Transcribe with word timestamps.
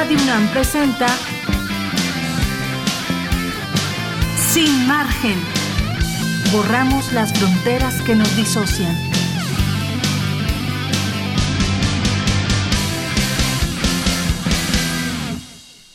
Radio 0.00 0.16
UNAM 0.16 0.48
presenta 0.48 1.06
Sin 4.50 4.86
margen. 4.86 5.38
Borramos 6.50 7.12
las 7.12 7.34
fronteras 7.34 8.00
que 8.00 8.14
nos 8.14 8.34
disocian. 8.34 9.09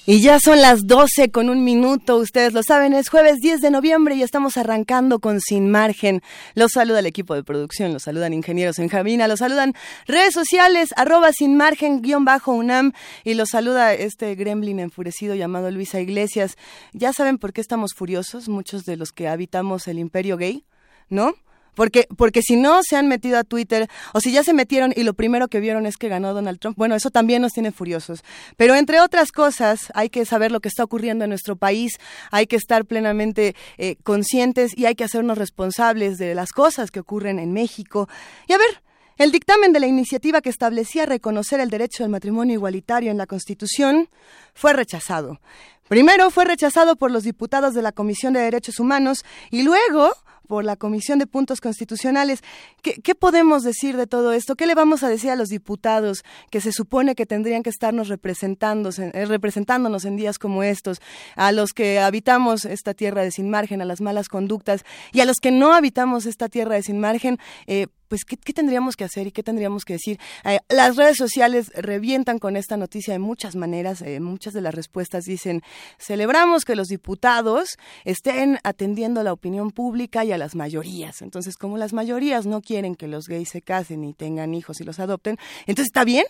Y 0.08 0.22
ya 0.22 0.40
son 0.40 0.62
las 0.62 0.86
12 0.86 1.32
con 1.32 1.50
un 1.50 1.64
minuto, 1.64 2.18
ustedes 2.18 2.54
lo 2.54 2.62
saben, 2.62 2.94
es 2.94 3.10
jueves 3.10 3.40
10 3.40 3.60
de 3.60 3.72
noviembre 3.72 4.14
y 4.14 4.22
estamos 4.22 4.56
arrancando 4.56 5.18
con 5.18 5.42
Sin 5.42 5.72
Margen. 5.72 6.22
Los 6.54 6.74
saluda 6.74 7.00
el 7.00 7.08
equipo 7.08 7.34
de 7.34 7.44
producción, 7.44 7.92
los 7.92 8.04
saludan 8.04 8.32
ingenieros 8.32 8.78
en 8.78 8.88
Javina, 8.88 9.28
los 9.28 9.40
saludan 9.40 9.74
redes 10.06 10.36
sociales, 10.36 10.90
arroba 10.96 11.32
sin 11.34 11.58
margen, 11.58 12.04
guion 12.04 12.24
bajo 12.24 12.52
UNAM, 12.52 12.94
y 13.24 13.34
los 13.34 13.50
saluda 13.50 13.96
este 13.96 14.36
gremlin 14.36 14.80
enfurecido 14.80 15.34
llamado 15.34 15.72
Luisa 15.72 16.00
Iglesias. 16.00 16.56
Ya 16.94 17.12
saben 17.12 17.40
por 17.40 17.52
qué 17.52 17.62
estamos 17.62 17.96
furiosos, 17.96 18.48
muchos 18.48 18.86
de 18.86 18.98
los 18.98 19.12
que 19.12 19.28
habitamos 19.28 19.88
el 19.88 19.98
imperio 19.98 20.38
gay, 20.38 20.66
¿no? 21.10 21.34
Porque, 21.76 22.08
porque 22.18 22.42
si 22.42 22.56
no 22.56 22.82
se 22.84 22.96
han 22.96 23.08
metido 23.08 23.38
a 23.38 23.44
Twitter 23.44 23.90
o 24.14 24.20
si 24.20 24.32
ya 24.32 24.44
se 24.44 24.54
metieron 24.54 24.94
y 24.96 25.04
lo 25.04 25.14
primero 25.14 25.48
que 25.48 25.60
vieron 25.60 25.86
es 25.86 25.98
que 25.98 26.10
ganó 26.10 26.34
Donald 26.34 26.60
Trump, 26.60 26.78
bueno, 26.78 26.96
eso 26.96 27.12
también 27.12 27.42
nos 27.42 27.54
tiene 27.54 27.72
furiosos. 27.72 28.24
Pero 28.58 28.76
entre 28.76 29.02
otras 29.02 29.32
cosas, 29.32 29.92
hay 29.94 30.10
que 30.10 30.26
saber 30.26 30.52
lo 30.52 30.60
que 30.60 30.70
está 30.70 30.84
ocurriendo 30.84 31.26
en 31.26 31.30
nuestro 31.30 31.56
país, 31.56 31.94
hay 32.32 32.48
que 32.48 32.56
estar 32.56 32.86
plenamente 32.86 33.56
eh, 33.78 33.96
conscientes 34.04 34.78
y 34.78 34.86
hay 34.86 34.96
que 34.96 35.04
hacernos 35.04 35.38
responsables 35.38 36.18
de 36.18 36.36
las 36.36 36.52
cosas 36.52 36.92
que 36.92 37.00
ocurren 37.00 37.40
en 37.40 37.54
México. 37.54 38.08
Y 38.48 38.54
a 38.54 38.58
ver, 38.58 38.82
el 39.18 39.32
dictamen 39.32 39.72
de 39.72 39.80
la 39.80 39.88
iniciativa 39.88 40.42
que 40.42 40.50
establecía 40.50 41.06
reconocer 41.06 41.62
el 41.62 41.70
derecho 41.70 42.04
al 42.04 42.10
matrimonio 42.10 42.56
igualitario 42.56 43.12
en 43.12 43.18
la 43.18 43.26
Constitución 43.26 44.10
fue 44.54 44.74
rechazado. 44.74 45.40
Primero 45.88 46.32
fue 46.32 46.46
rechazado 46.46 46.96
por 46.96 47.12
los 47.12 47.24
diputados 47.24 47.74
de 47.74 47.82
la 47.82 47.92
Comisión 47.92 48.34
de 48.34 48.42
Derechos 48.42 48.80
Humanos 48.80 49.24
y 49.52 49.64
luego 49.64 50.12
por 50.46 50.64
la 50.64 50.76
Comisión 50.76 51.20
de 51.20 51.28
Puntos 51.28 51.62
Constitucionales. 51.62 52.44
¿Qué, 52.82 53.16
podemos 53.16 53.64
decir 53.64 53.98
de 53.98 54.08
todo 54.08 54.32
esto? 54.34 54.56
¿Qué 54.56 54.66
le 54.66 54.76
vamos 54.76 55.04
a 55.04 55.10
decir 55.10 55.32
a 55.32 55.36
los 55.36 55.50
diputados 55.50 56.24
que 56.52 56.62
se 56.62 56.72
supone 56.72 57.16
que 57.16 57.26
tendrían 57.26 57.64
que 57.64 57.70
estarnos 57.70 58.10
eh, 58.10 59.26
representándonos 59.26 60.06
en 60.06 60.16
días 60.16 60.40
como 60.40 60.64
estos? 60.64 61.02
A 61.36 61.52
los 61.52 61.74
que 61.74 62.00
habitamos 62.00 62.66
esta 62.66 62.94
tierra 62.94 63.24
de 63.24 63.32
sin 63.32 63.50
margen, 63.50 63.82
a 63.82 63.86
las 63.86 64.02
malas 64.02 64.30
conductas 64.30 64.86
y 65.12 65.20
a 65.22 65.26
los 65.26 65.38
que 65.38 65.52
no 65.52 65.74
habitamos 65.74 66.26
esta 66.26 66.50
tierra 66.50 66.76
de 66.76 66.84
sin 66.84 67.00
margen, 67.00 67.40
eh, 67.68 67.88
pues 68.08 68.26
¿qué, 68.26 68.38
tendríamos 68.38 68.96
que 68.96 69.04
hacer 69.04 69.28
y 69.28 69.32
qué 69.32 69.44
tendríamos 69.44 69.86
que 69.86 69.94
decir. 69.94 70.20
Eh, 70.44 70.60
las 70.70 70.96
redes 70.96 71.18
sociales 71.18 71.72
revientan 71.76 72.40
con 72.40 72.56
esta 72.56 72.78
noticia 72.78 73.14
de 73.14 73.20
muchas 73.20 73.56
maneras. 73.56 74.04
muchas 74.20 74.54
de 74.54 74.62
las 74.62 74.74
respuestas 74.74 75.26
dicen, 75.26 75.62
celebramos 76.00 76.66
que 76.66 76.76
los 76.76 76.88
diputados 76.88 77.78
estén 78.04 78.60
atendiendo 78.64 79.24
la 79.24 79.34
opinión 79.34 79.72
pública 79.72 80.24
y 80.26 80.32
a 80.32 80.38
las 80.38 80.56
mayorías. 80.56 81.22
Entonces, 81.22 81.58
como 81.58 81.78
las 81.78 81.94
mayorías 81.94 82.46
no 82.46 82.62
quieren 82.62 82.96
que 82.96 83.08
los 83.08 83.28
gays 83.28 83.50
se 83.50 83.62
casen 83.62 84.04
y 84.04 84.14
tengan 84.14 84.54
hijos 84.54 84.80
y 84.82 84.84
los 84.84 85.00
adopten, 85.00 85.38
entonces 85.66 85.88
está 85.88 86.04
bien, 86.04 86.26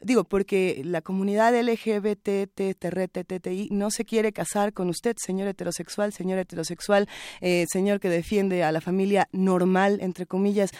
digo, 0.00 0.24
porque 0.24 0.82
la 0.84 1.00
comunidad 1.00 1.54
LGBTTRTTI 1.60 2.08
no 3.70 3.90
se 3.90 4.04
quiere 4.04 4.32
casar 4.32 4.72
con 4.72 4.88
usted, 4.88 5.16
señor 5.18 5.48
heterosexual, 5.48 6.12
señor 6.12 6.38
heterosexual, 6.38 7.08
eh, 7.40 7.66
señor 7.68 8.00
que 8.00 8.08
defiende 8.08 8.62
a 8.64 8.72
la 8.72 8.80
familia 8.80 9.28
normal, 9.32 9.98
entre 10.00 10.26
comillas. 10.26 10.70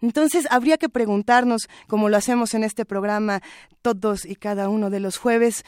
Entonces, 0.00 0.46
habría 0.50 0.78
que 0.78 0.88
preguntarnos, 0.88 1.68
como 1.86 2.08
lo 2.08 2.16
hacemos 2.16 2.54
en 2.54 2.64
este 2.64 2.84
programa 2.84 3.42
todos 3.82 4.24
y 4.24 4.36
cada 4.36 4.68
uno 4.68 4.90
de 4.90 5.00
los 5.00 5.16
jueves, 5.18 5.64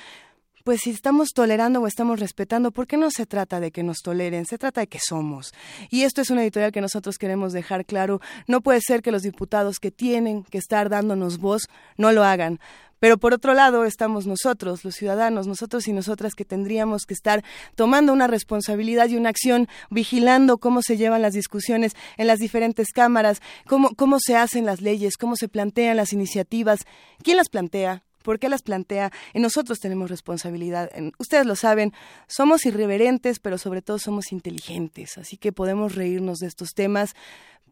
pues 0.67 0.81
si 0.83 0.91
estamos 0.91 1.29
tolerando 1.33 1.81
o 1.81 1.87
estamos 1.87 2.19
respetando, 2.19 2.73
¿por 2.73 2.89
qué 2.89 2.97
no 2.97 3.13
se 3.13 3.25
trata 3.25 3.61
de 3.61 3.71
que 3.71 3.85
nos 3.85 3.99
toleren? 3.99 4.47
Se 4.47 4.59
trata 4.59 4.81
de 4.81 4.89
que 4.89 4.99
somos. 4.99 5.55
Y 5.91 6.03
esto 6.03 6.23
es 6.23 6.31
una 6.31 6.43
editorial 6.43 6.73
que 6.73 6.81
nosotros 6.81 7.19
queremos 7.19 7.53
dejar 7.53 7.87
claro. 7.87 8.21
No 8.49 8.63
puede 8.63 8.81
ser 8.81 9.01
que 9.01 9.13
los 9.13 9.23
diputados 9.23 9.79
que 9.79 9.93
tienen 9.93 10.43
que 10.43 10.59
estar 10.59 10.89
dándonos 10.89 11.39
voz 11.39 11.69
no 11.97 12.11
lo 12.11 12.25
hagan. 12.25 12.59
Pero 13.07 13.19
por 13.19 13.33
otro 13.33 13.55
lado 13.55 13.85
estamos 13.85 14.27
nosotros, 14.27 14.85
los 14.85 14.97
ciudadanos, 14.97 15.47
nosotros 15.47 15.87
y 15.87 15.93
nosotras 15.93 16.35
que 16.35 16.45
tendríamos 16.45 17.07
que 17.07 17.15
estar 17.15 17.45
tomando 17.77 18.13
una 18.13 18.27
responsabilidad 18.27 19.09
y 19.09 19.17
una 19.17 19.29
acción, 19.29 19.69
vigilando 19.91 20.59
cómo 20.59 20.83
se 20.83 20.97
llevan 20.97 21.23
las 21.23 21.33
discusiones 21.33 21.93
en 22.17 22.27
las 22.27 22.41
diferentes 22.41 22.89
cámaras, 22.93 23.41
cómo, 23.69 23.91
cómo 23.95 24.19
se 24.19 24.35
hacen 24.35 24.67
las 24.67 24.81
leyes, 24.81 25.17
cómo 25.17 25.37
se 25.37 25.47
plantean 25.47 25.97
las 25.97 26.13
iniciativas, 26.13 26.81
quién 27.23 27.37
las 27.37 27.49
plantea, 27.49 28.03
¿Por 28.25 28.41
qué 28.41 28.49
las 28.49 28.63
plantea? 28.63 29.13
En 29.35 29.43
nosotros 29.43 29.79
tenemos 29.79 30.11
responsabilidad. 30.11 30.91
ustedes 31.17 31.47
lo 31.47 31.55
saben, 31.55 31.93
somos 32.27 32.67
irreverentes, 32.67 33.39
pero 33.39 33.57
sobre 33.57 33.83
todo 33.83 34.01
somos 34.01 34.33
inteligentes. 34.33 35.17
Así 35.17 35.37
que 35.37 35.53
podemos 35.53 35.95
reírnos 35.95 36.39
de 36.39 36.49
estos 36.49 36.71
temas, 36.75 37.15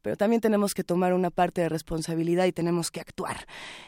pero 0.04 0.18
también 0.18 0.42
tenemos 0.42 0.74
que 0.74 0.84
tomar 0.84 1.14
una 1.14 1.30
parte 1.30 1.62
de 1.62 1.70
responsabilidad 1.70 2.44
y 2.44 2.52
tenemos 2.52 2.90
que 2.90 3.00
actuar. 3.00 3.46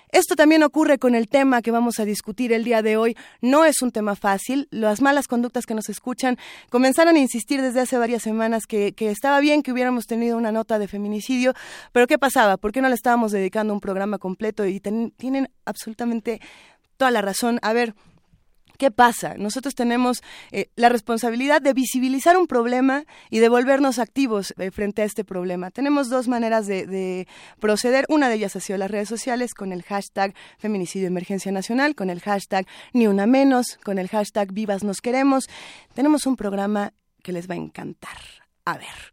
Esto 0.09 0.34
también 0.34 0.62
ocurre 0.62 0.97
con 0.97 1.15
el 1.15 1.28
tema 1.28 1.60
que 1.60 1.71
vamos 1.71 2.00
a 2.00 2.06
discutir 2.06 2.54
el 2.54 2.65
día 2.65 2.81
de 2.81 2.97
hoy. 2.97 3.15
No 3.43 3.66
es 3.66 3.82
un 3.82 3.91
tema 3.93 4.16
fácil. 4.16 4.66
Las 4.71 5.03
malas 5.03 5.28
conductas 5.28 5.66
que 5.66 5.75
nos 5.75 5.91
escuchan 5.91 6.38
comenzaron 6.71 7.16
a 7.16 7.19
insistir 7.19 7.60
desde 7.60 7.81
hace 7.81 7.99
varias 7.99 8.22
semanas 8.22 8.62
que, 8.66 8.94
estaba 8.99 9.41
bien 9.41 9.62
que 9.62 9.72
hubiéramos 9.72 10.06
tenido 10.06 10.38
una 10.38 10.53
nota 10.53 10.78
de 10.78 10.88
feminicidio, 10.88 11.53
pero 11.93 12.06
¿qué 12.06 12.19
pasaba? 12.19 12.56
¿Por 12.56 12.72
qué 12.72 12.81
no 12.81 12.88
le 12.88 12.94
estábamos 12.94 13.31
dedicando 13.31 13.75
un 13.75 13.81
programa 13.81 14.16
completo? 14.16 14.65
Y 14.65 14.81
tienen 14.81 15.50
absolutamente 15.66 16.41
toda 16.97 17.10
la 17.10 17.21
razón. 17.21 17.59
A 17.60 17.75
ver, 17.75 17.94
¿Qué 18.78 18.91
pasa? 18.91 19.34
Nosotros 19.38 19.75
tenemos 19.75 20.22
eh, 20.53 20.69
la 20.76 20.88
responsabilidad 20.88 21.62
de 21.62 21.72
visibilizar 21.72 22.37
un 22.37 22.47
problema 22.47 23.04
y 23.31 23.38
de 23.38 23.48
volvernos 23.48 23.98
activos 23.98 24.54
eh, 24.59 24.70
frente 24.70 25.03
a 25.03 25.04
este 25.04 25.25
problema. 25.25 25.70
Tenemos 25.70 26.09
dos 26.09 26.28
maneras 26.28 26.66
de, 26.66 27.26
proceder. 27.59 28.04
Una 28.09 28.28
de 28.28 28.34
ellas 28.34 28.56
ha 28.56 28.60
sido 28.60 28.78
las 28.78 28.91
redes 28.91 29.09
sociales 29.09 29.54
con 29.54 29.72
el 29.72 29.82
hashtag 29.82 30.34
Feminicidio 30.59 31.06
Emergencia 31.06 31.53
Nacional, 31.53 31.94
con 31.94 32.10
el 32.10 32.20
hashtag 32.20 32.66
Ni 32.92 33.06
Una 33.06 33.26
Menos, 33.26 33.78
con 33.82 33.98
el 33.98 34.09
hashtag 34.09 34.53
Vivas 34.53 34.84
Nos 34.84 35.00
Queremos. 35.00 35.48
Tenemos 35.94 36.26
un 36.26 36.36
programa 36.36 36.92
que 37.22 37.32
les 37.32 37.48
va 37.48 37.54
a 37.54 37.59
encantar. 37.59 38.19
A 38.65 38.76
ver, 38.76 39.12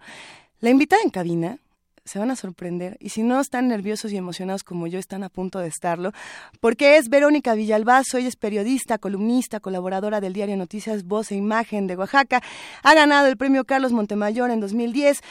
la 0.59 0.69
invitada 0.69 1.02
en 1.03 1.09
cabina 1.09 1.59
se 2.06 2.19
van 2.19 2.31
a 2.31 2.36
sorprender. 2.36 2.97
Y 3.00 3.09
si 3.09 3.24
no 3.24 3.40
están 3.40 3.68
nerviosos 3.68 4.12
y 4.12 4.18
emocionados 4.18 4.64
como 4.64 4.88
yo, 4.88 5.00
están 5.00 5.24
a 5.24 5.30
punto 5.30 5.59
de 5.59 5.68
estarlo, 5.68 6.12
porque 6.59 6.97
es 6.97 7.09
Verónica 7.09 7.53
Villalbazo, 7.53 8.18
ella 8.18 8.28
es 8.28 8.36
periodista, 8.36 8.97
columnista, 8.97 9.59
colaboradora 9.59 10.19
del 10.19 10.34
diario 10.34 10.58
Noticias 10.58 11.06
Voz 11.06 11.31
e 11.31 11.36
Imagen 11.36 11.88
de 11.88 11.96
Oaxaca, 11.96 12.41
ha 12.84 12.94
ganado 12.94 13.28
el 13.28 13.38
premio 13.38 13.64
Carlos 13.66 13.94
Montemayor 13.94 14.52
en 14.52 14.59
2010, 14.59 15.22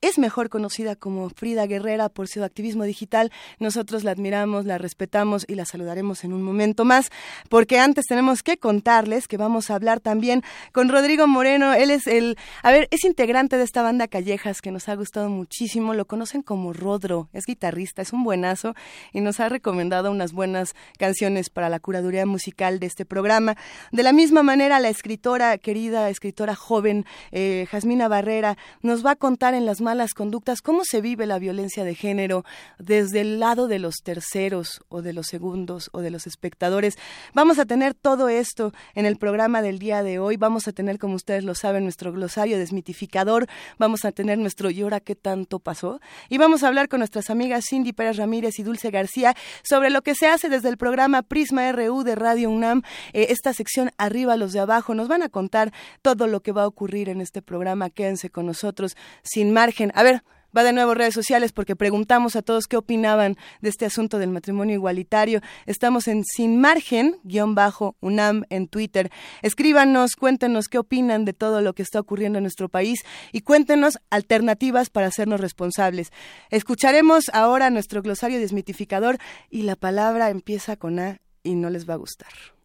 es 0.00 0.18
mejor 0.18 0.48
conocida 0.48 0.96
como 0.96 1.28
Frida 1.30 1.66
Guerrera 1.66 2.08
por 2.08 2.28
su 2.28 2.42
activismo 2.42 2.84
digital. 2.84 3.30
Nosotros 3.58 4.04
la 4.04 4.12
admiramos, 4.12 4.64
la 4.64 4.78
respetamos 4.78 5.44
y 5.48 5.54
la 5.54 5.64
saludaremos 5.64 6.24
en 6.24 6.32
un 6.32 6.42
momento 6.42 6.84
más, 6.84 7.10
porque 7.48 7.78
antes 7.78 8.06
tenemos 8.06 8.42
que 8.42 8.56
contarles 8.56 9.28
que 9.28 9.36
vamos 9.36 9.70
a 9.70 9.74
hablar 9.74 10.00
también 10.00 10.42
con 10.72 10.88
Rodrigo 10.88 11.26
Moreno. 11.26 11.74
Él 11.74 11.90
es 11.90 12.06
el, 12.06 12.36
a 12.62 12.70
ver, 12.70 12.88
es 12.90 13.04
integrante 13.04 13.56
de 13.56 13.64
esta 13.64 13.82
banda 13.82 14.08
Callejas 14.08 14.62
que 14.62 14.70
nos 14.70 14.88
ha 14.88 14.94
gustado 14.94 15.28
muchísimo. 15.28 15.94
Lo 15.94 16.06
conocen 16.06 16.42
como 16.42 16.72
Rodro, 16.72 17.28
es 17.32 17.44
guitarrista, 17.46 18.02
es 18.02 18.12
un 18.12 18.24
buenazo 18.24 18.74
y 19.12 19.20
nos 19.20 19.40
ha 19.40 19.48
recomendado 19.48 20.10
unas 20.10 20.32
buenas 20.32 20.74
canciones 20.98 21.50
para 21.50 21.68
la 21.68 21.80
curaduría 21.80 22.26
musical 22.26 22.80
de 22.80 22.86
este 22.86 23.04
programa. 23.04 23.56
De 23.92 24.02
la 24.02 24.12
misma 24.12 24.42
manera, 24.42 24.80
la 24.80 24.88
escritora, 24.88 25.58
querida 25.58 26.08
escritora 26.08 26.54
joven, 26.54 27.04
eh, 27.32 27.66
Jasmina 27.70 28.08
Barrera, 28.08 28.56
nos 28.82 29.04
va 29.04 29.12
a 29.12 29.16
contar 29.16 29.54
en 29.54 29.66
las 29.66 29.80
malas 29.90 30.14
conductas, 30.14 30.62
cómo 30.62 30.84
se 30.84 31.00
vive 31.00 31.26
la 31.26 31.40
violencia 31.40 31.82
de 31.82 31.96
género 31.96 32.44
desde 32.78 33.22
el 33.22 33.40
lado 33.40 33.66
de 33.66 33.80
los 33.80 33.96
terceros 34.04 34.82
o 34.88 35.02
de 35.02 35.12
los 35.12 35.26
segundos 35.26 35.90
o 35.92 36.00
de 36.00 36.12
los 36.12 36.28
espectadores. 36.28 36.96
Vamos 37.34 37.58
a 37.58 37.64
tener 37.64 37.94
todo 37.94 38.28
esto 38.28 38.72
en 38.94 39.04
el 39.04 39.16
programa 39.16 39.62
del 39.62 39.80
día 39.80 40.04
de 40.04 40.20
hoy. 40.20 40.36
Vamos 40.36 40.68
a 40.68 40.72
tener, 40.72 41.00
como 41.00 41.16
ustedes 41.16 41.42
lo 41.42 41.56
saben, 41.56 41.82
nuestro 41.82 42.12
glosario 42.12 42.56
desmitificador. 42.56 43.48
Vamos 43.78 44.04
a 44.04 44.12
tener 44.12 44.38
nuestro 44.38 44.70
¿y 44.70 44.80
qué 45.04 45.16
tanto 45.16 45.58
pasó? 45.58 46.00
Y 46.28 46.38
vamos 46.38 46.62
a 46.62 46.68
hablar 46.68 46.88
con 46.88 47.00
nuestras 47.00 47.28
amigas 47.28 47.64
Cindy 47.68 47.92
Pérez 47.92 48.16
Ramírez 48.16 48.60
y 48.60 48.62
Dulce 48.62 48.92
García 48.92 49.34
sobre 49.64 49.90
lo 49.90 50.02
que 50.02 50.14
se 50.14 50.28
hace 50.28 50.48
desde 50.48 50.68
el 50.68 50.76
programa 50.76 51.22
Prisma 51.22 51.72
RU 51.72 52.04
de 52.04 52.14
Radio 52.14 52.48
UNAM. 52.48 52.82
Eh, 53.12 53.26
esta 53.30 53.52
sección 53.54 53.90
arriba, 53.98 54.36
los 54.36 54.52
de 54.52 54.60
abajo, 54.60 54.94
nos 54.94 55.08
van 55.08 55.22
a 55.22 55.30
contar 55.30 55.72
todo 56.00 56.28
lo 56.28 56.42
que 56.42 56.52
va 56.52 56.62
a 56.62 56.68
ocurrir 56.68 57.08
en 57.08 57.20
este 57.20 57.42
programa. 57.42 57.90
Quédense 57.90 58.30
con 58.30 58.46
nosotros 58.46 58.96
sin 59.24 59.52
margen 59.52 59.79
a 59.94 60.02
ver, 60.02 60.22
va 60.56 60.62
de 60.62 60.72
nuevo 60.72 60.94
redes 60.94 61.14
sociales 61.14 61.52
porque 61.52 61.76
preguntamos 61.76 62.36
a 62.36 62.42
todos 62.42 62.66
qué 62.66 62.76
opinaban 62.76 63.36
de 63.60 63.70
este 63.70 63.86
asunto 63.86 64.18
del 64.18 64.30
matrimonio 64.30 64.74
igualitario. 64.74 65.40
Estamos 65.66 66.08
en 66.08 66.24
Sin 66.24 66.60
Margen, 66.60 67.16
guion 67.22 67.54
bajo, 67.54 67.96
UNAM 68.00 68.44
en 68.50 68.68
Twitter. 68.68 69.10
Escríbanos, 69.42 70.16
cuéntenos 70.16 70.68
qué 70.68 70.78
opinan 70.78 71.24
de 71.24 71.32
todo 71.32 71.62
lo 71.62 71.72
que 71.72 71.82
está 71.82 72.00
ocurriendo 72.00 72.38
en 72.38 72.44
nuestro 72.44 72.68
país 72.68 73.00
y 73.32 73.40
cuéntenos 73.40 73.98
alternativas 74.10 74.90
para 74.90 75.06
hacernos 75.06 75.40
responsables. 75.40 76.12
Escucharemos 76.50 77.30
ahora 77.32 77.70
nuestro 77.70 78.02
glosario 78.02 78.38
desmitificador 78.38 79.18
y 79.48 79.62
la 79.62 79.76
palabra 79.76 80.30
empieza 80.30 80.76
con 80.76 80.98
A 80.98 81.20
y 81.42 81.54
no 81.54 81.70
les 81.70 81.88
va 81.88 81.94
a 81.94 81.98
gustar. 81.98 82.59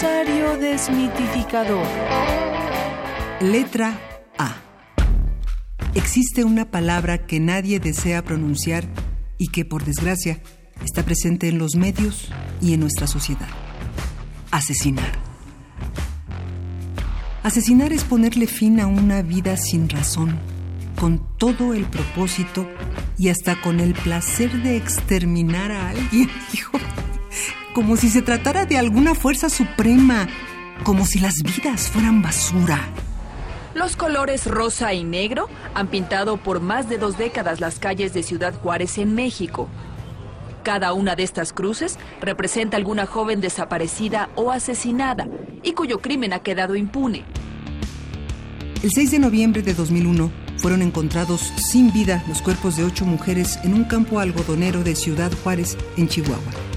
Desmitificador. 0.00 1.86
Letra 3.42 4.00
A. 4.38 4.56
Existe 5.94 6.42
una 6.42 6.70
palabra 6.70 7.26
que 7.26 7.38
nadie 7.38 7.80
desea 7.80 8.24
pronunciar 8.24 8.88
y 9.36 9.48
que, 9.48 9.66
por 9.66 9.84
desgracia, 9.84 10.40
está 10.82 11.02
presente 11.02 11.48
en 11.48 11.58
los 11.58 11.74
medios 11.76 12.30
y 12.62 12.72
en 12.72 12.80
nuestra 12.80 13.06
sociedad. 13.06 13.48
Asesinar. 14.50 15.18
Asesinar 17.42 17.92
es 17.92 18.04
ponerle 18.04 18.46
fin 18.46 18.80
a 18.80 18.86
una 18.86 19.20
vida 19.20 19.58
sin 19.58 19.86
razón, 19.90 20.38
con 20.98 21.36
todo 21.36 21.74
el 21.74 21.84
propósito 21.84 22.66
y 23.18 23.28
hasta 23.28 23.60
con 23.60 23.80
el 23.80 23.92
placer 23.92 24.62
de 24.62 24.78
exterminar 24.78 25.70
a 25.72 25.90
alguien, 25.90 26.30
hijo. 26.54 26.78
Como 27.74 27.96
si 27.96 28.08
se 28.08 28.20
tratara 28.20 28.66
de 28.66 28.78
alguna 28.78 29.14
fuerza 29.14 29.48
suprema, 29.48 30.26
como 30.82 31.06
si 31.06 31.20
las 31.20 31.34
vidas 31.42 31.88
fueran 31.88 32.20
basura. 32.20 32.80
Los 33.74 33.94
colores 33.94 34.46
rosa 34.46 34.92
y 34.92 35.04
negro 35.04 35.48
han 35.74 35.86
pintado 35.86 36.36
por 36.36 36.60
más 36.60 36.88
de 36.88 36.98
dos 36.98 37.16
décadas 37.16 37.60
las 37.60 37.78
calles 37.78 38.12
de 38.12 38.24
Ciudad 38.24 38.54
Juárez 38.54 38.98
en 38.98 39.14
México. 39.14 39.68
Cada 40.64 40.92
una 40.92 41.14
de 41.14 41.22
estas 41.22 41.52
cruces 41.52 41.96
representa 42.20 42.76
alguna 42.76 43.06
joven 43.06 43.40
desaparecida 43.40 44.30
o 44.34 44.50
asesinada 44.50 45.28
y 45.62 45.72
cuyo 45.72 46.00
crimen 46.00 46.32
ha 46.32 46.40
quedado 46.40 46.74
impune. 46.74 47.24
El 48.82 48.90
6 48.90 49.12
de 49.12 49.18
noviembre 49.20 49.62
de 49.62 49.74
2001 49.74 50.32
fueron 50.56 50.82
encontrados 50.82 51.52
sin 51.56 51.92
vida 51.92 52.24
los 52.26 52.42
cuerpos 52.42 52.76
de 52.76 52.84
ocho 52.84 53.06
mujeres 53.06 53.60
en 53.62 53.74
un 53.74 53.84
campo 53.84 54.18
algodonero 54.18 54.82
de 54.82 54.96
Ciudad 54.96 55.30
Juárez, 55.44 55.78
en 55.96 56.08
Chihuahua. 56.08 56.69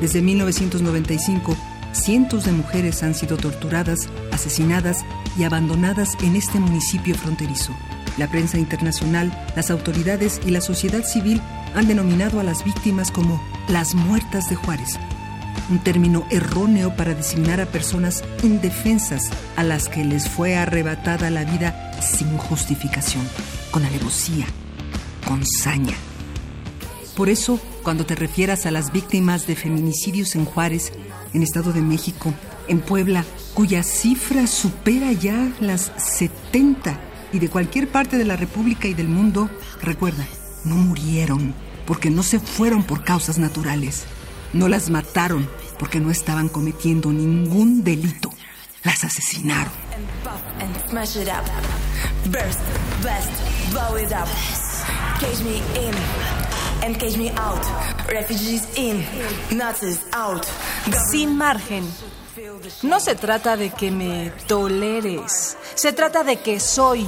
Desde 0.00 0.22
1995, 0.22 1.56
cientos 1.92 2.44
de 2.44 2.52
mujeres 2.52 3.02
han 3.02 3.14
sido 3.14 3.36
torturadas, 3.36 4.08
asesinadas 4.32 5.04
y 5.38 5.44
abandonadas 5.44 6.16
en 6.22 6.36
este 6.36 6.58
municipio 6.58 7.14
fronterizo. 7.14 7.72
La 8.18 8.28
prensa 8.28 8.58
internacional, 8.58 9.32
las 9.56 9.70
autoridades 9.70 10.40
y 10.46 10.50
la 10.50 10.60
sociedad 10.60 11.04
civil 11.04 11.40
han 11.74 11.88
denominado 11.88 12.40
a 12.40 12.44
las 12.44 12.64
víctimas 12.64 13.10
como 13.10 13.42
las 13.68 13.94
muertas 13.94 14.48
de 14.48 14.56
Juárez, 14.56 14.98
un 15.70 15.78
término 15.78 16.26
erróneo 16.30 16.94
para 16.96 17.14
designar 17.14 17.60
a 17.60 17.66
personas 17.66 18.22
indefensas 18.42 19.30
a 19.56 19.64
las 19.64 19.88
que 19.88 20.04
les 20.04 20.28
fue 20.28 20.56
arrebatada 20.56 21.30
la 21.30 21.44
vida 21.44 21.92
sin 22.00 22.36
justificación, 22.36 23.26
con 23.70 23.84
alevosía, 23.84 24.46
con 25.26 25.44
saña. 25.44 25.94
Por 27.16 27.28
eso, 27.28 27.60
cuando 27.84 28.04
te 28.04 28.16
refieras 28.16 28.66
a 28.66 28.72
las 28.72 28.90
víctimas 28.90 29.46
de 29.46 29.54
feminicidios 29.54 30.34
en 30.34 30.44
Juárez, 30.44 30.92
en 31.32 31.42
Estado 31.44 31.72
de 31.72 31.80
México, 31.80 32.34
en 32.66 32.80
Puebla, 32.80 33.24
cuya 33.54 33.84
cifra 33.84 34.48
supera 34.48 35.12
ya 35.12 35.52
las 35.60 35.92
70 35.96 36.98
y 37.32 37.38
de 37.38 37.48
cualquier 37.48 37.88
parte 37.88 38.18
de 38.18 38.24
la 38.24 38.36
República 38.36 38.88
y 38.88 38.94
del 38.94 39.08
mundo, 39.08 39.48
recuerda, 39.80 40.26
no 40.64 40.74
murieron 40.74 41.54
porque 41.86 42.10
no 42.10 42.22
se 42.22 42.40
fueron 42.40 42.82
por 42.82 43.04
causas 43.04 43.38
naturales. 43.38 44.04
No 44.52 44.68
las 44.68 44.90
mataron 44.90 45.48
porque 45.78 46.00
no 46.00 46.10
estaban 46.10 46.48
cometiendo 46.48 47.12
ningún 47.12 47.84
delito. 47.84 48.30
Las 48.82 49.04
asesinaron. 49.04 49.72
Sin 61.10 61.36
margen. 61.36 61.84
No 62.82 63.00
se 63.00 63.14
trata 63.14 63.56
de 63.56 63.70
que 63.70 63.90
me 63.90 64.30
toleres, 64.46 65.56
se 65.74 65.92
trata 65.92 66.24
de 66.24 66.36
que 66.36 66.60
soy. 66.60 67.06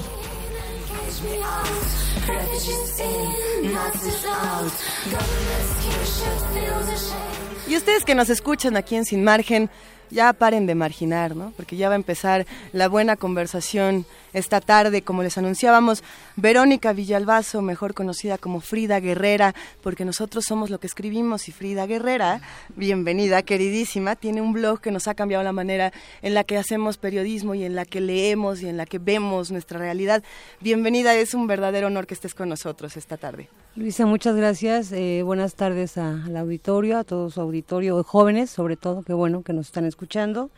Y 7.69 7.76
ustedes 7.76 8.05
que 8.05 8.14
nos 8.14 8.31
escuchan 8.31 8.76
aquí 8.76 8.96
en 8.96 9.05
Sin 9.05 9.25
Margen, 9.25 9.69
ya 10.11 10.32
paren 10.32 10.67
de 10.67 10.75
marginar, 10.75 11.37
¿no? 11.37 11.53
Porque 11.56 11.76
ya 11.76 11.88
va 11.88 11.94
a 11.94 11.97
empezar 11.97 12.47
la 12.73 12.88
buena 12.88 13.17
conversación 13.17 14.06
esta 14.32 14.61
tarde, 14.61 15.03
como 15.03 15.23
les 15.23 15.38
anunciábamos, 15.38 16.05
Verónica 16.37 16.93
Villalbazo, 16.93 17.62
mejor 17.62 17.94
conocida 17.94 18.37
como 18.37 18.61
Frida 18.61 19.00
Guerrera, 19.00 19.55
porque 19.82 20.05
nosotros 20.05 20.44
somos 20.44 20.69
lo 20.69 20.79
que 20.79 20.87
escribimos 20.87 21.49
y 21.49 21.53
Frida 21.53 21.87
Guerrera, 21.87 22.41
bienvenida, 22.76 23.43
queridísima, 23.43 24.14
tiene 24.14 24.43
un 24.43 24.53
blog 24.53 24.81
que 24.81 24.91
nos 24.91 25.08
ha 25.08 25.14
cambiado 25.14 25.43
la 25.43 25.53
manera 25.53 25.93
en 26.23 26.35
la 26.35 26.44
que 26.44 26.59
hacemos 26.59 26.99
periodismo 26.99 27.55
y 27.55 27.64
en 27.64 27.75
la 27.75 27.85
que 27.85 28.00
leemos 28.00 28.62
y 28.62 28.69
en 28.69 28.76
la 28.76 28.87
que 28.87 28.99
vemos 28.99 29.50
nuestra 29.50 29.79
realidad. 29.79 30.23
Bienvenida, 30.61 31.14
es 31.14 31.32
un 31.35 31.47
verdadero 31.47 31.87
honor 31.87 32.06
que 32.06 32.14
estés 32.14 32.35
con 32.35 32.49
nosotros 32.49 32.97
esta 32.97 33.17
tarde. 33.17 33.49
Luisa, 33.76 34.06
muchas 34.06 34.34
gracias. 34.34 34.90
Eh, 34.93 35.20
buenas 35.23 35.55
tardes 35.55 35.99
al 35.99 36.34
auditorio, 36.34 36.96
a 36.96 37.05
todo 37.05 37.28
su 37.28 37.43
auditorio, 37.43 38.02
jóvenes 38.05 38.49
sobre 38.49 38.75
todo, 38.75 39.02
qué 39.02 39.12
bueno 39.12 39.43
que 39.43 39.52
nos 39.52 39.67
están 39.67 39.84
escuchando. 39.84 40.49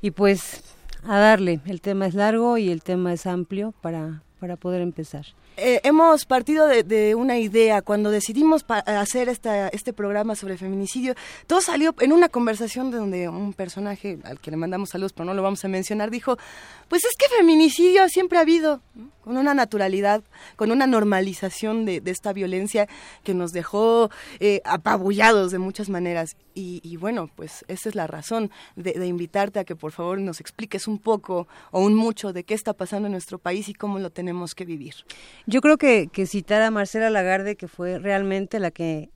Y 0.00 0.12
pues 0.12 0.62
a 1.02 1.18
darle. 1.18 1.58
El 1.66 1.80
tema 1.80 2.06
es 2.06 2.14
largo 2.14 2.56
y 2.56 2.70
el 2.70 2.84
tema 2.84 3.12
es 3.12 3.26
amplio 3.26 3.74
para, 3.80 4.22
para 4.38 4.54
poder 4.54 4.80
empezar. 4.80 5.26
Eh, 5.56 5.80
hemos 5.82 6.24
partido 6.24 6.66
de, 6.66 7.14
una 7.14 7.38
idea. 7.38 7.82
Cuando 7.82 8.10
decidimos 8.10 8.64
hacer 8.68 9.28
esta, 9.28 9.68
este 9.68 9.92
programa 9.92 10.34
sobre 10.36 10.56
feminicidio, 10.56 11.14
todo 11.46 11.60
salió 11.60 11.94
en 12.00 12.12
una 12.12 12.28
conversación 12.28 12.90
donde 12.90 13.28
un 13.28 13.52
personaje 13.52 14.18
al 14.24 14.40
que 14.40 14.50
le 14.50 14.56
mandamos 14.56 14.90
saludos, 14.90 15.12
pero 15.12 15.26
no 15.26 15.34
lo 15.34 15.42
vamos 15.42 15.64
a 15.64 15.68
mencionar, 15.68 16.10
dijo, 16.10 16.38
pues 16.88 17.04
es 17.04 17.14
que 17.16 17.28
feminicidio 17.36 18.08
siempre 18.08 18.38
ha 18.38 18.42
habido, 18.42 18.80
con 19.30 19.38
una 19.38 19.54
naturalidad, 19.54 20.24
con 20.56 20.72
una 20.72 20.88
normalización 20.88 21.84
de, 21.84 22.02
esta 22.06 22.32
violencia 22.32 22.88
que 23.22 23.32
nos 23.32 23.52
dejó 23.52 24.10
eh, 24.40 24.60
apabullados 24.64 25.52
de 25.52 25.60
muchas 25.60 25.88
maneras. 25.88 26.36
Y, 26.52 26.96
bueno, 26.96 27.30
pues 27.36 27.64
esa 27.68 27.88
es 27.88 27.94
la 27.94 28.08
razón 28.08 28.50
de, 28.74 28.92
de, 28.94 29.06
invitarte 29.06 29.60
a 29.60 29.64
que 29.64 29.76
por 29.76 29.92
favor 29.92 30.18
nos 30.18 30.40
expliques 30.40 30.88
un 30.88 30.98
poco 30.98 31.46
o 31.70 31.80
un 31.80 31.94
mucho 31.94 32.32
de 32.32 32.42
qué 32.42 32.54
está 32.54 32.72
pasando 32.72 33.06
en 33.06 33.12
nuestro 33.12 33.38
país 33.38 33.68
y 33.68 33.72
cómo 33.72 34.00
lo 34.00 34.10
tenemos 34.10 34.56
que 34.56 34.64
vivir. 34.64 34.94
Yo 35.46 35.60
creo 35.60 35.78
que, 35.78 36.08
que 36.12 36.26
citar 36.26 36.60
a 36.60 36.72
Marcela 36.72 37.08
Lagarde, 37.08 37.54
que 37.54 37.68
fue 37.68 38.00
realmente 38.00 38.58
la 38.58 38.72
que 38.72 39.10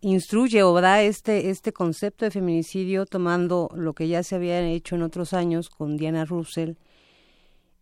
instruye 0.00 0.64
o 0.64 0.80
da 0.80 1.02
este, 1.02 1.50
este 1.50 1.72
concepto 1.72 2.24
de 2.24 2.32
feminicidio 2.32 3.06
tomando 3.06 3.70
lo 3.76 3.92
que 3.92 4.08
ya 4.08 4.24
se 4.24 4.34
había 4.34 4.60
hecho 4.60 4.96
en 4.96 5.02
otros 5.02 5.34
años 5.34 5.70
con 5.70 5.96
Diana 5.96 6.24
Russell. 6.24 6.72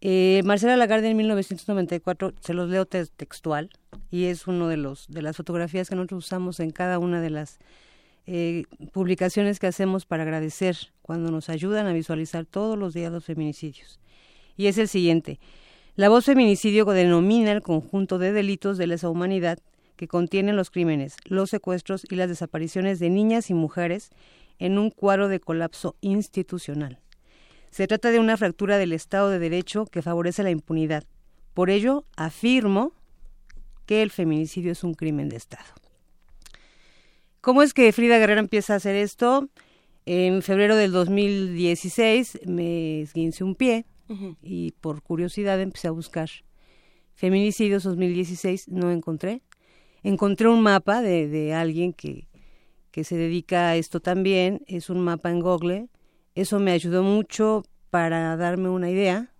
Eh, 0.01 0.43
Marcela 0.45 0.77
Lagarde 0.77 1.11
en 1.11 1.17
1994, 1.17 2.35
se 2.41 2.55
los 2.55 2.69
leo 2.71 2.87
textual, 2.87 3.71
y 4.11 4.27
es 4.27 4.47
uno 4.47 4.69
de 4.69 4.77
los 4.77 5.07
de 5.09 5.23
las 5.23 5.37
fotografías 5.37 5.89
que 5.89 5.97
nosotros 5.97 6.27
usamos 6.27 6.61
en 6.61 6.71
cada 6.71 6.99
una 6.99 7.21
de 7.21 7.31
las 7.31 7.59
eh, 8.27 8.65
publicaciones 8.93 9.59
que 9.59 9.67
hacemos 9.67 10.07
para 10.07 10.23
agradecer 10.23 10.77
cuando 11.03 11.31
nos 11.31 11.49
ayudan 11.49 11.87
a 11.87 11.93
visualizar 11.93 12.45
todos 12.47 12.79
los 12.79 12.95
días 12.95 13.11
los 13.11 13.25
feminicidios. 13.25 13.99
Y 14.57 14.67
es 14.67 14.79
el 14.79 14.89
siguiente. 14.89 15.41
La 15.97 16.09
voz 16.09 16.27
feminicidio 16.27 16.85
denomina 16.85 17.51
el 17.51 17.63
conjunto 17.63 18.19
de 18.19 18.33
delitos 18.33 18.79
de 18.79 18.87
lesa 18.87 19.09
humanidad 19.09 19.59
que 19.97 20.07
contienen 20.07 20.57
los 20.57 20.71
crímenes, 20.71 21.17
los 21.25 21.51
secuestros 21.51 22.07
y 22.09 22.15
las 22.15 22.29
desapariciones 22.29 23.01
de 23.01 23.11
niñas 23.11 23.51
y 23.51 23.55
mujeres 23.55 24.11
en 24.61 24.79
un 24.79 24.91
cuadro 24.91 25.29
de 25.29 25.41
colapso 25.41 25.97
institucional. 26.01 27.01
Se 27.71 27.87
trata 27.87 28.11
de 28.11 28.19
una 28.19 28.37
fractura 28.37 28.79
del 28.79 28.93
Estado 28.93 29.31
de 29.31 29.39
Derecho 29.39 29.87
que 29.87 30.03
favorece 30.03 30.43
la 30.43 30.51
impunidad. 30.51 31.05
Por 31.55 31.71
ello, 31.71 32.05
afirmo 32.17 32.93
que 33.87 34.03
el 34.03 34.11
feminicidio 34.11 34.73
es 34.73 34.85
un 34.85 34.95
crimen 34.95 35.29
de 35.29 35.37
Estado. 35.37 35.65
¿Cómo 37.41 37.63
es 37.63 37.73
que 37.73 37.93
Frida 37.93 38.19
Guerrero 38.19 38.41
empieza 38.41 38.75
a 38.75 38.77
hacer 38.77 38.97
esto? 38.97 39.49
En 40.07 40.43
febrero 40.43 40.77
del 40.77 40.93
2016 40.93 42.41
me 42.47 43.03
esguince 43.03 43.45
un 43.45 43.55
pie 43.55 43.87
y 44.43 44.73
por 44.81 45.03
curiosidad 45.03 45.61
empecé 45.61 45.89
a 45.89 45.93
buscar 45.93 46.31
feminicidios 47.15 47.83
2016, 47.83 48.69
no 48.69 48.91
encontré. 48.91 49.43
Encontré 50.03 50.49
un 50.49 50.63
mapa 50.63 51.03
de, 51.03 51.29
de 51.29 51.53
alguien 51.53 51.93
que, 51.93 52.29
que 52.91 53.05
se 53.05 53.17
dedica 53.17 53.71
a 53.71 53.77
esto 53.77 54.01
también, 54.01 54.63
es 54.67 54.89
un 54.89 55.01
mapa 55.01 55.31
en 55.31 55.41
Google. 55.41 55.89
Eso 56.39 56.61
me 56.61 56.71
ayudó 56.71 57.03
mucho 57.03 57.65
para 57.91 58.37
darme 58.37 58.69
una 58.69 58.89
idea. 58.89 59.35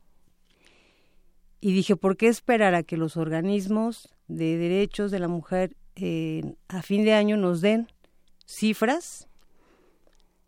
Y 1.61 1.73
dije, 1.73 1.95
¿por 1.95 2.17
qué 2.17 2.27
esperar 2.27 2.75
a 2.75 2.83
que 2.83 2.97
los 2.97 3.17
organismos 3.17 4.13
de 4.27 4.57
derechos 4.57 5.13
de 5.13 5.21
la 5.21 5.29
mujer 5.29 5.77
eh, 5.95 6.57
a 6.67 6.83
fin 6.83 7.05
de 7.05 7.13
año 7.13 7.37
nos 7.37 7.61
den 7.61 7.87
cifras 8.47 9.29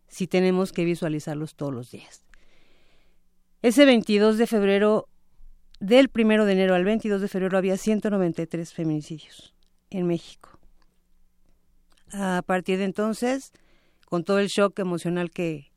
si 0.09 0.27
tenemos 0.27 0.73
que 0.73 0.83
visualizarlos 0.83 1.55
todos 1.55 1.73
los 1.73 1.89
días? 1.89 2.25
Ese 3.61 3.85
22 3.85 4.37
de 4.37 4.45
febrero, 4.45 5.07
del 5.79 6.11
1 6.13 6.43
de 6.43 6.51
enero 6.51 6.75
al 6.75 6.83
22 6.83 7.21
de 7.21 7.29
febrero, 7.29 7.57
había 7.57 7.77
193 7.77 8.73
feminicidios 8.73 9.53
en 9.89 10.05
México. 10.05 10.59
A 12.11 12.43
partir 12.45 12.77
de 12.77 12.83
entonces, 12.83 13.53
con 14.03 14.25
todo 14.25 14.39
el 14.39 14.49
shock 14.49 14.77
emocional 14.79 15.31
que, 15.31 15.70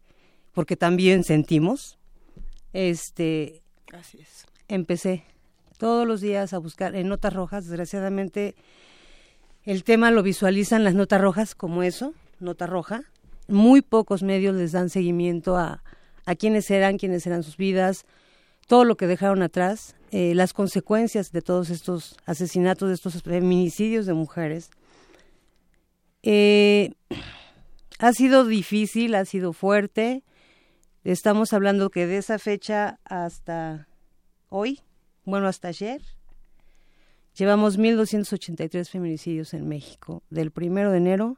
porque 0.54 0.76
también 0.76 1.24
sentimos, 1.24 1.98
este, 2.72 3.62
Así 3.92 4.18
es. 4.20 4.46
empecé 4.68 5.24
todos 5.78 6.06
los 6.06 6.20
días 6.20 6.54
a 6.54 6.58
buscar 6.58 6.94
en 6.94 7.08
notas 7.08 7.34
rojas. 7.34 7.66
Desgraciadamente, 7.66 8.54
el 9.64 9.84
tema 9.84 10.10
lo 10.10 10.22
visualizan 10.22 10.84
las 10.84 10.94
notas 10.94 11.20
rojas 11.20 11.54
como 11.54 11.82
eso, 11.82 12.14
nota 12.40 12.66
roja. 12.66 13.02
Muy 13.48 13.82
pocos 13.82 14.22
medios 14.22 14.54
les 14.56 14.72
dan 14.72 14.88
seguimiento 14.88 15.56
a, 15.56 15.82
a 16.24 16.34
quiénes 16.34 16.70
eran, 16.70 16.96
quiénes 16.96 17.26
eran 17.26 17.42
sus 17.42 17.56
vidas, 17.56 18.06
todo 18.66 18.84
lo 18.84 18.96
que 18.96 19.06
dejaron 19.06 19.42
atrás, 19.42 19.94
eh, 20.10 20.34
las 20.34 20.52
consecuencias 20.52 21.32
de 21.32 21.42
todos 21.42 21.68
estos 21.70 22.16
asesinatos, 22.24 22.88
de 22.88 22.94
estos 22.94 23.22
feminicidios 23.22 24.06
de 24.06 24.14
mujeres. 24.14 24.70
Eh, 26.22 26.92
ha 27.98 28.12
sido 28.12 28.46
difícil, 28.46 29.14
ha 29.14 29.24
sido 29.24 29.52
fuerte. 29.52 30.22
Estamos 31.04 31.52
hablando 31.52 31.90
que 31.90 32.06
de 32.06 32.16
esa 32.16 32.38
fecha 32.38 32.98
hasta 33.04 33.88
hoy, 34.48 34.80
bueno, 35.26 35.48
hasta 35.48 35.68
ayer, 35.68 36.00
llevamos 37.36 37.78
1.283 37.78 38.88
feminicidios 38.88 39.52
en 39.52 39.68
México, 39.68 40.22
del 40.30 40.50
primero 40.50 40.90
de 40.90 40.96
enero 40.96 41.36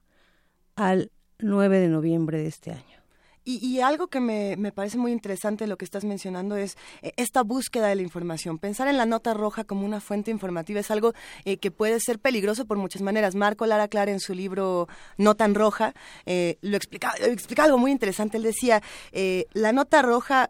al 0.76 1.10
9 1.40 1.80
de 1.80 1.88
noviembre 1.88 2.38
de 2.38 2.46
este 2.46 2.70
año. 2.70 3.05
Y, 3.48 3.64
y, 3.64 3.80
algo 3.80 4.08
que 4.08 4.18
me, 4.18 4.56
me, 4.56 4.72
parece 4.72 4.98
muy 4.98 5.12
interesante 5.12 5.68
lo 5.68 5.78
que 5.78 5.84
estás 5.84 6.04
mencionando 6.04 6.56
es 6.56 6.76
eh, 7.00 7.12
esta 7.16 7.44
búsqueda 7.44 7.86
de 7.86 7.94
la 7.94 8.02
información. 8.02 8.58
Pensar 8.58 8.88
en 8.88 8.96
la 8.96 9.06
nota 9.06 9.34
roja 9.34 9.62
como 9.62 9.86
una 9.86 10.00
fuente 10.00 10.32
informativa 10.32 10.80
es 10.80 10.90
algo 10.90 11.14
eh, 11.44 11.58
que 11.58 11.70
puede 11.70 12.00
ser 12.00 12.18
peligroso 12.18 12.66
por 12.66 12.76
muchas 12.76 13.02
maneras. 13.02 13.36
Marco 13.36 13.64
Lara 13.64 13.86
Clara 13.86 14.10
en 14.10 14.18
su 14.18 14.34
libro 14.34 14.88
Nota 15.16 15.44
en 15.44 15.54
Roja 15.54 15.94
eh, 16.24 16.58
lo 16.60 16.76
explica, 16.76 17.14
explica 17.20 17.64
algo 17.64 17.78
muy 17.78 17.92
interesante. 17.92 18.36
Él 18.36 18.42
decía, 18.42 18.82
eh, 19.12 19.46
la 19.52 19.72
nota 19.72 20.02
roja 20.02 20.48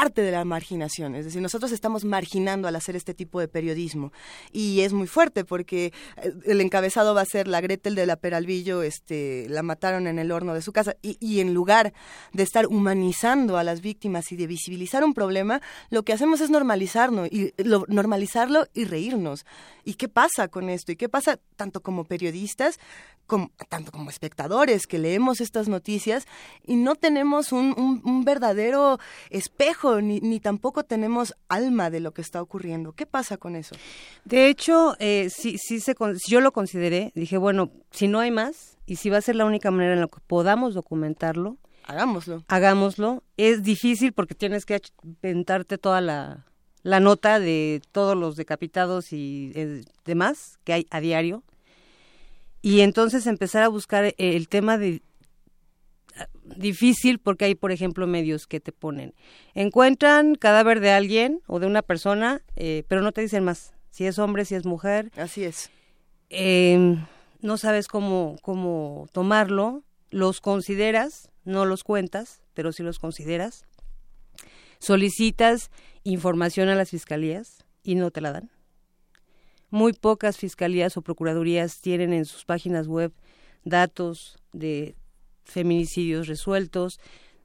parte 0.00 0.22
de 0.22 0.30
la 0.30 0.44
marginación, 0.44 1.16
es 1.16 1.24
decir, 1.24 1.42
nosotros 1.42 1.72
estamos 1.72 2.04
marginando 2.04 2.68
al 2.68 2.76
hacer 2.76 2.94
este 2.94 3.14
tipo 3.14 3.40
de 3.40 3.48
periodismo 3.48 4.12
y 4.52 4.82
es 4.82 4.92
muy 4.92 5.08
fuerte 5.08 5.44
porque 5.44 5.92
eh, 6.18 6.32
el 6.44 6.60
encabezado 6.60 7.16
va 7.16 7.22
a 7.22 7.24
ser 7.24 7.48
la 7.48 7.60
Gretel 7.60 7.96
de 7.96 8.06
la 8.06 8.14
Peralvillo, 8.14 8.82
este, 8.82 9.48
la 9.48 9.64
mataron 9.64 10.06
en 10.06 10.20
el 10.20 10.30
horno 10.30 10.54
de 10.54 10.62
su 10.62 10.72
casa 10.72 10.94
y, 11.02 11.40
en 11.40 11.52
lugar 11.52 11.92
de 12.32 12.44
estar 12.44 12.68
humanizando 12.68 13.58
a 13.58 13.64
las 13.64 13.80
víctimas 13.80 14.30
y 14.30 14.36
de 14.36 14.46
visibilizar 14.46 15.02
un 15.02 15.14
problema, 15.14 15.60
lo 15.90 16.04
que 16.04 16.12
hacemos 16.12 16.40
es 16.40 16.50
normalizarlo 16.50 17.26
y 17.26 17.52
lo, 17.56 17.84
normalizarlo 17.88 18.68
y 18.74 18.84
reírnos. 18.84 19.46
¿Y 19.84 19.94
qué 19.94 20.08
pasa 20.08 20.46
con 20.46 20.68
esto? 20.68 20.92
¿Y 20.92 20.96
qué 20.96 21.08
pasa 21.08 21.40
tanto 21.56 21.80
como 21.80 22.04
periodistas, 22.04 22.78
como, 23.26 23.50
tanto 23.68 23.90
como 23.90 24.10
espectadores 24.10 24.86
que 24.86 24.98
leemos 24.98 25.40
estas 25.40 25.68
noticias 25.68 26.26
y 26.64 26.76
no 26.76 26.94
tenemos 26.94 27.52
un 27.52 28.22
verdadero 28.24 28.98
espejo 29.30 29.87
ni, 30.00 30.20
ni, 30.20 30.40
tampoco 30.40 30.84
tenemos 30.84 31.34
alma 31.48 31.90
de 31.90 32.00
lo 32.00 32.12
que 32.12 32.22
está 32.22 32.40
ocurriendo. 32.42 32.92
¿Qué 32.92 33.06
pasa 33.06 33.36
con 33.36 33.56
eso? 33.56 33.74
De 34.24 34.48
hecho, 34.48 34.96
eh, 34.98 35.28
sí, 35.30 35.56
sí 35.58 35.80
se, 35.80 35.94
yo 36.26 36.40
lo 36.40 36.52
consideré, 36.52 37.12
dije, 37.14 37.38
bueno, 37.38 37.70
si 37.90 38.08
no 38.08 38.20
hay 38.20 38.30
más 38.30 38.78
y 38.86 38.96
si 38.96 39.10
va 39.10 39.18
a 39.18 39.22
ser 39.22 39.36
la 39.36 39.44
única 39.44 39.70
manera 39.70 39.94
en 39.94 40.00
la 40.00 40.08
que 40.08 40.20
podamos 40.26 40.74
documentarlo, 40.74 41.56
hagámoslo. 41.84 42.44
Hagámoslo. 42.48 43.22
Es 43.36 43.62
difícil 43.62 44.12
porque 44.12 44.34
tienes 44.34 44.64
que 44.64 44.80
inventarte 45.02 45.78
toda 45.78 46.00
la, 46.00 46.46
la 46.82 47.00
nota 47.00 47.40
de 47.40 47.82
todos 47.92 48.16
los 48.16 48.36
decapitados 48.36 49.12
y 49.12 49.52
eh, 49.54 49.82
demás 50.04 50.58
que 50.64 50.72
hay 50.72 50.86
a 50.90 51.00
diario. 51.00 51.42
Y 52.60 52.80
entonces 52.80 53.26
empezar 53.26 53.62
a 53.62 53.68
buscar 53.68 54.14
el 54.18 54.48
tema 54.48 54.78
de 54.78 55.02
difícil 56.44 57.18
porque 57.18 57.46
hay, 57.46 57.54
por 57.54 57.72
ejemplo, 57.72 58.06
medios 58.06 58.46
que 58.46 58.60
te 58.60 58.72
ponen, 58.72 59.14
encuentran 59.54 60.34
cadáver 60.34 60.80
de 60.80 60.90
alguien 60.90 61.42
o 61.46 61.60
de 61.60 61.66
una 61.66 61.82
persona, 61.82 62.42
eh, 62.56 62.84
pero 62.88 63.02
no 63.02 63.12
te 63.12 63.20
dicen 63.20 63.44
más, 63.44 63.74
si 63.90 64.06
es 64.06 64.18
hombre, 64.18 64.44
si 64.44 64.54
es 64.54 64.64
mujer. 64.64 65.10
Así 65.16 65.44
es. 65.44 65.70
Eh, 66.30 66.96
no 67.40 67.56
sabes 67.56 67.88
cómo, 67.88 68.36
cómo 68.42 69.06
tomarlo, 69.12 69.84
los 70.10 70.40
consideras, 70.40 71.30
no 71.44 71.64
los 71.64 71.84
cuentas, 71.84 72.42
pero 72.54 72.72
sí 72.72 72.82
los 72.82 72.98
consideras. 72.98 73.64
Solicitas 74.78 75.70
información 76.04 76.68
a 76.68 76.74
las 76.74 76.90
fiscalías 76.90 77.64
y 77.82 77.94
no 77.94 78.10
te 78.10 78.20
la 78.20 78.32
dan. 78.32 78.50
Muy 79.70 79.92
pocas 79.92 80.38
fiscalías 80.38 80.96
o 80.96 81.02
procuradurías 81.02 81.80
tienen 81.80 82.12
en 82.12 82.24
sus 82.24 82.44
páginas 82.44 82.86
web 82.86 83.12
datos 83.64 84.38
de 84.52 84.96
feminicidios 85.48 86.28
resueltos, 86.28 87.00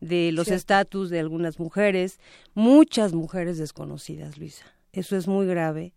de 0.07 0.31
los 0.31 0.49
estatus 0.49 1.09
de 1.09 1.19
algunas 1.19 1.59
mujeres, 1.59 2.19
muchas 2.53 3.13
mujeres 3.13 3.57
desconocidas, 3.57 4.37
Luisa. 4.37 4.65
Eso 4.91 5.15
es 5.15 5.27
muy 5.27 5.47
grave. 5.47 5.93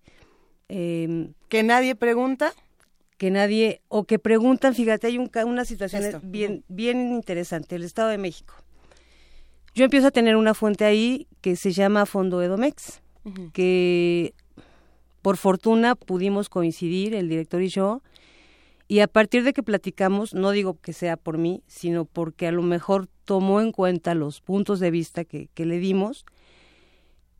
Eh, 0.68 1.30
¿Que 1.48 1.62
nadie 1.62 1.94
pregunta? 1.94 2.52
Que 3.18 3.30
nadie, 3.30 3.80
o 3.88 4.04
que 4.04 4.18
preguntan, 4.18 4.75
fíjate, 4.75 5.08
hay 5.08 5.18
un, 5.18 5.30
una 5.44 5.64
situación 5.64 6.04
Esto. 6.04 6.20
bien, 6.22 6.64
bien 6.68 7.12
interesante, 7.12 7.76
el 7.76 7.84
Estado 7.84 8.10
de 8.10 8.18
México. 8.18 8.54
Yo 9.75 9.84
empiezo 9.84 10.06
a 10.06 10.10
tener 10.10 10.36
una 10.36 10.54
fuente 10.54 10.84
ahí 10.84 11.26
que 11.40 11.56
se 11.56 11.72
llama 11.72 12.06
Fondo 12.06 12.42
Edomex, 12.42 13.02
uh 13.25 13.30
-huh. 13.30 13.52
que 13.52 14.34
por 15.20 15.36
fortuna 15.36 15.94
pudimos 15.96 16.48
coincidir, 16.48 17.14
el 17.14 17.28
director 17.28 17.60
y 17.60 17.68
yo, 17.68 18.02
y 18.88 19.00
a 19.00 19.09
partir 19.09 19.43
de 19.43 19.52
que 19.52 19.62
platicamos, 19.62 20.35
no 20.35 20.50
digo 20.50 20.81
que 20.81 20.93
sea 20.93 21.16
por 21.16 21.38
mí, 21.38 21.62
sino 21.66 22.05
porque 22.05 22.47
a 22.47 22.52
lo 22.52 22.62
mejor 22.62 23.09
tomó 23.25 23.61
en 23.61 23.73
cuenta 23.73 24.14
los 24.14 24.40
puntos 24.40 24.78
de 24.78 24.90
vista 24.90 25.25
que, 25.25 25.49
que 25.55 25.66
le 25.66 25.78
dimos 25.78 26.25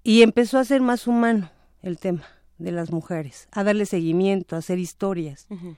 y 0.03 0.23
empezó 0.23 0.59
a 0.59 0.65
ser 0.65 0.81
más 0.81 1.07
humano 1.07 1.50
el 1.83 1.99
tema 1.99 2.25
de 2.59 2.73
las 2.73 2.91
mujeres, 2.91 3.49
a 3.53 3.65
darle 3.65 3.87
seguimiento, 3.87 4.57
a 4.57 4.61
hacer 4.61 4.79
historias. 4.79 5.47
Uh 5.50 5.55
-huh. 5.55 5.76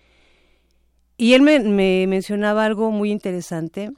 Y 1.16 1.34
él 1.34 1.42
me, 1.42 1.58
me, 1.60 2.06
mencionaba 2.06 2.64
algo 2.64 2.90
muy 2.90 3.10
interesante, 3.10 3.90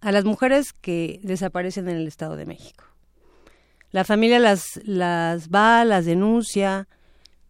a 0.00 0.10
las 0.10 0.24
mujeres 0.24 0.72
que 0.72 1.20
desaparecen 1.22 1.88
en 1.88 1.96
el 1.96 2.08
Estado 2.08 2.36
de 2.36 2.44
México. 2.44 2.84
La 3.92 4.04
familia 4.04 4.40
las, 4.40 4.80
las 4.84 5.48
va, 5.48 5.84
las 5.84 6.04
denuncia, 6.04 6.88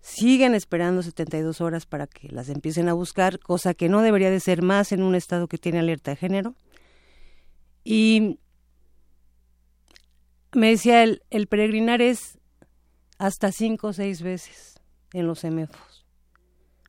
siguen 0.03 0.55
esperando 0.55 1.03
72 1.03 1.61
horas 1.61 1.87
para 1.87 2.07
que 2.07 2.29
las 2.29 2.49
empiecen 2.49 2.89
a 2.89 2.93
buscar, 2.93 3.39
cosa 3.39 3.73
que 3.73 3.89
no 3.89 4.03
debería 4.03 4.31
de 4.31 4.41
ser 4.41 4.61
más 4.61 4.93
en 4.93 5.03
un 5.03 5.15
estado 5.15 5.47
que 5.47 5.59
tiene 5.59 5.79
alerta 5.79 6.11
de 6.11 6.17
género. 6.17 6.55
Y 7.85 8.39
me 10.53 10.71
decía, 10.71 11.03
el, 11.05 11.23
el 11.31 11.47
peregrinar 11.47 12.03
es 12.03 12.39
hasta 13.19 13.53
cinco 13.53 13.89
o 13.89 13.93
seis 13.93 14.23
veces 14.23 14.81
en 15.13 15.27
los 15.29 15.39
semefos. 15.39 16.05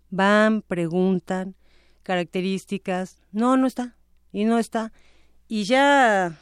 Van, 0.09 0.63
preguntan, 0.63 1.55
características, 2.01 3.21
no, 3.31 3.57
no 3.57 3.67
está, 3.67 3.95
y 4.31 4.45
no 4.45 4.57
está. 4.57 4.91
Y 5.47 5.65
ya 5.65 6.35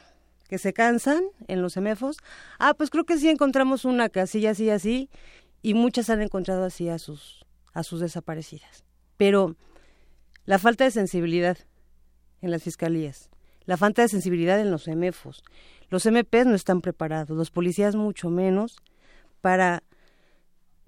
que 0.48 0.58
se 0.58 0.72
cansan 0.72 1.22
en 1.48 1.62
los 1.62 1.74
semefos, 1.74 2.16
ah, 2.58 2.74
pues 2.74 2.90
creo 2.90 3.04
que 3.04 3.18
sí 3.18 3.28
encontramos 3.28 3.84
una 3.84 4.08
casilla 4.08 4.50
así, 4.50 4.68
así, 4.70 5.10
y 5.62 5.74
muchas 5.74 6.10
han 6.10 6.20
encontrado 6.20 6.64
así 6.64 6.88
a 6.88 6.98
sus, 6.98 7.46
a 7.72 7.82
sus 7.84 8.00
desaparecidas. 8.00 8.84
Pero 9.16 9.56
la 10.44 10.58
falta 10.58 10.84
de 10.84 10.90
sensibilidad 10.90 11.56
en 12.40 12.50
las 12.50 12.62
fiscalías, 12.62 13.30
la 13.64 13.76
falta 13.76 14.02
de 14.02 14.08
sensibilidad 14.08 14.60
en 14.60 14.70
los 14.70 14.88
MFOs, 14.88 15.44
los 15.88 16.04
MPs 16.04 16.46
no 16.46 16.54
están 16.54 16.80
preparados, 16.80 17.36
los 17.36 17.50
policías 17.50 17.94
mucho 17.94 18.28
menos, 18.28 18.76
para 19.40 19.82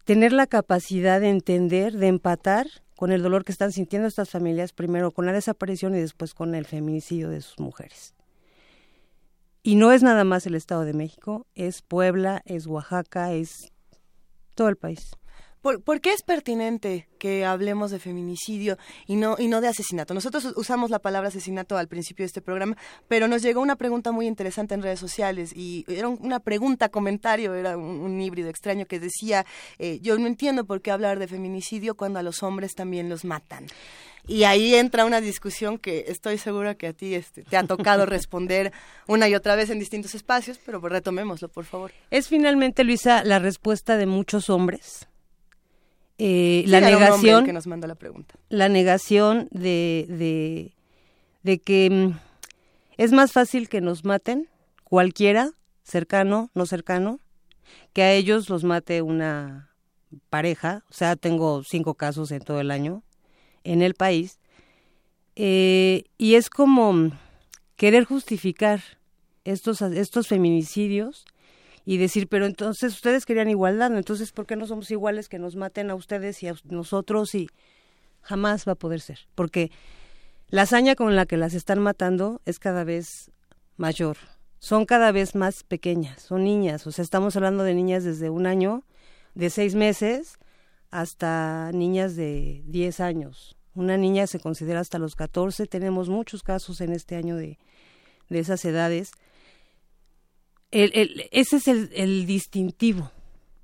tener 0.05 0.33
la 0.33 0.47
capacidad 0.47 1.21
de 1.21 1.31
entender, 1.31 1.93
de 1.93 2.09
empatar 2.09 2.67
con 2.97 3.13
el 3.13 3.23
dolor 3.23 3.45
que 3.45 3.53
están 3.53 3.73
sintiendo 3.73 4.09
estas 4.09 4.31
familias, 4.31 4.73
primero 4.73 5.11
con 5.11 5.27
la 5.27 5.33
desaparición 5.33 5.95
y 5.95 6.01
después 6.01 6.35
con 6.35 6.55
el 6.55 6.65
feminicidio 6.65 7.29
de 7.29 7.41
sus 7.41 7.59
mujeres. 7.59 8.15
Y 9.63 9.77
no 9.77 9.93
es 9.93 10.03
nada 10.03 10.25
más 10.25 10.47
el 10.47 10.55
Estado 10.55 10.85
de 10.85 10.93
México, 10.93 11.47
es 11.55 11.83
Puebla, 11.83 12.43
es 12.45 12.67
Oaxaca, 12.67 13.33
es 13.33 13.73
todo 14.55 14.69
el 14.69 14.77
país. 14.77 15.11
¿Por, 15.65 15.83
¿Por, 15.83 16.03
qué 16.03 16.13
es 16.13 16.23
pertinente 16.23 17.09
que 17.19 17.47
hablemos 17.47 17.91
de 17.91 17.99
feminicidio 17.99 18.77
y 19.07 19.17
no, 19.17 19.37
y 19.39 19.49
no 19.49 19.63
de 19.63 19.69
asesinato? 19.69 20.13
Nosotros 20.13 20.53
usamos 20.57 20.91
la 20.91 20.99
palabra 20.99 21.29
asesinato 21.29 21.79
al 21.79 21.89
principio 21.89 22.23
de 22.23 22.27
este 22.27 22.43
programa, 22.43 22.77
pero 23.09 23.29
nos 23.29 23.41
llegó 23.41 23.63
una 23.63 23.77
pregunta 23.77 24.13
muy 24.13 24.27
interesante 24.27 24.75
en 24.75 24.83
redes 24.83 25.01
sociales 25.01 25.55
y 25.57 25.87
era 25.89 26.09
una 26.09 26.39
pregunta, 26.41 26.91
comentario, 26.91 27.55
era 27.55 27.79
un, 27.79 28.21
híbrido 28.21 28.51
extraño 28.51 28.85
que 28.85 29.01
decía, 29.01 29.47
eh, 29.79 30.01
yo 30.03 30.19
no 30.19 30.27
entiendo 30.27 30.67
por 30.67 30.83
qué 30.83 30.91
hablar 30.91 31.19
de 31.19 31.29
feminicidio 31.29 31.95
cuando 31.95 32.19
a 32.19 32.23
los 32.23 32.43
hombres 32.43 32.75
también 32.75 33.09
los 33.09 33.25
matan. 33.25 33.67
Y 34.27 34.45
ahí 34.45 34.75
entra 34.75 35.05
una 35.05 35.21
discusión 35.21 35.79
que 35.79 36.07
estoy 36.09 36.39
segura 36.39 36.75
que 36.75 36.87
a 36.87 36.93
ti 36.93 37.15
este, 37.15 37.43
te 37.43 37.57
ha 37.57 37.65
tocado 37.65 38.07
responder 38.07 38.73
una 39.07 39.29
y 39.29 39.35
otra 39.35 39.55
vez 39.55 39.71
en 39.71 39.79
distintos 39.79 40.15
espacios, 40.15 40.59
pero 40.65 40.81
pues 40.81 40.93
retomémoslo, 40.93 41.49
por 41.49 41.65
favor. 41.65 41.93
Es 42.11 42.29
finalmente, 42.29 42.85
Luisa, 42.85 43.23
la 43.25 43.39
respuesta 43.39 43.97
de 43.97 44.07
muchos 44.07 44.49
hombres 44.49 45.09
eh, 46.17 46.63
sí, 46.65 46.71
la 46.71 46.81
negación 46.81 47.45
que 47.45 47.53
nos 47.53 47.67
manda 47.67 47.89
la 47.89 47.97
pregunta 47.97 48.37
la 48.49 48.69
negación 48.69 49.49
de, 49.51 50.07
de, 50.09 50.73
de 51.43 51.59
que 51.59 51.91
mm, 51.91 52.19
Es 52.99 53.11
más 53.11 53.33
fácil 53.33 53.69
que 53.69 53.81
nos 53.81 54.05
maten 54.05 54.49
cualquiera, 54.85 55.51
cercano, 55.83 56.51
no 56.55 56.67
cercano, 56.67 57.19
que 57.93 58.03
a 58.05 58.13
ellos 58.13 58.49
los 58.49 58.63
mate 58.63 59.03
una 59.03 59.75
pareja. 60.31 60.85
O 60.89 60.93
sea, 60.93 61.17
tengo 61.17 61.65
cinco 61.65 61.95
casos 61.95 62.31
en 62.31 62.43
todo 62.43 62.61
el 62.61 62.71
año 62.71 63.03
en 63.65 63.83
el 63.83 63.95
país. 63.95 64.39
Eh, 65.37 66.05
y 66.17 66.37
es 66.37 66.49
como 66.49 67.11
querer 67.77 68.05
justificar 68.05 68.81
estos, 69.45 69.83
estos 69.83 70.29
feminicidios 70.29 71.25
y 71.85 71.99
decir, 71.99 72.29
pero 72.29 72.47
entonces 72.47 72.95
ustedes 72.95 73.27
querían 73.27 73.51
igualdad, 73.51 73.95
entonces 73.97 74.33
¿por 74.33 74.47
qué 74.47 74.57
no 74.57 74.67
somos 74.67 74.91
iguales 74.91 75.29
que 75.29 75.39
nos 75.39 75.57
maten 75.57 75.91
a 75.91 75.95
ustedes 75.95 76.43
y 76.43 76.49
a 76.49 76.55
nosotros? 76.65 77.35
Y 77.35 77.49
jamás 78.23 78.67
va 78.67 78.73
a 78.73 78.77
poder 78.77 79.01
ser, 79.01 79.21
porque 79.35 79.71
la 80.49 80.63
hazaña 80.63 80.95
con 80.95 81.15
la 81.15 81.27
que 81.27 81.37
las 81.37 81.53
están 81.53 81.81
matando 81.81 82.41
es 82.47 82.59
cada 82.59 82.85
vez 82.85 83.31
mayor, 83.77 84.17
son 84.61 84.87
cada 84.87 85.13
vez 85.13 85.35
más 85.35 85.63
pequeñas, 85.63 86.23
son 86.23 86.45
niñas, 86.45 86.87
o 86.87 86.93
sea, 86.93 87.03
estamos 87.03 87.37
hablando 87.37 87.65
de 87.65 87.75
niñas 87.75 88.05
desde 88.05 88.31
un 88.31 88.47
año, 88.47 88.83
de 89.35 89.51
seis 89.51 89.75
meses, 89.75 90.39
hasta 90.95 91.71
niñas 91.73 92.17
de 92.17 92.63
diez 92.67 93.01
años. 93.01 93.57
Una 93.75 93.97
niña 93.97 94.27
se 94.27 94.41
considera 94.41 94.81
hasta 94.81 94.99
los 94.99 95.15
catorce, 95.15 95.67
tenemos 95.67 96.09
muchos 96.09 96.43
casos 96.43 96.81
en 96.81 96.93
este 96.93 97.17
año 97.17 97.37
de, 97.37 97.59
de 98.29 98.39
esas 98.39 98.65
edades 98.65 99.13
ese 100.75 101.57
es 101.57 101.69
el, 101.69 102.27
distintivo, 102.27 103.11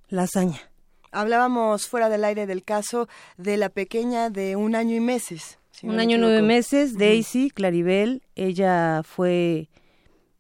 la 0.09 0.23
hazaña. 0.23 0.61
Hablábamos 1.11 1.89
fuera 1.89 2.09
del 2.09 2.25
aire 2.25 2.47
del 2.47 2.63
caso 2.63 3.09
de 3.37 3.57
la 3.57 3.69
pequeña 3.69 4.31
de 4.31 4.55
un 4.55 4.77
año 4.77 4.95
y 4.95 5.01
meses. 5.01 5.59
un 5.83 5.99
año 5.99 6.17
y 6.17 6.21
nueve 6.21 6.43
meses, 6.43 6.97
Daisy 6.97 7.51
Claribel, 7.51 8.23
ella 8.37 9.03
fue 9.03 9.69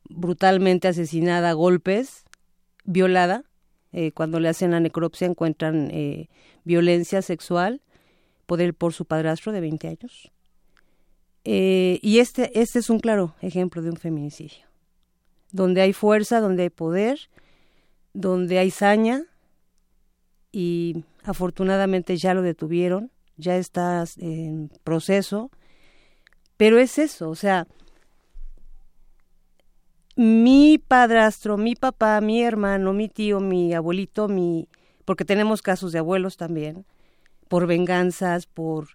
brutalmente 0.08 0.86
asesinada 0.86 1.50
a 1.50 1.54
golpes, 1.54 2.24
violada. 2.84 3.44
Eh, 3.92 4.12
cuando 4.12 4.38
le 4.38 4.48
hacen 4.48 4.70
la 4.70 4.78
necropsia 4.78 5.26
encuentran 5.26 5.90
eh, 5.90 6.28
violencia 6.64 7.22
sexual 7.22 7.80
por, 8.46 8.60
el, 8.60 8.74
por 8.74 8.92
su 8.92 9.04
padrastro 9.04 9.52
de 9.52 9.60
20 9.60 9.88
años. 9.88 10.32
Eh, 11.44 11.98
y 12.02 12.18
este, 12.18 12.60
este 12.60 12.78
es 12.80 12.90
un 12.90 13.00
claro 13.00 13.34
ejemplo 13.40 13.80
de 13.80 13.90
un 13.90 13.96
feminicidio 13.96 14.70
donde 15.52 15.80
hay 15.80 15.92
fuerza, 15.92 16.40
donde 16.40 16.64
hay 16.64 16.70
poder, 16.70 17.18
donde 18.12 18.58
hay 18.58 18.70
saña 18.70 19.24
y 20.52 21.04
afortunadamente 21.24 22.16
ya 22.16 22.34
lo 22.34 22.42
detuvieron, 22.42 23.10
ya 23.36 23.56
está 23.56 24.04
en 24.18 24.70
proceso, 24.84 25.50
pero 26.56 26.78
es 26.78 26.98
eso, 26.98 27.30
o 27.30 27.34
sea, 27.34 27.66
mi 30.16 30.78
padrastro, 30.78 31.56
mi 31.56 31.74
papá, 31.74 32.20
mi 32.20 32.42
hermano, 32.42 32.92
mi 32.92 33.08
tío, 33.08 33.40
mi 33.40 33.72
abuelito, 33.72 34.28
mi 34.28 34.68
porque 35.10 35.24
tenemos 35.24 35.60
casos 35.60 35.90
de 35.90 35.98
abuelos 35.98 36.36
también, 36.36 36.86
por 37.48 37.66
venganzas, 37.66 38.46
por 38.46 38.90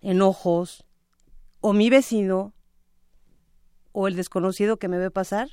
enojos, 0.00 0.84
o 1.60 1.72
mi 1.72 1.90
vecino 1.90 2.54
o 3.90 4.06
el 4.06 4.14
desconocido 4.14 4.76
que 4.76 4.86
me 4.86 4.96
ve 4.96 5.10
pasar 5.10 5.48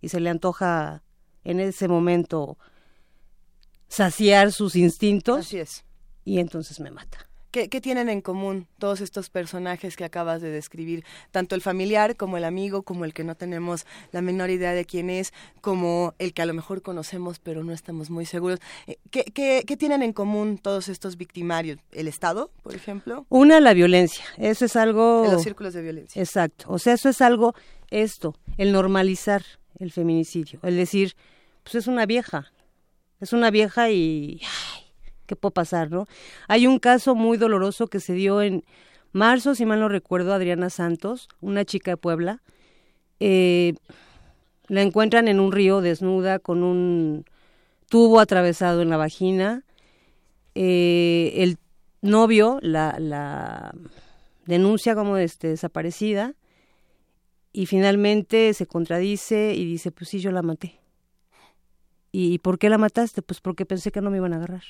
y 0.00 0.10
se 0.10 0.20
le 0.20 0.30
antoja 0.30 1.02
en 1.42 1.58
ese 1.58 1.88
momento 1.88 2.56
saciar 3.88 4.52
sus 4.52 4.76
instintos. 4.76 5.40
Así 5.40 5.58
es. 5.58 5.84
Y 6.24 6.38
entonces 6.38 6.78
me 6.78 6.92
mata. 6.92 7.28
¿Qué, 7.54 7.80
tienen 7.80 8.08
en 8.08 8.20
común 8.20 8.66
todos 8.78 9.00
estos 9.00 9.30
personajes 9.30 9.94
que 9.94 10.02
acabas 10.02 10.42
de 10.42 10.50
describir? 10.50 11.04
Tanto 11.30 11.54
el 11.54 11.60
familiar 11.60 12.16
como 12.16 12.36
el 12.36 12.42
amigo, 12.42 12.82
como 12.82 13.04
el 13.04 13.14
que 13.14 13.22
no 13.22 13.36
tenemos 13.36 13.86
la 14.10 14.22
menor 14.22 14.50
idea 14.50 14.72
de 14.72 14.84
quién 14.84 15.08
es, 15.08 15.32
como 15.60 16.14
el 16.18 16.34
que 16.34 16.42
a 16.42 16.46
lo 16.46 16.54
mejor 16.54 16.82
conocemos 16.82 17.38
pero 17.38 17.62
no 17.62 17.72
estamos 17.72 18.10
muy 18.10 18.26
seguros. 18.26 18.58
Eh, 18.88 18.96
¿Qué, 19.12 19.22
qué, 19.64 19.76
tienen 19.76 20.02
en 20.02 20.12
común 20.12 20.58
todos 20.58 20.88
estos 20.88 21.16
victimarios? 21.16 21.78
¿El 21.92 22.08
Estado, 22.08 22.50
por 22.64 22.74
ejemplo? 22.74 23.24
Una, 23.28 23.60
la 23.60 23.72
violencia. 23.72 24.24
Eso 24.36 24.64
es 24.64 24.74
algo... 24.74 25.24
los 25.30 25.44
círculos 25.44 25.74
de 25.74 25.82
violencia. 25.82 26.20
Exacto. 26.20 26.64
O 26.66 26.80
sea, 26.80 26.94
eso 26.94 27.08
es 27.08 27.20
algo, 27.20 27.54
esto, 27.88 28.34
el 28.58 28.72
normalizar 28.72 29.44
el 29.78 29.92
feminicidio. 29.92 30.58
El 30.64 30.76
decir, 30.76 31.14
pues 31.62 31.76
es 31.76 31.86
una 31.86 32.04
vieja. 32.04 32.52
Es 33.20 33.32
una 33.32 33.52
vieja 33.52 33.92
y... 33.92 34.40
¿qué 35.26 35.36
puede 35.36 35.52
pasar, 35.52 35.90
no? 35.90 36.06
Hay 36.48 36.66
un 36.66 36.78
caso 36.78 37.14
muy 37.14 37.36
doloroso 37.36 37.86
que 37.86 38.00
se 38.00 38.12
dio 38.12 38.42
en 38.42 38.64
marzo, 39.12 39.54
si 39.54 39.66
mal 39.66 39.80
no 39.80 39.88
recuerdo, 39.88 40.34
Adriana 40.34 40.70
Santos, 40.70 41.28
una 41.40 41.64
chica 41.64 41.92
de 41.92 41.96
Puebla. 41.96 42.42
Eh, 43.20 43.74
la 44.68 44.82
encuentran 44.82 45.28
en 45.28 45.40
un 45.40 45.52
río 45.52 45.80
desnuda 45.80 46.38
con 46.38 46.62
un 46.62 47.24
tubo 47.88 48.20
atravesado 48.20 48.82
en 48.82 48.90
la 48.90 48.96
vagina. 48.96 49.62
Eh, 50.54 51.32
el 51.36 51.58
novio 52.02 52.58
la, 52.60 53.72
denuncia 54.46 54.94
como 54.94 55.16
este, 55.16 55.48
desaparecida 55.48 56.34
y 57.52 57.66
finalmente 57.66 58.52
se 58.52 58.66
contradice 58.66 59.54
y 59.54 59.64
dice, 59.64 59.90
pues 59.90 60.10
sí, 60.10 60.18
yo 60.18 60.32
la 60.32 60.42
maté. 60.42 60.80
¿Y 62.10 62.38
por 62.38 62.58
qué 62.58 62.68
la 62.68 62.78
mataste? 62.78 63.22
Pues 63.22 63.40
porque 63.40 63.66
pensé 63.66 63.90
que 63.90 64.00
no 64.00 64.10
me 64.10 64.18
iban 64.18 64.32
a 64.32 64.36
agarrar. 64.36 64.62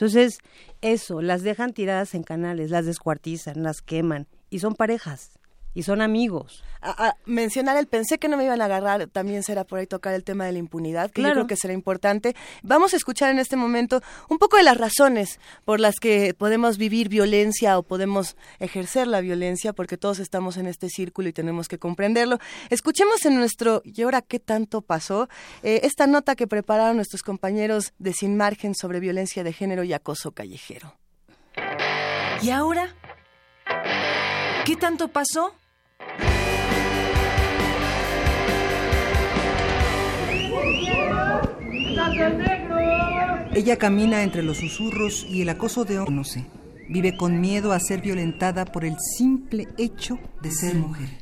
Entonces, 0.00 0.38
eso, 0.80 1.20
las 1.20 1.42
dejan 1.42 1.74
tiradas 1.74 2.14
en 2.14 2.22
canales, 2.22 2.70
las 2.70 2.86
descuartizan, 2.86 3.62
las 3.62 3.82
queman 3.82 4.28
y 4.48 4.60
son 4.60 4.74
parejas 4.74 5.38
y 5.74 5.82
son 5.82 6.00
amigos. 6.00 6.64
A, 6.82 7.14
mencionar 7.26 7.76
el 7.76 7.86
pensé 7.86 8.18
que 8.18 8.28
no 8.28 8.36
me 8.36 8.44
iban 8.44 8.60
a 8.60 8.64
agarrar, 8.64 9.06
también 9.08 9.42
será 9.42 9.64
por 9.64 9.78
ahí 9.78 9.86
tocar 9.86 10.14
el 10.14 10.24
tema 10.24 10.46
de 10.46 10.52
la 10.52 10.58
impunidad, 10.58 11.10
que 11.10 11.22
yo 11.22 11.30
creo 11.32 11.46
que 11.46 11.56
será 11.56 11.74
importante. 11.74 12.34
Vamos 12.62 12.94
a 12.94 12.96
escuchar 12.96 13.30
en 13.30 13.38
este 13.38 13.56
momento 13.56 14.02
un 14.28 14.38
poco 14.38 14.56
de 14.56 14.62
las 14.62 14.76
razones 14.76 15.38
por 15.64 15.78
las 15.78 15.96
que 16.00 16.34
podemos 16.34 16.78
vivir 16.78 17.08
violencia 17.08 17.78
o 17.78 17.82
podemos 17.82 18.36
ejercer 18.58 19.06
la 19.06 19.20
violencia, 19.20 19.72
porque 19.72 19.96
todos 19.96 20.18
estamos 20.18 20.56
en 20.56 20.66
este 20.66 20.88
círculo 20.88 21.28
y 21.28 21.32
tenemos 21.32 21.68
que 21.68 21.78
comprenderlo. 21.78 22.38
Escuchemos 22.70 23.24
en 23.26 23.36
nuestro 23.36 23.82
¿Y 23.84 24.02
ahora 24.02 24.22
qué 24.22 24.38
tanto 24.38 24.80
pasó? 24.80 25.28
Eh, 25.62 25.80
esta 25.82 26.06
nota 26.06 26.36
que 26.36 26.46
prepararon 26.46 26.96
nuestros 26.96 27.22
compañeros 27.22 27.92
de 27.98 28.12
Sin 28.12 28.36
Margen 28.36 28.74
sobre 28.74 29.00
violencia 29.00 29.44
de 29.44 29.52
género 29.52 29.84
y 29.84 29.92
acoso 29.92 30.32
callejero. 30.32 30.94
¿Y 32.42 32.50
ahora? 32.50 32.94
¿Qué 34.64 34.76
tanto 34.76 35.08
pasó? 35.08 35.54
Ella 43.52 43.76
camina 43.76 44.22
entre 44.22 44.42
los 44.42 44.58
susurros 44.58 45.26
y 45.28 45.42
el 45.42 45.48
acoso 45.48 45.84
de 45.84 46.04
no 46.08 46.24
sé. 46.24 46.46
Vive 46.88 47.16
con 47.16 47.40
miedo 47.40 47.72
a 47.72 47.80
ser 47.80 48.00
violentada 48.00 48.64
por 48.64 48.84
el 48.84 48.96
simple 49.16 49.68
hecho 49.78 50.18
de 50.42 50.50
ser 50.50 50.74
mujer. 50.74 51.19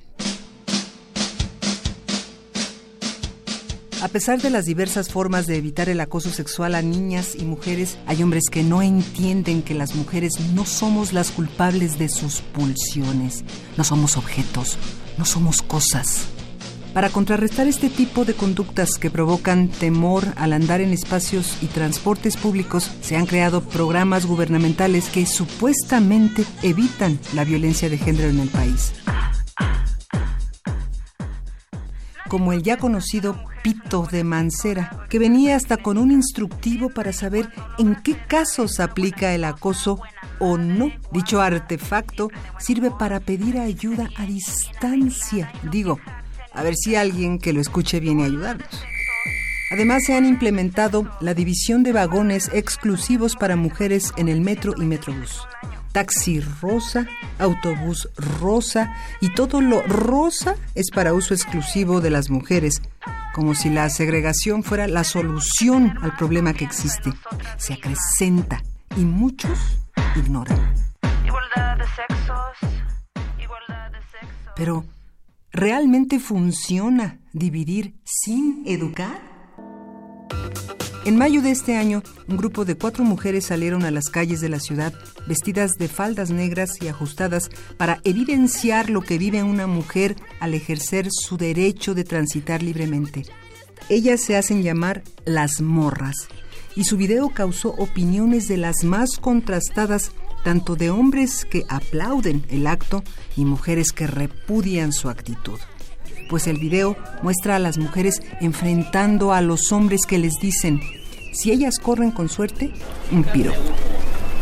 A 4.01 4.07
pesar 4.07 4.41
de 4.41 4.51
las 4.51 4.65
diversas 4.65 5.09
formas 5.09 5.49
de 5.49 5.57
evitar 5.57 5.89
el 5.89 6.01
acoso 6.01 6.31
sexual 6.31 6.77
a 6.77 6.83
niñas 6.83 7.35
y 7.35 7.45
mujeres, 7.45 7.99
hay 8.07 8.23
hombres 8.23 8.45
que 8.49 8.63
no 8.63 8.81
entienden 8.81 9.61
que 9.61 9.75
las 9.75 9.97
mujeres 9.97 10.35
no 10.55 10.65
somos 10.65 11.13
las 11.13 11.33
culpables 11.33 11.99
de 11.99 12.09
sus 12.09 12.41
pulsiones, 12.41 13.43
no 13.77 13.83
somos 13.83 14.17
objetos, 14.17 14.79
no 15.19 15.25
somos 15.25 15.63
cosas. 15.63 16.27
Para 16.95 17.11
contrarrestar 17.11 17.67
este 17.67 17.91
tipo 17.91 18.25
de 18.25 18.35
conductas 18.35 18.99
que 18.99 19.11
provocan 19.11 19.67
temor 19.67 20.25
al 20.37 20.53
andar 20.53 20.81
en 20.81 20.93
espacios 20.93 21.57
y 21.61 21.67
transportes 21.67 22.37
públicos, 22.37 22.93
se 23.01 23.17
han 23.17 23.27
creado 23.27 23.63
programas 23.63 24.27
gubernamentales 24.27 25.09
que 25.09 25.27
supuestamente 25.27 26.45
evitan 26.63 27.19
la 27.35 27.43
violencia 27.43 27.91
de 27.91 27.99
género 27.99 28.29
en 28.29 28.39
el 28.39 28.49
país. 28.49 28.93
como 32.29 32.53
el 32.53 32.63
ya 32.63 32.77
conocido 32.77 33.37
pito 33.63 34.07
de 34.11 34.25
Mancera, 34.25 35.07
que 35.09 35.19
venía 35.19 35.57
hasta 35.57 35.77
con 35.77 35.99
un 35.99 36.11
instructivo 36.11 36.91
para 36.91 37.13
saber 37.13 37.49
en 37.79 37.97
qué 37.97 38.17
casos 38.17 38.81
aplica 38.81 39.35
el 39.35 39.45
acoso 39.45 40.01
o 40.39 40.59
no. 40.59 40.91
Dicho 41.13 41.41
artefacto 41.41 42.31
sirve 42.59 42.91
para 42.91 43.21
pedir 43.21 43.59
ayuda 43.59 44.09
a 44.17 44.25
distancia. 44.25 45.53
Digo, 45.71 45.99
a 46.53 46.63
ver 46.63 46.75
si 46.77 46.97
alguien 46.97 47.39
que 47.39 47.53
lo 47.53 47.61
escuche 47.61 48.01
viene 48.01 48.25
a 48.25 48.27
ayudarnos. 48.27 48.85
Además, 49.71 50.05
se 50.05 50.17
han 50.17 50.25
implementado 50.25 51.11
la 51.21 51.35
división 51.35 51.83
de 51.83 51.93
vagones 51.93 52.51
exclusivos 52.55 53.37
para 53.37 53.55
mujeres 53.55 54.13
en 54.17 54.29
el 54.29 54.41
metro 54.41 54.75
y 54.79 54.87
metrobús 54.87 55.47
taxi 55.93 56.41
rosa, 56.41 57.07
autobús 57.39 58.09
rosa 58.17 58.95
y 59.21 59.33
todo 59.35 59.61
lo 59.61 59.83
rosa 59.83 60.57
es 60.75 60.91
para 60.91 61.15
uso 61.15 61.35
exclusivo 61.35 62.01
de 62.01 62.11
las 62.11 62.31
mujeres, 62.31 62.81
como 63.35 63.55
si 63.55 63.71
la 63.71 63.89
segregación 63.91 64.63
fuera 64.63 64.87
la 64.87 65.05
solución 65.05 65.99
al 66.03 66.17
problema 66.17 66.53
que 66.55 66.65
existe. 66.65 67.13
Se 67.57 67.75
acrecenta 67.75 68.63
y 68.97 69.01
muchos 69.01 69.59
ignoran. 70.17 70.75
Pero, 74.57 74.85
¿Realmente 75.53 76.21
funciona 76.21 77.19
dividir 77.33 77.95
sin 78.05 78.63
educar? 78.67 79.28
En 81.09 81.17
mayo 81.17 81.41
de 81.41 81.53
este 81.53 81.75
año, 81.75 82.03
un 82.27 82.37
grupo 82.37 82.67
de 82.67 82.75
cuatro 82.75 83.03
mujeres 83.03 83.47
salieron 83.47 83.87
a 83.87 83.91
las 83.91 84.11
calles 84.11 84.43
de 84.43 84.51
la 84.51 84.61
ciudad 84.61 84.93
vestidas 85.27 85.79
de 85.79 85.89
faldas 85.89 86.31
negras 86.31 86.83
y 86.83 86.89
ajustadas 86.89 87.51
para 87.79 88.01
evidenciar 88.05 88.91
lo 88.91 89.01
que 89.01 89.17
vive 89.17 89.43
una 89.43 89.67
mujer 89.67 90.17
al 90.39 90.53
ejercer 90.53 91.09
su 91.11 91.39
derecho 91.39 91.95
de 91.95 92.05
transitar 92.05 92.63
libremente. 92.63 93.25
Ellas 93.89 94.21
se 94.23 94.37
hacen 94.37 94.63
llamar 94.63 95.03
las 95.25 95.63
morras 95.63 96.29
y 96.77 96.85
su 96.85 96.99
video 96.99 97.31
causó 97.31 97.71
opiniones 97.71 98.47
de 98.47 98.59
las 98.59 98.85
más 98.85 99.17
contrastadas, 99.19 100.13
tanto 100.45 100.77
de 100.77 100.91
hombres 100.91 101.47
que 101.47 101.65
aplauden 101.71 102.45
el 102.51 102.67
acto 102.67 103.03
y 103.35 103.47
mujeres 103.47 103.93
que 103.93 104.07
repudian 104.07 104.93
su 104.93 105.09
actitud 105.09 105.59
pues 106.29 106.47
el 106.47 106.59
video 106.59 106.97
muestra 107.23 107.57
a 107.57 107.59
las 107.59 107.79
mujeres 107.79 108.23
enfrentando 108.41 109.33
a 109.33 109.41
los 109.41 109.73
hombres 109.73 110.03
que 110.07 110.19
les 110.19 110.35
dicen, 110.41 110.81
si 111.33 111.51
ellas 111.51 111.79
corren 111.79 112.11
con 112.11 112.29
suerte, 112.29 112.73
un 113.11 113.25
piro. 113.25 113.53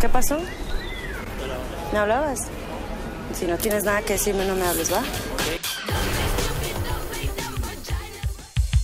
¿Qué 0.00 0.08
pasó? 0.08 0.38
¿Me 1.92 1.98
hablabas? 1.98 2.40
Si 3.38 3.46
no 3.46 3.56
tienes 3.58 3.84
nada 3.84 4.02
que 4.02 4.14
decirme, 4.14 4.44
no 4.46 4.54
me 4.54 4.62
hables, 4.62 4.92
¿va? 4.92 5.02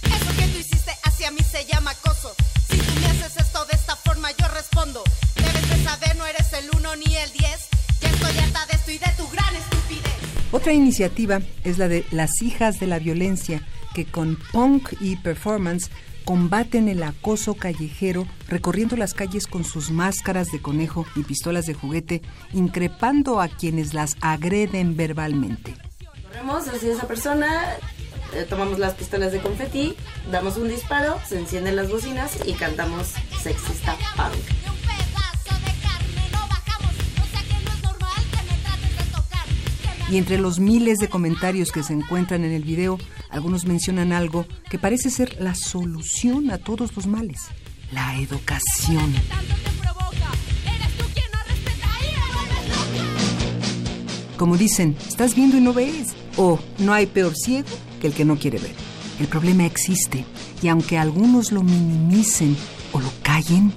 Eso 0.03 0.37
que 0.37 0.47
tú 0.47 0.59
hiciste 0.59 0.93
hacia 1.03 1.31
mí 1.31 1.41
se 1.43 1.65
llama 1.65 1.93
acoso. 1.93 2.35
Si 2.69 2.79
tú 2.79 3.01
me 3.01 3.07
haces 3.07 3.37
esto 3.37 3.65
de 3.67 3.77
esta 3.77 3.97
forma, 3.97 4.31
yo 4.33 4.49
respondo. 4.49 5.03
Debes 5.37 5.69
de 5.69 5.85
saber, 5.85 6.17
no 6.17 6.27
eres 6.27 6.53
el 6.53 6.71
uno 6.77 6.97
ni 6.97 7.17
el 7.17 7.33
diez. 7.33 7.69
Ya 8.01 8.11
estoy 8.11 8.39
harta 8.39 8.67
de 8.67 8.75
esto 8.75 8.91
y 8.91 8.99
de 8.99 9.09
tu 9.17 9.29
gran. 9.29 9.42
Otra 10.53 10.75
iniciativa 10.75 11.41
es 11.65 11.79
la 11.79 11.89
de 11.89 12.05
las 12.11 12.43
hijas 12.43 12.79
de 12.79 12.87
la 12.87 12.99
violencia, 12.99 13.67
que 13.95 14.05
con 14.05 14.37
punk 14.53 14.93
y 15.01 15.17
performance 15.17 15.91
combaten 16.27 16.89
el 16.89 17.03
acoso 17.03 17.55
callejero 17.55 18.27
recorriendo 18.49 18.97
las 18.97 19.15
calles 19.15 19.47
con 19.47 19.65
sus 19.65 19.91
máscaras 19.91 20.53
de 20.53 20.61
conejo 20.61 21.07
y 21.17 21.25
pistolas 21.25 21.65
de 21.65 21.73
juguete, 21.73 22.21
increpando 22.53 23.41
a 23.41 23.49
quienes 23.49 23.95
las 23.95 24.17
agreden 24.21 24.95
verbalmente. 24.95 25.75
Corremos 26.29 26.69
hacia 26.69 26.93
esa 26.93 27.09
persona, 27.09 27.49
eh, 28.35 28.47
tomamos 28.49 28.79
las 28.79 28.93
pistolas 28.93 29.33
de 29.33 29.41
confeti, 29.41 29.95
damos 30.31 30.59
un 30.59 30.69
disparo, 30.69 31.19
se 31.27 31.39
encienden 31.39 31.77
las 31.77 31.91
bocinas 31.91 32.39
y 32.47 32.53
cantamos 32.53 33.09
Sexista 33.43 33.97
Punk. 34.17 34.62
Y 40.13 40.19
entre 40.19 40.37
los 40.37 40.61
miles 40.61 40.99
de 40.99 41.09
comentarios 41.09 41.73
que 41.73 41.83
se 41.83 41.95
encuentran 41.95 42.45
en 42.45 42.53
el 42.53 42.65
video, 42.65 42.99
algunos 43.31 43.65
mencionan 43.65 44.13
algo 44.13 44.45
que 44.69 44.79
parece 44.79 45.09
ser 45.09 45.41
la 45.41 45.55
solución 45.55 46.51
a 46.51 46.59
todos 46.59 46.95
los 46.95 47.07
males, 47.07 47.41
la 47.93 48.19
educación. 48.19 49.11
Como 54.37 54.59
dicen, 54.59 54.99
estás 55.09 55.35
viendo 55.35 55.57
y 55.57 55.63
no 55.63 55.73
ves. 55.73 56.09
O 56.37 56.59
no 56.77 56.93
hay 56.93 57.07
peor 57.07 57.35
ciego 57.35 57.69
que 57.99 58.09
el 58.09 58.13
que 58.13 58.27
no 58.27 58.37
quiere 58.37 58.59
ver. 58.59 58.75
El 59.19 59.29
problema 59.29 59.65
existe 59.65 60.27
y 60.61 60.69
aunque 60.69 60.99
algunos 60.99 61.53
lo 61.53 61.63
minimicen 61.63 62.55
o 62.93 63.01
lo 63.01 63.11
callen, 63.23 63.73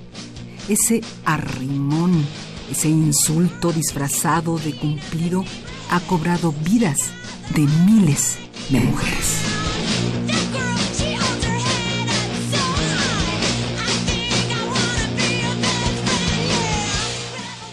ese 0.67 0.99
arrimón, 1.23 2.25
ese 2.69 2.89
insulto 2.89 3.71
disfrazado 3.71 4.57
de 4.57 4.75
cumplido 4.75 5.45
ha 5.89 5.99
cobrado 6.01 6.53
vidas 6.63 6.97
de 7.53 7.61
miles 7.85 8.37
de 8.69 8.79
mujeres. 8.79 9.54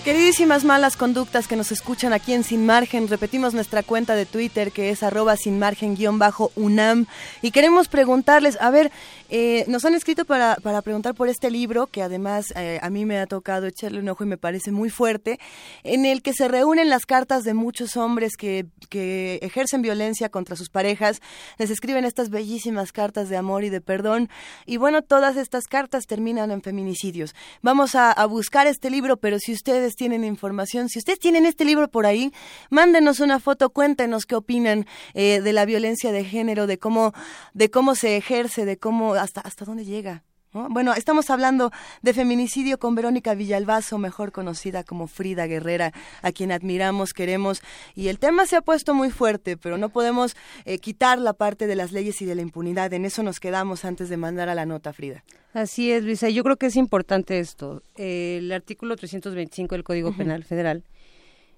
Queridísimas 0.05 0.65
malas 0.65 0.97
conductas 0.97 1.47
que 1.47 1.55
nos 1.55 1.71
escuchan 1.71 2.13
aquí 2.13 2.33
en 2.33 2.43
Sin 2.43 2.67
Margen, 2.67 3.07
repetimos 3.07 3.55
nuestra 3.55 3.85
cuenta 3.85 4.17
de 4.17 4.27
Twitter 4.27 4.73
que 4.73 4.91
es 4.91 5.05
arroba 5.05 5.37
sin 5.37 5.61
margen 5.61 5.95
guion 5.95 6.19
bajo 6.19 6.51
UNAM 6.57 7.07
y 7.41 7.53
queremos 7.53 7.87
preguntarles, 7.87 8.61
a 8.61 8.71
ver, 8.71 8.91
eh, 9.31 9.65
nos 9.69 9.85
han 9.85 9.95
escrito 9.95 10.25
para, 10.25 10.57
para 10.57 10.83
preguntar 10.83 11.15
por 11.15 11.29
este 11.29 11.53
libro 11.53 11.87
que 11.87 12.03
además 12.03 12.53
eh, 12.57 12.81
a 12.83 12.91
mí 12.91 13.07
me 13.07 13.21
ha 13.21 13.29
tocado 13.29 13.69
echarle 13.69 14.01
un 14.01 14.09
ojo 14.09 14.25
y 14.25 14.27
me 14.27 14.39
parece 14.39 14.73
muy 14.73 14.91
fuerte, 14.91 15.39
en 15.85 16.05
el 16.05 16.21
que 16.21 16.33
se 16.33 16.49
reúnen 16.49 16.91
las 16.91 17.07
cartas 17.07 17.45
de 17.45 17.55
muchos 17.55 17.97
hombres 17.97 18.37
que, 18.37 18.67
que 18.91 19.39
ejercen 19.41 19.83
violencia 19.83 20.31
contra 20.31 20.57
sus 20.57 20.69
parejas, 20.69 21.21
les 21.59 21.71
escriben 21.71 22.05
estas 22.05 22.29
bellísimas 22.29 22.91
cartas 22.91 23.29
de 23.29 23.37
amor 23.37 23.63
y 23.63 23.71
de 23.71 23.81
perdón 23.81 24.31
y 24.67 24.79
bueno, 24.79 25.03
todas 25.03 25.37
estas 25.37 25.69
cartas 25.69 26.07
terminan 26.09 26.51
en 26.51 26.61
feminicidios. 26.61 27.37
Vamos 27.63 27.95
a 27.95 28.27
buscar 28.27 28.67
este 28.67 28.91
libro, 28.91 29.17
pero 29.17 29.39
si 29.39 29.53
ustedes 29.53 29.92
tienen 29.97 30.25
información, 30.25 30.89
si 30.89 30.99
ustedes 30.99 31.19
tienen 31.19 31.47
este 31.47 31.65
libro 31.65 31.89
por 31.89 32.07
ahí, 32.07 32.33
mándenos 32.71 33.21
una 33.21 33.41
foto, 33.41 33.71
cuéntenos 33.71 34.27
qué 34.27 34.35
opinan 34.35 34.87
eh, 35.15 35.41
de 35.41 35.53
la 35.53 35.65
violencia 35.65 36.13
de 36.13 36.25
género, 36.25 36.67
de 36.67 36.79
cómo, 36.79 37.13
de 37.55 37.71
cómo 37.71 37.95
se 37.95 38.17
ejerce, 38.17 38.65
de 38.65 38.79
cómo, 38.79 39.15
hasta, 39.15 39.41
hasta 39.41 39.65
dónde 39.65 39.85
llega. 39.85 40.25
¿No? 40.53 40.69
Bueno, 40.69 40.95
estamos 40.95 41.31
hablando 41.31 41.71
de 42.03 42.15
feminicidio 42.15 42.79
con 42.79 42.95
Verónica 42.95 43.35
Villalbazo, 43.35 43.99
mejor 43.99 44.33
conocida 44.33 44.85
como 44.85 45.07
Frida 45.07 45.47
Guerrera, 45.47 45.93
a 46.23 46.33
quien 46.33 46.53
admiramos, 46.53 47.13
queremos, 47.13 47.63
y 47.95 48.09
el 48.09 48.19
tema 48.19 48.47
se 48.47 48.57
ha 48.57 48.63
puesto 48.63 48.95
muy 48.95 49.11
fuerte, 49.11 49.57
pero 49.57 49.79
no 49.79 49.89
podemos 49.89 50.37
eh, 50.65 50.79
quitar 50.79 51.19
la 51.19 51.33
parte 51.33 51.67
de 51.67 51.77
las 51.77 51.93
leyes 51.93 52.21
y 52.23 52.25
de 52.25 52.35
la 52.35 52.43
impunidad. 52.43 52.93
En 52.93 53.05
eso 53.05 53.23
nos 53.23 53.41
quedamos 53.41 53.85
antes 53.85 54.09
de 54.09 54.17
mandar 54.17 54.49
a 54.49 54.55
la 54.55 54.67
nota, 54.67 54.93
Frida. 54.93 55.25
Así 55.55 55.93
es, 55.93 56.03
Luisa. 56.05 56.29
Yo 56.29 56.45
creo 56.45 56.57
que 56.57 56.67
es 56.67 56.77
importante 56.77 57.39
esto. 57.39 57.83
Eh, 57.97 58.39
el 58.39 58.53
artículo 58.53 58.97
325 58.97 59.75
del 59.75 59.85
Código 59.85 60.17
Penal 60.17 60.45
Federal 60.45 60.85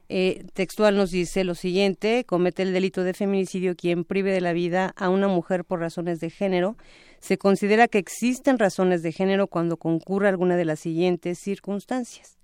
eh, 0.08 0.44
textual 0.52 0.96
nos 0.96 1.10
dice 1.10 1.44
lo 1.44 1.54
siguiente, 1.54 2.24
comete 2.24 2.62
el 2.62 2.72
delito 2.72 3.04
de 3.04 3.14
feminicidio 3.14 3.74
quien 3.74 4.04
prive 4.04 4.32
de 4.32 4.42
la 4.42 4.52
vida 4.52 4.92
a 4.96 5.08
una 5.08 5.28
mujer 5.28 5.64
por 5.64 5.80
razones 5.80 6.20
de 6.20 6.30
género. 6.30 6.76
Se 7.24 7.38
considera 7.38 7.88
que 7.88 7.96
existen 7.96 8.58
razones 8.58 9.02
de 9.02 9.10
género 9.10 9.46
cuando 9.46 9.78
concurra 9.78 10.28
alguna 10.28 10.56
de 10.56 10.66
las 10.66 10.78
siguientes 10.78 11.38
circunstancias. 11.38 12.36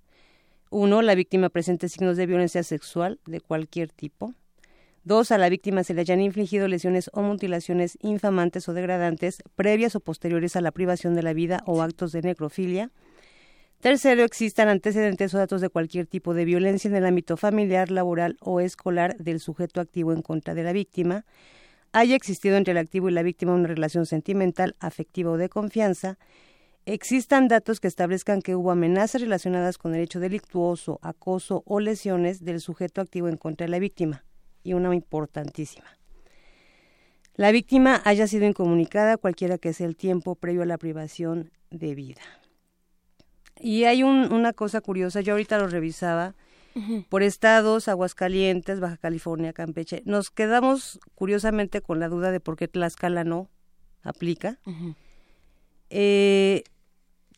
Uno, 0.71 1.03
la 1.03 1.13
víctima 1.13 1.49
presente 1.49 1.87
signos 1.87 2.17
de 2.17 2.25
violencia 2.25 2.63
sexual 2.63 3.19
de 3.27 3.41
cualquier 3.41 3.91
tipo. 3.91 4.33
Dos, 5.03 5.31
a 5.31 5.37
la 5.37 5.49
víctima 5.49 5.83
se 5.83 5.93
le 5.93 6.01
hayan 6.01 6.19
infligido 6.19 6.67
lesiones 6.67 7.11
o 7.13 7.21
mutilaciones 7.21 7.99
infamantes 8.01 8.67
o 8.69 8.73
degradantes 8.73 9.43
previas 9.55 9.95
o 9.95 9.99
posteriores 9.99 10.55
a 10.55 10.61
la 10.61 10.71
privación 10.71 11.13
de 11.13 11.21
la 11.21 11.33
vida 11.33 11.61
o 11.67 11.83
actos 11.83 12.11
de 12.11 12.23
necrofilia. 12.23 12.89
Tercero, 13.81 14.23
existan 14.23 14.67
antecedentes 14.67 15.31
o 15.35 15.37
datos 15.37 15.61
de 15.61 15.69
cualquier 15.69 16.07
tipo 16.07 16.33
de 16.33 16.45
violencia 16.45 16.87
en 16.87 16.95
el 16.95 17.05
ámbito 17.05 17.37
familiar, 17.37 17.91
laboral 17.91 18.35
o 18.39 18.59
escolar 18.59 19.15
del 19.17 19.41
sujeto 19.41 19.79
activo 19.79 20.11
en 20.11 20.23
contra 20.23 20.55
de 20.55 20.63
la 20.63 20.73
víctima. 20.73 21.23
Haya 21.93 22.15
existido 22.15 22.55
entre 22.55 22.71
el 22.71 22.77
activo 22.77 23.09
y 23.09 23.11
la 23.11 23.23
víctima 23.23 23.53
una 23.53 23.67
relación 23.67 24.05
sentimental, 24.05 24.75
afectiva 24.79 25.31
o 25.31 25.37
de 25.37 25.49
confianza. 25.49 26.17
Existan 26.85 27.47
datos 27.47 27.79
que 27.79 27.87
establezcan 27.87 28.41
que 28.41 28.55
hubo 28.55 28.71
amenazas 28.71 29.21
relacionadas 29.21 29.77
con 29.77 29.93
el 29.93 30.01
hecho 30.01 30.19
delictuoso, 30.19 30.99
acoso 31.01 31.63
o 31.65 31.79
lesiones 31.79 32.43
del 32.43 32.61
sujeto 32.61 33.01
activo 33.01 33.27
en 33.27 33.37
contra 33.37 33.65
de 33.65 33.71
la 33.71 33.79
víctima. 33.79 34.23
Y 34.63 34.73
una 34.73 34.93
importantísima. 34.93 35.87
La 37.35 37.51
víctima 37.51 38.01
haya 38.05 38.27
sido 38.27 38.45
incomunicada 38.45 39.17
cualquiera 39.17 39.57
que 39.57 39.73
sea 39.73 39.87
el 39.87 39.95
tiempo 39.95 40.35
previo 40.35 40.61
a 40.61 40.65
la 40.65 40.77
privación 40.77 41.51
de 41.71 41.95
vida. 41.95 42.21
Y 43.59 43.83
hay 43.83 44.03
un- 44.03 44.31
una 44.31 44.53
cosa 44.53 44.81
curiosa, 44.81 45.21
yo 45.21 45.33
ahorita 45.33 45.57
lo 45.57 45.67
revisaba, 45.67 46.35
por 47.09 47.23
estados, 47.23 47.87
Aguascalientes, 47.87 48.79
Baja 48.79 48.97
California, 48.97 49.53
Campeche, 49.53 50.01
nos 50.05 50.29
quedamos 50.29 50.99
curiosamente 51.15 51.81
con 51.81 51.99
la 51.99 52.07
duda 52.09 52.31
de 52.31 52.39
por 52.39 52.55
qué 52.55 52.67
Tlaxcala 52.67 53.23
no 53.23 53.49
aplica. 54.03 54.59
Eh, 55.89 56.63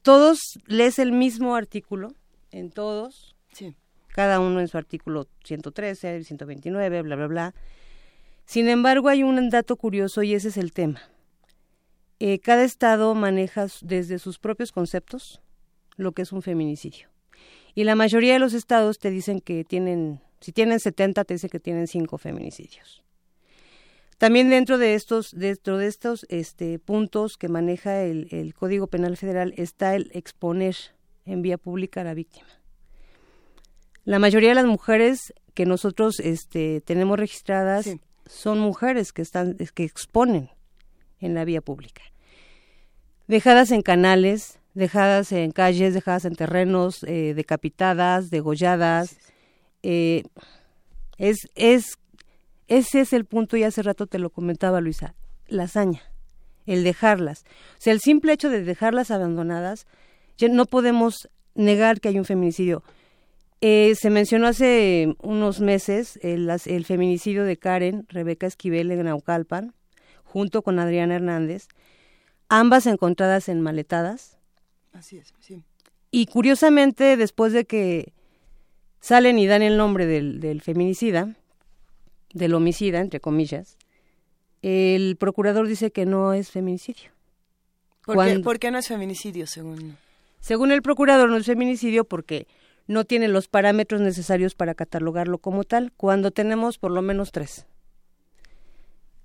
todos 0.02 0.40
lees 0.68 1.00
el 1.00 1.12
mismo 1.12 1.56
artículo, 1.56 2.14
en 2.52 2.70
todos, 2.70 3.36
Sí. 3.54 3.76
cada 4.10 4.40
uno 4.40 4.60
en 4.60 4.68
su 4.68 4.78
artículo 4.78 5.28
113, 5.44 6.24
129, 6.24 7.02
bla, 7.02 7.16
bla, 7.16 7.28
bla. 7.28 7.56
Sin 8.46 8.68
embargo, 8.70 9.10
hay 9.10 9.24
un 9.24 9.50
dato 9.50 9.76
curioso 9.78 10.22
y 10.24 10.34
ese 10.34 10.50
es 10.50 10.58
el 10.58 10.72
tema. 10.74 11.02
Eh, 12.20 12.40
cada 12.40 12.64
estado 12.64 13.16
maneja 13.16 13.68
desde 13.82 14.20
sus 14.20 14.38
propios 14.40 14.72
conceptos 14.72 15.42
lo 15.96 16.12
que 16.12 16.22
es 16.22 16.32
un 16.32 16.42
feminicidio. 16.42 17.10
Y 17.76 17.84
la 17.86 17.96
mayoría 17.96 18.34
de 18.34 18.40
los 18.40 18.54
estados 18.54 19.00
te 19.00 19.10
dicen 19.10 19.40
que 19.40 19.64
tienen, 19.64 20.22
si 20.42 20.52
tienen 20.52 20.80
70, 20.80 21.24
te 21.24 21.34
dicen 21.34 21.50
que 21.50 21.60
tienen 21.60 21.88
5 21.88 22.18
feminicidios. 22.18 23.04
También 24.18 24.50
dentro 24.50 24.78
de 24.78 24.94
estos, 24.94 25.32
dentro 25.32 25.78
de 25.78 25.88
estos 25.88 26.26
este, 26.30 26.80
puntos 26.80 27.36
que 27.38 27.50
maneja 27.50 28.04
el, 28.04 28.28
el 28.32 28.54
Código 28.54 28.88
Penal 28.88 29.18
Federal 29.18 29.54
está 29.58 29.96
el 29.96 30.12
exponer 30.14 30.76
en 31.26 31.42
vía 31.42 31.58
pública 31.58 32.02
a 32.02 32.04
la 32.04 32.14
víctima. 32.14 32.48
La 34.06 34.20
mayoría 34.20 34.50
de 34.50 34.56
las 34.56 34.66
mujeres 34.66 35.34
que 35.54 35.66
nosotros 35.66 36.20
este, 36.20 36.82
tenemos 36.82 37.18
registradas 37.18 37.86
Sí. 37.86 38.00
son 38.26 38.60
mujeres 38.60 39.14
que 39.14 39.22
están 39.22 39.56
que 39.56 39.84
exponen 39.84 40.50
en 41.20 41.34
la 41.34 41.46
vía 41.46 41.62
pública. 41.62 42.02
Dejadas 43.28 43.72
en 43.72 43.82
canales, 43.82 44.60
dejadas 44.74 45.32
en 45.32 45.52
calles, 45.52 45.94
dejadas 45.94 46.26
en 46.26 46.36
terrenos, 46.36 47.04
eh, 47.04 47.34
decapitadas, 47.36 48.30
degolladas. 48.30 49.18
Eh, 49.84 50.24
es, 51.18 51.38
es, 51.56 51.98
ese 52.68 53.02
es 53.02 53.14
el 53.14 53.26
punto, 53.26 53.58
y 53.58 53.64
hace 53.64 53.84
rato 53.84 54.08
te 54.08 54.20
lo 54.20 54.30
comentaba 54.30 54.82
Luisa, 54.82 55.16
la 55.48 55.64
hazaña, 55.64 56.02
el 56.66 56.84
dejarlas. 56.84 57.44
O 57.78 57.82
sea, 57.82 57.94
el 57.94 58.00
simple 58.00 58.34
hecho 58.34 58.50
de 58.50 58.64
dejarlas 58.64 59.12
abandonadas, 59.12 59.86
ya 60.38 60.48
no 60.48 60.66
podemos 60.66 61.30
negar 61.56 62.00
que 62.00 62.10
hay 62.10 62.18
un 62.18 62.26
feminicidio. 62.26 62.84
Eh, 63.62 63.94
se 63.96 64.10
mencionó 64.10 64.48
hace 64.48 65.16
unos 65.22 65.62
meses 65.62 66.20
el, 66.22 66.50
el, 66.66 66.86
feminicidio 66.86 67.46
de 67.46 67.56
Karen 67.56 68.06
Rebeca 68.10 68.46
Esquivel 68.46 68.92
en 68.92 69.06
Naucalpan, 69.06 69.74
junto 70.26 70.64
con 70.64 70.80
Adriana 70.80 71.16
Hernández, 71.16 71.68
ambas 72.50 72.88
encontradas 72.88 73.48
en 73.48 73.62
maletadas. 73.62 74.38
Así 74.94 75.18
es, 75.18 75.34
sí. 75.40 75.64
Y 76.12 76.28
curiosamente, 76.28 77.18
después 77.18 77.54
de 77.54 77.66
que 77.66 78.14
salen 79.00 79.40
y 79.40 79.48
dan 79.48 79.62
el 79.62 79.78
nombre 79.78 80.06
del, 80.06 80.40
del 80.40 80.62
feminicida, 80.62 81.36
del 82.34 82.54
homicida, 82.54 83.00
entre 83.00 83.20
comillas, 83.20 83.78
el 84.62 85.18
procurador 85.18 85.68
dice 85.68 85.92
que 85.92 86.06
no 86.06 86.34
es 86.34 86.52
feminicidio. 86.52 87.12
¿Por, 88.06 88.24
qué, 88.26 88.40
¿Por 88.40 88.60
qué 88.60 88.72
no 88.72 88.78
es 88.78 88.88
feminicidio, 88.88 89.48
según? 89.48 89.98
Según 90.40 90.72
el 90.72 90.82
procurador, 90.82 91.30
no 91.30 91.38
es 91.38 91.46
feminicidio 91.46 92.06
porque 92.06 92.48
no 92.88 93.06
tiene 93.06 93.28
los 93.28 93.48
parámetros 93.48 94.02
necesarios 94.02 94.56
para 94.56 94.76
catalogarlo 94.76 95.38
como 95.38 95.64
tal, 95.64 95.92
cuando 95.96 96.32
tenemos 96.32 96.78
por 96.78 96.92
lo 96.92 97.02
menos 97.02 97.32
tres. 97.32 97.66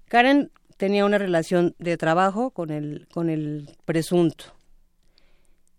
Karen 0.07 0.51
tenía 0.77 1.05
una 1.05 1.19
relación 1.19 1.75
de 1.79 1.97
trabajo 1.97 2.51
con 2.51 2.71
el, 2.71 3.09
con 3.13 3.31
el 3.31 3.69
presunto. 3.85 4.58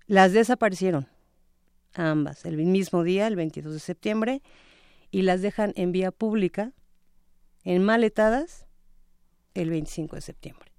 Las 0.09 0.33
desaparecieron, 0.33 1.07
ambas, 1.93 2.43
el 2.43 2.57
mismo 2.57 3.03
día, 3.03 3.27
el 3.27 3.35
22 3.35 3.73
de 3.73 3.79
septiembre, 3.79 4.41
y 5.11 5.21
las 5.21 5.41
dejan 5.41 5.71
en 5.75 5.91
vía 5.91 6.11
pública, 6.11 6.73
enmaletadas, 7.63 8.65
el 9.53 9.69
25 9.69 10.15
de 10.15 10.21
septiembre. 10.21 10.71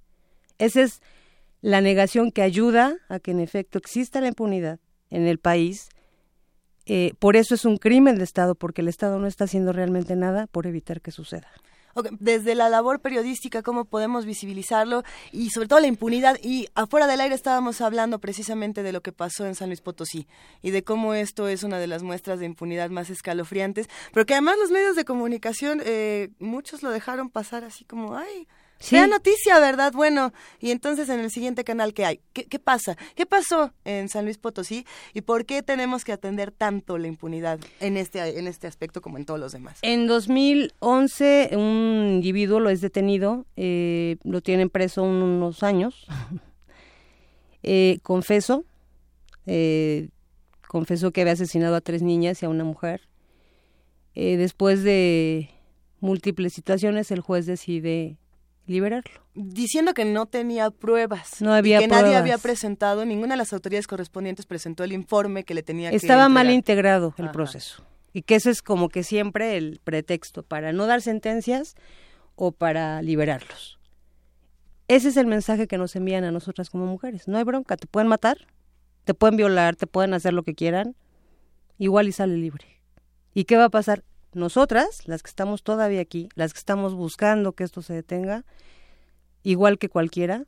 Esa 0.58 0.82
es 0.82 1.00
la 1.60 1.80
negación 1.80 2.32
que 2.32 2.42
ayuda 2.42 2.96
a 3.08 3.20
que 3.20 3.30
en 3.30 3.40
efecto 3.40 3.78
exista 3.78 4.20
la 4.20 4.28
impunidad 4.28 4.80
en 5.10 5.26
el 5.26 5.38
país 5.38 5.90
eh, 6.92 7.14
por 7.20 7.36
eso 7.36 7.54
es 7.54 7.64
un 7.64 7.76
crimen 7.76 8.16
de 8.16 8.24
Estado, 8.24 8.56
porque 8.56 8.80
el 8.80 8.88
Estado 8.88 9.20
no 9.20 9.28
está 9.28 9.44
haciendo 9.44 9.72
realmente 9.72 10.16
nada 10.16 10.48
por 10.48 10.66
evitar 10.66 11.00
que 11.00 11.12
suceda. 11.12 11.46
Desde 12.18 12.54
la 12.54 12.68
labor 12.68 13.00
periodística, 13.00 13.62
¿cómo 13.62 13.84
podemos 13.84 14.24
visibilizarlo? 14.24 15.02
Y 15.32 15.50
sobre 15.50 15.68
todo 15.68 15.80
la 15.80 15.86
impunidad. 15.86 16.38
Y 16.42 16.68
afuera 16.74 17.06
del 17.06 17.20
aire 17.20 17.34
estábamos 17.34 17.80
hablando 17.80 18.18
precisamente 18.18 18.82
de 18.82 18.92
lo 18.92 19.00
que 19.00 19.12
pasó 19.12 19.46
en 19.46 19.54
San 19.54 19.68
Luis 19.68 19.80
Potosí 19.80 20.26
y 20.62 20.70
de 20.70 20.84
cómo 20.84 21.14
esto 21.14 21.48
es 21.48 21.62
una 21.62 21.78
de 21.78 21.86
las 21.86 22.02
muestras 22.02 22.38
de 22.38 22.46
impunidad 22.46 22.90
más 22.90 23.10
escalofriantes, 23.10 23.88
pero 24.12 24.26
que 24.26 24.34
además 24.34 24.56
los 24.58 24.70
medios 24.70 24.96
de 24.96 25.04
comunicación, 25.04 25.80
eh, 25.84 26.30
muchos 26.38 26.82
lo 26.82 26.90
dejaron 26.90 27.30
pasar 27.30 27.64
así 27.64 27.84
como, 27.84 28.16
ay, 28.16 28.46
Sea 28.80 29.06
noticia, 29.06 29.60
¿verdad? 29.60 29.92
Bueno, 29.92 30.32
y 30.58 30.70
entonces 30.70 31.08
en 31.10 31.20
el 31.20 31.30
siguiente 31.30 31.64
canal, 31.64 31.92
¿qué 31.92 32.06
hay? 32.06 32.20
¿Qué, 32.32 32.58
pasa? 32.58 32.96
¿Qué 33.14 33.26
pasó 33.26 33.72
en 33.84 34.08
San 34.08 34.24
Luis 34.24 34.38
Potosí? 34.38 34.86
¿Y 35.12 35.20
por 35.20 35.44
qué 35.44 35.62
tenemos 35.62 36.02
que 36.02 36.12
atender 36.12 36.50
tanto 36.50 36.96
la 36.96 37.06
impunidad 37.06 37.60
en 37.80 37.98
este, 37.98 38.38
en 38.38 38.46
este 38.46 38.66
aspecto 38.66 39.02
como 39.02 39.18
en 39.18 39.26
todos 39.26 39.38
los 39.38 39.52
demás? 39.52 39.78
En 39.82 40.06
2011, 40.06 41.50
un 41.52 42.06
individuo 42.14 42.58
lo 42.58 42.70
es 42.70 42.80
detenido, 42.80 43.44
eh, 43.56 44.16
lo 44.24 44.40
tienen 44.40 44.70
preso 44.70 45.02
unos 45.02 45.62
años. 45.62 46.06
eh, 47.62 47.98
confeso, 48.02 48.64
eh, 49.46 50.08
confesó 50.68 51.10
que 51.10 51.20
había 51.20 51.34
asesinado 51.34 51.76
a 51.76 51.80
tres 51.80 52.00
niñas 52.02 52.42
y 52.42 52.46
a 52.46 52.48
una 52.48 52.64
mujer. 52.64 53.02
Eh, 54.14 54.36
después 54.36 54.82
de 54.82 55.50
múltiples 56.00 56.52
situaciones, 56.52 57.10
el 57.10 57.20
juez 57.20 57.46
decide 57.46 58.16
liberarlo. 58.70 59.20
Diciendo 59.34 59.94
que 59.94 60.04
no 60.04 60.26
tenía 60.26 60.70
pruebas. 60.70 61.40
No 61.42 61.52
había 61.52 61.78
y 61.78 61.80
que 61.80 61.88
nadie 61.88 62.16
había 62.16 62.38
presentado, 62.38 63.04
ninguna 63.04 63.34
de 63.34 63.38
las 63.38 63.52
autoridades 63.52 63.86
correspondientes 63.86 64.46
presentó 64.46 64.84
el 64.84 64.92
informe 64.92 65.44
que 65.44 65.54
le 65.54 65.62
tenía 65.62 65.88
Estaba 65.88 66.00
que 66.00 66.06
Estaba 66.06 66.28
mal 66.28 66.50
integrado 66.50 67.14
el 67.18 67.30
proceso. 67.30 67.84
Y 68.12 68.22
que 68.22 68.36
ese 68.36 68.50
es 68.50 68.62
como 68.62 68.88
que 68.88 69.02
siempre 69.02 69.56
el 69.56 69.80
pretexto 69.82 70.42
para 70.42 70.72
no 70.72 70.86
dar 70.86 71.02
sentencias 71.02 71.74
o 72.34 72.52
para 72.52 73.02
liberarlos. 73.02 73.78
Ese 74.88 75.08
es 75.08 75.16
el 75.16 75.26
mensaje 75.26 75.68
que 75.68 75.78
nos 75.78 75.94
envían 75.94 76.24
a 76.24 76.32
nosotras 76.32 76.70
como 76.70 76.86
mujeres. 76.86 77.28
No 77.28 77.38
hay 77.38 77.44
bronca, 77.44 77.76
te 77.76 77.86
pueden 77.86 78.08
matar, 78.08 78.38
te 79.04 79.14
pueden 79.14 79.36
violar, 79.36 79.76
te 79.76 79.86
pueden 79.86 80.14
hacer 80.14 80.32
lo 80.32 80.42
que 80.42 80.54
quieran, 80.54 80.96
igual 81.78 82.08
y 82.08 82.12
sale 82.12 82.36
libre. 82.36 82.80
¿Y 83.32 83.44
qué 83.44 83.56
va 83.56 83.66
a 83.66 83.68
pasar? 83.70 84.02
Nosotras, 84.32 85.06
las 85.06 85.22
que 85.22 85.28
estamos 85.28 85.62
todavía 85.62 86.00
aquí, 86.00 86.28
las 86.34 86.52
que 86.52 86.58
estamos 86.58 86.94
buscando 86.94 87.52
que 87.52 87.64
esto 87.64 87.82
se 87.82 87.94
detenga, 87.94 88.44
igual 89.42 89.78
que 89.78 89.88
cualquiera, 89.88 90.44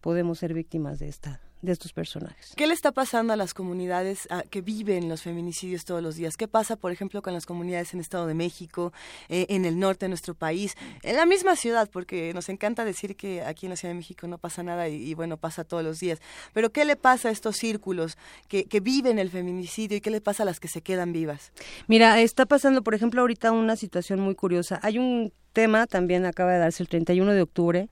podemos 0.00 0.38
ser 0.38 0.54
víctimas 0.54 0.98
de 0.98 1.08
esta 1.08 1.40
de 1.62 1.72
estos 1.72 1.92
personajes. 1.92 2.52
¿Qué 2.56 2.66
le 2.66 2.74
está 2.74 2.90
pasando 2.90 3.32
a 3.32 3.36
las 3.36 3.54
comunidades 3.54 4.28
que 4.50 4.60
viven 4.60 5.08
los 5.08 5.22
feminicidios 5.22 5.84
todos 5.84 6.02
los 6.02 6.16
días? 6.16 6.36
¿Qué 6.36 6.48
pasa, 6.48 6.76
por 6.76 6.90
ejemplo, 6.90 7.22
con 7.22 7.32
las 7.32 7.46
comunidades 7.46 7.94
en 7.94 8.00
el 8.00 8.02
Estado 8.02 8.26
de 8.26 8.34
México, 8.34 8.92
eh, 9.28 9.46
en 9.48 9.64
el 9.64 9.78
norte 9.78 10.06
de 10.06 10.08
nuestro 10.08 10.34
país, 10.34 10.74
en 11.02 11.16
la 11.16 11.24
misma 11.24 11.54
ciudad? 11.54 11.88
Porque 11.90 12.34
nos 12.34 12.48
encanta 12.48 12.84
decir 12.84 13.16
que 13.16 13.42
aquí 13.42 13.66
en 13.66 13.70
la 13.70 13.76
Ciudad 13.76 13.94
de 13.94 13.98
México 13.98 14.26
no 14.26 14.38
pasa 14.38 14.64
nada 14.64 14.88
y, 14.88 15.14
bueno, 15.14 15.36
pasa 15.36 15.62
todos 15.62 15.84
los 15.84 16.00
días. 16.00 16.20
Pero 16.52 16.70
¿qué 16.70 16.84
le 16.84 16.96
pasa 16.96 17.28
a 17.28 17.32
estos 17.32 17.56
círculos 17.56 18.18
que, 18.48 18.64
que 18.64 18.80
viven 18.80 19.20
el 19.20 19.30
feminicidio 19.30 19.96
y 19.96 20.00
qué 20.00 20.10
le 20.10 20.20
pasa 20.20 20.42
a 20.42 20.46
las 20.46 20.58
que 20.58 20.66
se 20.66 20.82
quedan 20.82 21.12
vivas? 21.12 21.52
Mira, 21.86 22.20
está 22.20 22.44
pasando, 22.44 22.82
por 22.82 22.94
ejemplo, 22.94 23.20
ahorita 23.20 23.52
una 23.52 23.76
situación 23.76 24.18
muy 24.18 24.34
curiosa. 24.34 24.80
Hay 24.82 24.98
un 24.98 25.32
tema, 25.52 25.86
también 25.86 26.26
acaba 26.26 26.52
de 26.52 26.58
darse 26.58 26.82
el 26.82 26.88
31 26.88 27.32
de 27.32 27.42
octubre, 27.42 27.88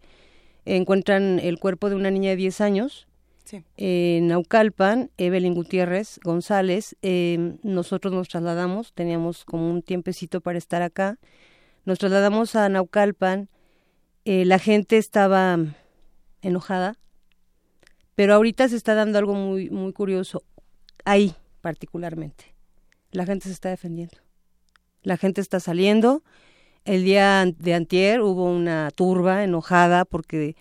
encuentran 0.65 1.39
el 1.39 1.61
cuerpo 1.61 1.89
de 1.89 1.95
una 1.95 2.11
niña 2.11 2.31
de 2.31 2.37
10 2.37 2.61
años 2.63 3.07
en 3.77 4.29
Naucalpan, 4.29 5.11
Evelyn 5.17 5.55
Gutiérrez 5.55 6.19
González, 6.23 6.97
em, 7.03 7.59
nosotros 7.63 8.13
nos 8.13 8.29
trasladamos, 8.29 8.93
teníamos 8.93 9.45
como 9.45 9.69
un 9.71 9.83
tiempecito 9.83 10.41
para 10.41 10.59
estar 10.59 10.83
acá, 10.83 11.19
nos 11.85 11.99
trasladamos 11.99 12.55
a 12.57 12.69
Naucalpan, 12.69 13.49
eh, 14.25 14.45
la 14.45 14.59
gente 14.59 14.99
estaba 14.99 15.59
enojada, 16.43 16.97
pero 18.15 18.35
ahorita 18.35 18.69
se 18.69 18.77
está 18.77 18.95
dando 18.95 19.19
algo 19.19 19.35
muy, 19.35 19.71
muy 19.71 19.93
curioso, 19.93 20.43
ahí 21.05 21.35
particularmente, 21.61 22.55
la 23.11 23.27
gente 23.27 23.49
se 23.49 23.53
está 23.55 23.71
defendiendo, 23.71 24.19
la 25.03 25.17
gente 25.17 25.41
está 25.41 25.61
saliendo, 25.61 26.23
el 26.85 27.05
día 27.05 27.45
de 27.45 27.75
antier 27.75 28.23
hubo 28.23 28.45
una 28.45 28.91
turba 28.91 29.45
enojada 29.45 30.05
porque 30.05 30.57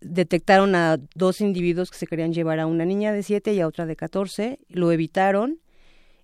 detectaron 0.00 0.74
a 0.74 0.98
dos 1.14 1.40
individuos 1.40 1.90
que 1.90 1.98
se 1.98 2.06
querían 2.06 2.32
llevar 2.32 2.60
a 2.60 2.66
una 2.66 2.84
niña 2.84 3.12
de 3.12 3.22
7 3.22 3.52
y 3.52 3.60
a 3.60 3.66
otra 3.66 3.86
de 3.86 3.96
14, 3.96 4.58
lo 4.68 4.92
evitaron, 4.92 5.60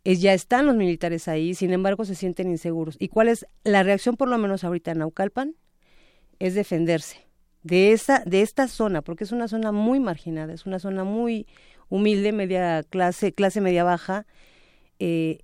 es, 0.04 0.20
ya 0.20 0.34
están 0.34 0.66
los 0.66 0.76
militares 0.76 1.28
ahí, 1.28 1.54
sin 1.54 1.72
embargo 1.72 2.04
se 2.04 2.14
sienten 2.14 2.50
inseguros. 2.50 2.96
¿Y 2.98 3.08
cuál 3.08 3.28
es 3.28 3.46
la 3.64 3.82
reacción 3.82 4.16
por 4.16 4.28
lo 4.28 4.38
menos 4.38 4.64
ahorita 4.64 4.92
en 4.92 4.98
Naucalpan? 4.98 5.56
Es 6.38 6.54
defenderse 6.54 7.24
de 7.62 7.92
esa 7.92 8.22
de 8.26 8.42
esta 8.42 8.68
zona, 8.68 9.02
porque 9.02 9.24
es 9.24 9.32
una 9.32 9.48
zona 9.48 9.72
muy 9.72 9.98
marginada, 9.98 10.52
es 10.52 10.66
una 10.66 10.78
zona 10.78 11.04
muy 11.04 11.46
humilde, 11.88 12.32
media 12.32 12.82
clase, 12.82 13.32
clase 13.32 13.60
media 13.60 13.84
baja, 13.84 14.26
eh, 14.98 15.38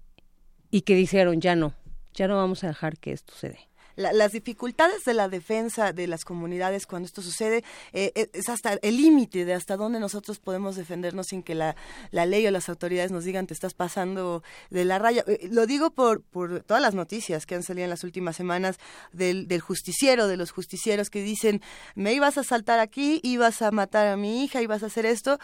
y 0.71 0.83
que 0.83 0.95
dijeron 0.95 1.40
ya 1.40 1.57
no, 1.57 1.75
ya 2.12 2.29
no 2.29 2.37
vamos 2.37 2.62
a 2.62 2.69
dejar 2.69 2.99
que 2.99 3.12
esto 3.12 3.35
se 3.35 3.51
dé 3.51 3.69
las 4.01 4.33
dificultades 4.33 5.05
de 5.05 5.15
la 5.15 5.29
defensa 5.29 5.93
de 5.93 6.07
las 6.07 6.25
comunidades 6.25 6.87
cuando 6.87 7.07
esto 7.07 7.23
sucede 7.23 7.65
eh, 7.93 8.13
eh, 8.15 8.31
es 8.33 8.49
hasta 8.49 8.75
el 8.83 8.97
límite 8.97 9.45
de 9.45 9.55
hasta 9.55 9.77
dónde 9.77 10.01
nosotros 10.01 10.39
podemos 10.39 10.77
defendernos 10.77 11.29
sin 11.29 11.43
que 11.43 11.55
la, 11.55 11.77
la, 12.11 12.27
ley 12.27 12.47
o 12.47 12.51
las 12.51 12.69
autoridades 12.69 13.11
nos 13.11 13.25
digan 13.25 13.47
te 13.47 13.55
estás 13.55 13.75
pasando 13.75 14.43
de 14.71 14.85
la 14.85 14.99
raya. 14.99 15.25
Eh, 15.27 15.49
lo 15.51 15.67
digo 15.67 15.91
por, 15.91 16.23
por 16.23 16.63
todas 16.63 16.83
las 16.83 16.95
noticias 16.95 17.47
que 17.47 17.55
han 17.55 17.63
salido 17.63 17.85
en 17.85 17.91
las 17.91 18.05
últimas 18.05 18.37
semanas 18.37 18.79
del, 19.13 19.47
del 19.47 19.61
justiciero, 19.61 20.27
de 20.27 20.37
los 20.37 20.51
justicieros 20.51 21.11
que 21.11 21.23
dicen 21.23 21.61
me 21.95 22.13
ibas 22.13 22.39
a 22.39 22.45
saltar 22.45 22.81
aquí, 22.81 23.21
ibas 23.23 23.63
a 23.63 23.71
matar 23.71 24.07
a 24.07 24.17
mi 24.17 24.45
hija, 24.45 24.63
ibas 24.63 24.83
a 24.83 24.87
hacer 24.87 25.07
esto, 25.07 25.39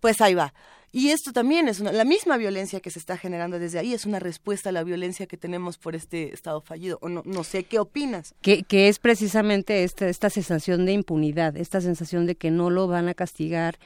pues 0.00 0.20
ahí 0.20 0.34
va. 0.34 0.52
Y 0.90 1.10
esto 1.10 1.32
también 1.32 1.68
es 1.68 1.80
una, 1.80 1.92
la 1.92 2.04
misma 2.04 2.38
violencia 2.38 2.80
que 2.80 2.90
se 2.90 2.98
está 2.98 3.18
generando 3.18 3.58
desde 3.58 3.78
ahí, 3.78 3.92
es 3.92 4.06
una 4.06 4.18
respuesta 4.18 4.70
a 4.70 4.72
la 4.72 4.84
violencia 4.84 5.26
que 5.26 5.36
tenemos 5.36 5.76
por 5.76 5.94
este 5.94 6.32
Estado 6.32 6.60
fallido. 6.62 6.98
O 7.02 7.08
no, 7.08 7.22
no 7.26 7.44
sé, 7.44 7.64
¿qué 7.64 7.78
opinas? 7.78 8.34
Que, 8.40 8.62
que 8.62 8.88
es 8.88 8.98
precisamente 8.98 9.84
esta, 9.84 10.08
esta 10.08 10.30
sensación 10.30 10.86
de 10.86 10.92
impunidad, 10.92 11.56
esta 11.56 11.80
sensación 11.80 12.26
de 12.26 12.36
que 12.36 12.50
no 12.50 12.70
lo 12.70 12.86
van 12.86 13.08
a 13.08 13.14
castigar, 13.14 13.78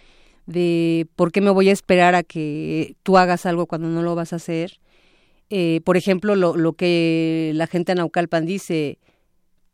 de 0.46 1.08
por 1.16 1.32
qué 1.32 1.40
me 1.40 1.50
voy 1.50 1.68
a 1.70 1.72
esperar 1.72 2.14
a 2.14 2.22
que 2.22 2.96
tú 3.02 3.18
hagas 3.18 3.46
algo 3.46 3.66
cuando 3.66 3.88
no 3.88 4.02
lo 4.02 4.14
vas 4.14 4.32
a 4.32 4.36
hacer. 4.36 4.78
Eh, 5.50 5.80
por 5.84 5.96
ejemplo, 5.96 6.36
lo, 6.36 6.56
lo 6.56 6.74
que 6.74 7.50
la 7.54 7.66
gente 7.66 7.92
en 7.92 7.98
Naucalpan 7.98 8.46
dice, 8.46 8.98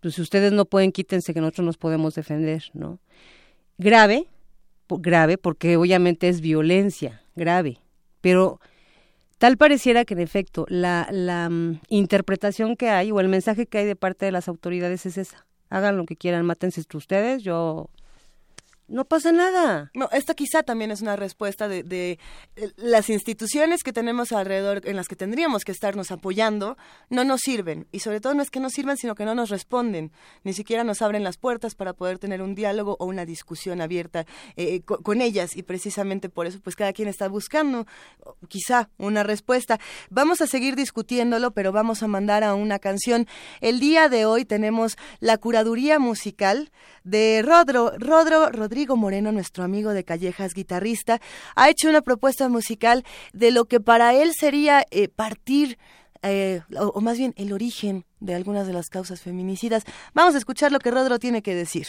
pues 0.01 0.15
si 0.15 0.23
ustedes 0.23 0.53
no 0.53 0.65
pueden, 0.65 0.93
quítense 0.93 1.35
que 1.35 1.41
nosotros 1.41 1.67
nos 1.67 1.77
podemos 1.77 2.15
defender, 2.15 2.65
¿no? 2.73 2.99
Grave, 3.77 4.27
grave, 4.97 5.39
porque 5.39 5.77
obviamente 5.77 6.29
es 6.29 6.41
violencia, 6.41 7.23
grave, 7.37 7.79
pero 8.21 8.61
tal 9.39 9.57
pareciera 9.57 10.05
que 10.05 10.15
en 10.15 10.21
efecto 10.21 10.65
la, 10.69 11.07
la 11.11 11.51
mm, 11.51 11.81
interpretación 11.89 12.77
que 12.77 12.89
hay 12.89 13.13
o 13.13 13.21
el 13.21 13.29
mensaje 13.29 13.67
que 13.67 13.79
hay 13.79 13.87
de 13.87 13.97
parte 13.97 14.25
de 14.25 14.33
las 14.33 14.49
autoridades 14.49 15.07
es 15.07 15.19
esa. 15.19 15.47
Hagan 15.71 15.99
lo 15.99 16.07
que 16.07 16.17
quieran, 16.17 16.47
mátense 16.47 16.83
ustedes, 16.95 17.43
yo 17.43 17.91
no 18.89 19.05
pasa 19.05 19.33
nada. 19.33 19.91
No, 19.95 20.09
esto 20.13 20.35
quizá 20.35 20.63
también 20.63 20.91
es 20.91 21.03
una 21.03 21.15
respuesta 21.15 21.69
de, 21.69 21.83
de, 21.83 22.19
eh, 22.57 22.73
las 22.77 23.11
instituciones 23.11 23.83
que 23.83 23.93
tenemos 23.93 24.33
alrededor, 24.33 24.81
en 24.85 24.97
las 24.97 25.09
que 25.09 25.17
tendríamos 25.17 25.65
que 25.65 25.73
estarnos 25.73 26.11
apoyando, 26.11 26.79
no 27.11 27.23
nos 27.25 27.43
sirven. 27.43 27.87
Y 27.93 28.01
sobre 28.01 28.21
todo 28.21 28.33
no 28.35 28.43
es 28.43 28.51
que 28.51 28.61
no 28.61 28.71
sirvan, 28.71 28.97
sino 28.97 29.15
que 29.15 29.27
no 29.27 29.35
nos 29.35 29.51
responden. 29.51 30.11
Ni 30.43 30.55
siquiera 30.55 30.85
nos 30.85 31.03
abren 31.03 31.23
las 31.23 31.37
puertas 31.37 31.75
para 31.75 31.93
poder 31.93 32.19
tener 32.19 32.41
un 32.41 32.55
diálogo 32.55 32.97
o 32.99 33.05
una 33.05 33.27
discusión 33.27 33.83
abierta 33.83 34.25
eh, 34.57 34.81
con, 34.81 35.03
con, 35.03 35.21
ellas. 35.21 35.55
Y 35.55 35.63
precisamente 35.63 36.31
por 36.31 36.47
eso, 36.47 36.59
pues 36.61 36.75
cada 36.75 36.95
quien 36.95 37.09
está 37.09 37.29
buscando 37.29 37.87
quizá 38.49 38.89
una 38.97 39.23
respuesta. 39.23 39.79
Vamos 40.09 40.41
a 40.41 40.47
seguir 40.47 40.77
discutiéndolo, 40.77 41.51
pero 41.51 41.73
vamos 41.73 42.03
a 42.03 42.07
mandar 42.07 42.43
a 42.43 42.55
una 42.55 42.79
canción. 42.79 43.27
El 43.61 43.81
día 43.81 44.09
de 44.09 44.25
hoy 44.25 44.47
tenemos 44.47 44.97
la 45.21 45.37
curaduría 45.37 45.99
musical 45.99 46.71
de 47.05 47.43
Rodro, 47.45 47.93
Rodro 47.99 48.51
Rodríguez 48.51 48.78
Rodrigo 48.79 48.97
Moreno, 48.97 49.33
nuestro 49.33 49.65
amigo 49.65 49.91
de 49.91 50.05
Callejas, 50.05 50.55
guitarrista, 50.55 51.21
ha 51.57 51.69
hecho 51.69 51.89
una 51.89 52.01
propuesta 52.01 52.49
musical 52.49 53.05
de 53.33 53.51
lo 53.51 53.65
que 53.65 53.81
para 53.81 54.15
él 54.15 54.31
sería 54.39 54.87
eh, 54.93 55.09
partir 55.09 55.79
eh, 56.23 56.61
o, 56.79 57.01
más 57.01 57.19
bien 57.19 57.35
el 57.37 57.53
origen 57.53 58.05
de 58.21 58.37
algunas 58.37 58.69
de 58.69 58.75
las 58.75 58.87
causas 58.89 59.21
feminicidas. 59.21 59.83
Vamos 60.15 60.37
a 60.37 60.39
escuchar 60.39 60.71
lo 60.71 60.79
que 60.79 60.93
Rodro 60.93 61.19
tiene 61.19 61.43
que 61.43 61.57
decir. 61.57 61.89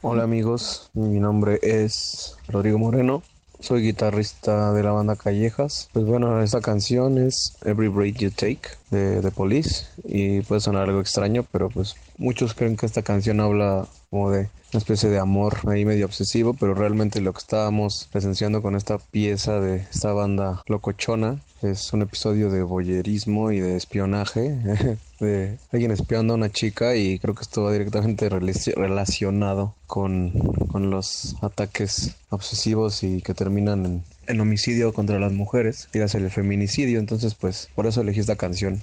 Hola 0.00 0.22
amigos, 0.22 0.90
mi 0.94 1.20
nombre 1.20 1.58
es 1.60 2.36
Rodrigo 2.48 2.78
Moreno, 2.78 3.22
soy 3.58 3.82
guitarrista 3.82 4.72
de 4.72 4.82
la 4.82 4.92
banda 4.92 5.16
Callejas. 5.16 5.90
Pues 5.92 6.06
bueno, 6.06 6.40
esta 6.40 6.62
canción 6.62 7.18
es 7.18 7.54
Every 7.66 7.88
Breath 7.88 8.16
You 8.16 8.30
Take 8.30 8.62
de 8.90 9.20
The 9.20 9.30
Police 9.30 9.88
y 10.04 10.40
puede 10.40 10.62
sonar 10.62 10.88
algo 10.88 11.00
extraño, 11.00 11.44
pero 11.52 11.68
pues 11.68 11.96
muchos 12.20 12.54
creen 12.54 12.76
que 12.76 12.86
esta 12.86 13.02
canción 13.02 13.40
habla 13.40 13.88
como 14.10 14.30
de 14.30 14.50
una 14.72 14.78
especie 14.78 15.08
de 15.08 15.18
amor 15.18 15.58
ahí 15.66 15.84
medio 15.84 16.06
obsesivo, 16.06 16.54
pero 16.54 16.74
realmente 16.74 17.20
lo 17.20 17.32
que 17.32 17.38
estábamos 17.38 18.08
presenciando 18.12 18.62
con 18.62 18.76
esta 18.76 18.98
pieza 18.98 19.58
de 19.58 19.78
esta 19.90 20.12
banda 20.12 20.62
locochona 20.66 21.40
es 21.62 21.92
un 21.92 22.02
episodio 22.02 22.50
de 22.50 22.62
boyerismo 22.62 23.50
y 23.50 23.60
de 23.60 23.76
espionaje, 23.76 24.96
de 25.20 25.58
alguien 25.72 25.90
espiando 25.90 26.34
a 26.34 26.36
una 26.36 26.50
chica 26.50 26.94
y 26.94 27.18
creo 27.18 27.34
que 27.34 27.42
esto 27.42 27.64
va 27.64 27.72
directamente 27.72 28.28
relacionado 28.28 29.74
con, 29.86 30.30
con 30.68 30.90
los 30.90 31.36
ataques 31.42 32.16
obsesivos 32.28 33.02
y 33.02 33.22
que 33.22 33.34
terminan 33.34 34.04
en, 34.26 34.40
homicidio 34.40 34.92
contra 34.92 35.18
las 35.18 35.32
mujeres, 35.32 35.88
y 35.92 35.98
el 35.98 36.30
feminicidio, 36.30 37.00
entonces 37.00 37.34
pues 37.34 37.68
por 37.74 37.86
eso 37.86 38.02
elegí 38.02 38.20
esta 38.20 38.36
canción. 38.36 38.80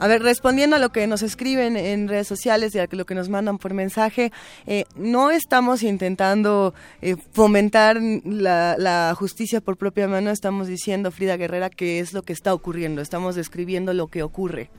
A 0.00 0.08
ver, 0.08 0.22
respondiendo 0.22 0.76
a 0.76 0.78
lo 0.78 0.92
que 0.92 1.06
nos 1.06 1.20
escriben 1.20 1.76
en 1.76 2.08
redes 2.08 2.26
sociales 2.26 2.74
y 2.74 2.78
a 2.78 2.88
lo 2.90 3.04
que 3.04 3.14
nos 3.14 3.28
mandan 3.28 3.58
por 3.58 3.74
mensaje, 3.74 4.32
eh, 4.66 4.86
no 4.96 5.30
estamos 5.30 5.82
intentando 5.82 6.72
eh, 7.02 7.16
fomentar 7.32 8.00
la, 8.24 9.14
justicia 9.14 9.60
por 9.60 9.76
propia 9.76 10.08
mano, 10.08 10.30
estamos 10.30 10.68
diciendo, 10.68 11.10
Frida 11.10 11.36
Guerrera, 11.36 11.68
que 11.68 12.00
es 12.00 12.14
lo 12.14 12.22
que 12.22 12.32
está 12.32 12.54
ocurriendo, 12.54 13.02
estamos 13.02 13.34
describiendo 13.34 13.92
lo 13.92 14.06
que 14.06 14.22
ocurre, 14.22 14.70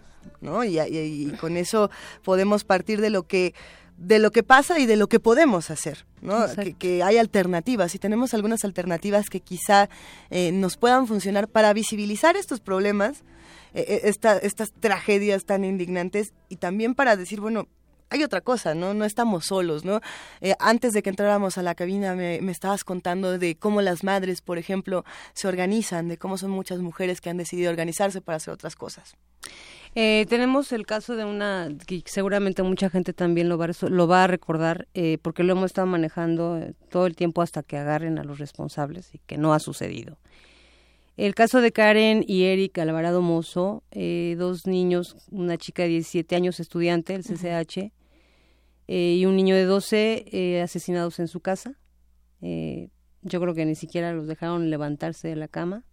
¿no? 0.41 0.63
Y, 0.63 1.31
con 1.39 1.55
eso 1.55 1.91
podemos 2.23 2.63
partir 2.63 2.99
de 2.99 3.11
lo 3.11 3.27
que 3.27 3.53
de 3.97 4.17
lo 4.17 4.31
que 4.31 4.41
pasa 4.41 4.79
y 4.79 4.87
de 4.87 4.95
lo 4.95 5.07
que 5.07 5.19
podemos 5.19 5.69
hacer, 5.69 6.07
¿no? 6.21 6.45
Que, 6.79 7.03
hay 7.03 7.17
alternativas 7.17 7.93
y 7.93 7.99
tenemos 7.99 8.33
algunas 8.33 8.65
alternativas 8.65 9.29
que 9.29 9.41
quizá 9.41 9.87
eh, 10.31 10.51
nos 10.51 10.77
puedan 10.77 11.05
funcionar 11.05 11.47
para 11.47 11.71
visibilizar 11.73 12.35
estos 12.35 12.59
problemas 12.59 13.23
eh, 13.73 13.85
eh, 13.87 14.01
esta, 14.03 14.37
estas 14.37 14.73
tragedias 14.73 15.45
tan 15.45 15.63
indignantes 15.63 16.33
y 16.49 16.57
también 16.57 16.95
para 16.95 17.15
decir, 17.15 17.39
bueno, 17.39 17.67
hay 18.09 18.23
otra 18.23 18.41
cosa, 18.41 18.75
¿no? 18.75 18.93
No 18.93 19.05
estamos 19.05 19.45
solos, 19.45 19.85
¿no? 19.85 20.01
Eh, 20.41 20.53
antes 20.59 20.91
de 20.91 21.01
que 21.01 21.09
entráramos 21.09 21.57
a 21.57 21.61
la 21.61 21.75
cabina 21.75 22.13
me, 22.13 22.39
estabas 22.51 22.83
contando 22.83 23.37
de 23.37 23.55
cómo 23.55 23.81
las 23.81 24.03
madres, 24.03 24.41
por 24.41 24.57
ejemplo, 24.57 25.05
se 25.33 25.47
organizan, 25.47 26.09
de 26.09 26.17
cómo 26.17 26.37
son 26.37 26.51
muchas 26.51 26.79
mujeres 26.79 27.21
que 27.21 27.29
han 27.29 27.37
decidido 27.37 27.69
organizarse 27.69 28.19
para 28.19 28.35
hacer 28.35 28.53
otras 28.53 28.75
cosas. 28.75 29.15
tenemos 29.93 30.73
el 30.73 30.85
caso 30.85 31.15
de 31.15 31.23
una 31.23 31.69
que 31.87 32.03
seguramente 32.05 32.63
mucha 32.63 32.89
gente 32.89 33.13
también 33.13 33.47
lo 33.47 33.57
va, 33.57 33.69
lo 33.87 34.07
va 34.09 34.25
a 34.25 34.27
recordar 34.27 34.89
porque 35.21 35.43
lo 35.43 35.53
hemos 35.53 35.67
estado 35.67 35.87
manejando 35.87 36.59
todo 36.89 37.07
el 37.07 37.15
tiempo 37.15 37.41
hasta 37.41 37.63
que 37.63 37.77
agarren 37.77 38.19
a 38.19 38.25
los 38.25 38.39
responsables 38.39 39.15
y 39.15 39.19
que 39.19 39.37
no 39.37 39.53
ha 39.53 39.59
sucedido. 39.59 40.17
El 41.21 41.35
caso 41.35 41.61
de 41.61 41.71
Karen 41.71 42.25
y 42.27 42.45
Eric 42.45 42.79
Alvarado 42.79 43.21
Mozo, 43.21 43.83
eh, 43.91 44.35
dos 44.39 44.65
niños, 44.65 45.15
una 45.29 45.55
chica 45.55 45.83
de 45.83 45.89
17 45.89 46.35
años 46.35 46.59
estudiante 46.59 47.13
del 47.13 47.21
CCH 47.23 47.91
eh, 48.87 49.17
y 49.19 49.27
un 49.27 49.35
niño 49.35 49.53
de 49.53 49.65
12 49.65 50.25
eh, 50.31 50.61
asesinados 50.63 51.19
en 51.19 51.27
su 51.27 51.39
casa. 51.39 51.77
Yo 52.41 53.39
creo 53.39 53.53
que 53.53 53.67
ni 53.67 53.75
siquiera 53.75 54.13
los 54.13 54.25
dejaron 54.25 54.71
levantarse 54.71 55.27
de 55.27 55.35
la 55.35 55.47
cama. 55.47 55.83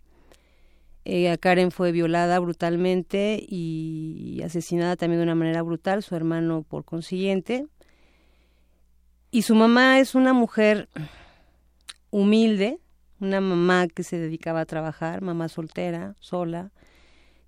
Eh, 1.05 1.37
Karen 1.37 1.72
fue 1.72 1.93
violada 1.93 2.39
brutalmente 2.39 3.39
y 3.47 4.41
asesinada 4.43 4.97
también 4.97 5.18
de 5.18 5.24
una 5.24 5.35
manera 5.35 5.61
brutal, 5.61 6.03
su 6.03 6.16
hermano 6.16 6.62
por 6.62 6.87
consiguiente. 6.87 7.66
Y 9.31 9.43
su 9.43 9.55
mamá 9.55 10.01
es 10.01 10.14
una 10.14 10.33
mujer 10.33 10.89
humilde, 12.09 12.81
una 13.21 13.41
mamá 13.41 13.89
que 13.89 14.03
se 14.03 14.19
dedicaba 14.19 14.61
a 14.61 14.66
trabajar, 14.66 15.23
mamá 15.23 15.49
soltera, 15.49 16.14
sola, 16.21 16.71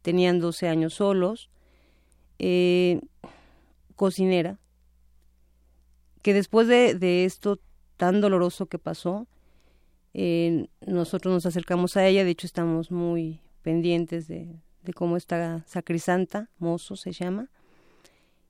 tenían 0.03 0.41
12 0.41 0.68
años 0.68 0.95
solos, 0.95 1.51
eh, 2.39 3.01
cocinera, 3.97 4.59
que 6.23 6.35
después 6.35 6.66
de, 6.68 7.25
esto 7.25 7.61
tan 7.97 8.21
doloroso 8.21 8.66
que 8.66 8.79
pasó, 8.79 9.27
eh, 10.14 10.66
nosotros 10.87 11.33
nos 11.33 11.47
acercamos 11.47 11.97
a 11.97 12.07
ella, 12.07 12.25
de 12.25 12.31
hecho 12.31 12.47
estamos 12.47 12.91
muy 12.91 13.41
pendientes 13.62 14.27
de, 14.27 14.61
de 14.83 14.93
cómo 14.93 15.16
está 15.16 15.64
Sacrisanta, 15.66 16.49
Mozo 16.59 16.97
se 16.97 17.12
llama, 17.12 17.49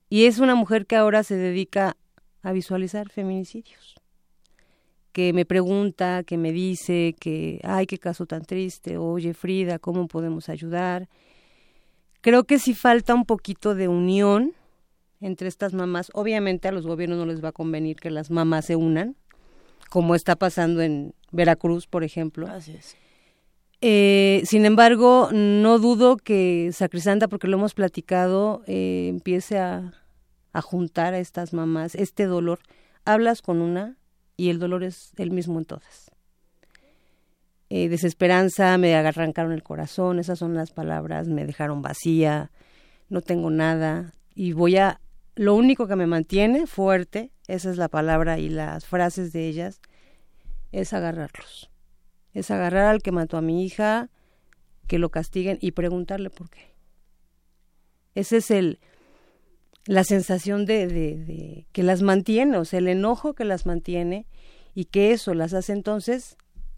y 0.09 0.25
es 0.25 0.39
una 0.39 0.55
mujer 0.55 0.87
que 0.87 0.97
ahora 0.97 1.23
se 1.23 1.37
dedica 1.37 1.97
a 2.43 2.53
visualizar 2.53 3.11
feminicidios 3.11 4.00
que 5.13 5.33
me 5.33 5.45
pregunta, 5.45 6.23
que 6.25 6.37
me 6.37 6.53
dice 6.53 7.15
que, 7.19 7.61
ay, 7.65 7.87
qué 7.87 7.99
caso 7.99 8.27
tan 8.27 8.45
triste, 8.45 8.97
oye 8.97 9.35
Frida, 9.35 9.79
¿cómo 9.79 10.07
podemos 10.07 10.49
ayudar? 10.49 11.09
Creo 12.21 12.45
que 12.45 12.59
sí 12.59 12.75
falta 12.75 13.15
un 13.15 13.25
poquito 13.25 13.75
de 13.75 13.89
unión 13.89 14.53
entre 15.21 15.49
estas 15.49 15.73
mamás. 15.73 16.11
Obviamente 16.15 16.69
a 16.69 16.73
los 16.73 16.87
gobiernos 16.87 17.19
no 17.19 17.27
les 17.27 17.43
va 17.43 17.49
a 17.49 17.53
convenir 17.53 17.97
que 17.97 18.11
las 18.11 18.31
mamás 18.31 18.67
se 18.67 18.77
unan, 18.77 19.17
como 19.89 20.15
está 20.15 20.37
pasando 20.37 20.83
en 20.83 21.15
Veracruz, 21.33 21.87
por 21.87 22.05
ejemplo. 22.05 22.47
Así 22.47 22.73
es. 22.73 22.97
Eh, 23.81 24.43
sin 24.45 24.67
embargo, 24.67 25.31
no 25.33 25.79
dudo 25.79 26.17
que 26.19 26.71
Sacrisanta, 26.73 27.29
porque 27.29 27.49
lo 27.49 27.57
hemos 27.57 27.73
platicado, 27.73 28.63
eh, 28.67 29.07
empiece 29.09 29.59
a, 29.59 29.95
a 30.53 30.61
juntar 30.61 31.15
a 31.15 31.19
estas 31.19 31.55
mamás 31.55 31.95
este 31.95 32.27
dolor. 32.27 32.61
Hablas 33.07 33.41
con 33.41 33.63
una, 33.63 33.97
y 34.41 34.49
el 34.49 34.59
dolor 34.59 34.85
es 34.85 35.13
el 35.19 35.33
mismo 35.33 35.59
en 35.59 35.67
todas. 35.67 36.11
Eh, 37.69 37.91
desesperanza, 37.91 38.79
me 38.79 38.95
arrancaron 38.95 39.53
el 39.53 39.63
corazón, 39.63 40.19
esas 40.19 40.39
son 40.39 40.55
las 40.55 40.71
palabras, 40.71 41.29
me 41.29 41.45
dejaron 41.45 41.83
vacía, 41.83 42.51
no 43.11 43.21
tengo 43.21 43.51
nada 43.51 44.15
y 44.35 44.55
voy 44.55 44.79
a, 44.79 44.99
lo 45.35 45.55
único 45.55 45.87
que 45.87 45.95
me 45.95 46.07
mantiene 46.07 46.67
fuerte, 46.67 47.33
esa 47.49 47.71
es 47.71 47.77
la 47.77 47.89
palabra 47.89 48.39
y 48.39 48.49
las 48.49 48.87
frases 48.87 49.35
de 49.35 49.47
ellas, 49.47 49.83
es 50.73 50.95
agarrarlos, 50.95 51.71
es 52.33 52.51
agarrar 52.51 52.87
al 52.87 53.03
que 53.03 53.13
mató 53.13 53.37
a 53.37 53.43
mi 53.43 53.63
hija, 53.63 54.09
que 54.87 54.99
lo 54.99 55.11
castiguen 55.11 55.59
y 55.61 55.73
preguntarle 55.73 56.31
por 56.31 56.49
qué. 56.49 56.75
Ese 58.15 58.39
es 58.39 58.51
el, 58.51 58.81
la 59.91 60.05
sensación 60.05 60.67
de, 60.67 60.87
de, 60.87 61.67
que 61.73 61.83
las 61.83 62.01
mantiene, 62.01 62.59
o 62.59 62.65
sea, 62.65 62.79
el 62.79 62.87
enojo 62.87 63.35
que 63.35 63.45
las 63.45 63.67
mantiene 63.67 64.25
y 64.73 64.85
que 64.85 65.11
eso 65.11 65.35
las 65.35 65.53
hace 65.53 65.73
entonces 65.73 66.37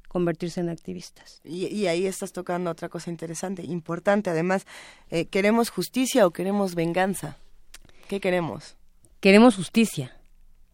convertirse 0.09 0.61
en 0.61 0.71
activistas. 0.71 1.43
Y, 1.45 1.85
ahí 1.89 2.07
estás 2.07 2.33
tocando 2.33 2.71
otra 2.71 2.89
cosa 2.89 3.11
interesante, 3.11 3.65
importante. 3.65 4.31
Además, 4.31 4.67
eh, 5.11 5.27
¿queremos 5.27 5.69
justicia 5.69 6.27
o 6.27 6.31
queremos 6.31 6.75
venganza? 6.75 7.37
¿Qué 8.09 8.19
queremos? 8.19 8.77
Queremos 9.21 9.57
justicia, 9.57 10.17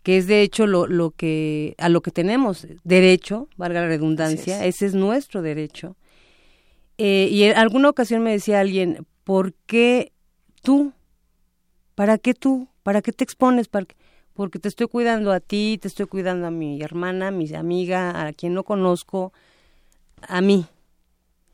que 0.04 0.16
es 0.16 0.28
de 0.28 0.42
hecho 0.42 0.68
lo, 0.68 0.86
lo 0.86 1.10
que 1.10 1.74
a 1.76 1.88
lo 1.88 2.02
que 2.02 2.12
tenemos 2.12 2.68
derecho, 2.84 3.48
valga 3.56 3.80
la 3.80 3.88
redundancia, 3.88 4.64
ese 4.64 4.86
es 4.86 4.94
nuestro 4.94 5.42
derecho. 5.42 5.96
Eh, 6.98 7.28
y 7.32 7.42
en 7.42 7.56
alguna 7.56 7.88
ocasión 7.88 8.22
me 8.22 8.30
decía 8.30 8.60
alguien, 8.60 9.08
¿por 9.24 9.54
qué 9.66 10.12
tú 10.62 10.92
¿Para 11.98 12.16
qué 12.16 12.32
tú? 12.32 12.68
¿Para 12.84 13.02
qué 13.02 13.10
te 13.10 13.24
expones? 13.24 13.66
Porque 13.66 14.58
te 14.60 14.68
estoy 14.68 14.86
cuidando 14.86 15.32
a 15.32 15.40
ti, 15.40 15.80
te 15.82 15.88
estoy 15.88 16.06
cuidando 16.06 16.46
a 16.46 16.50
mi 16.52 16.80
hermana, 16.80 17.26
a 17.26 17.30
mi 17.32 17.52
amiga, 17.52 18.24
a 18.24 18.32
quien 18.32 18.54
no 18.54 18.62
conozco, 18.62 19.32
a 20.22 20.40
mí. 20.40 20.68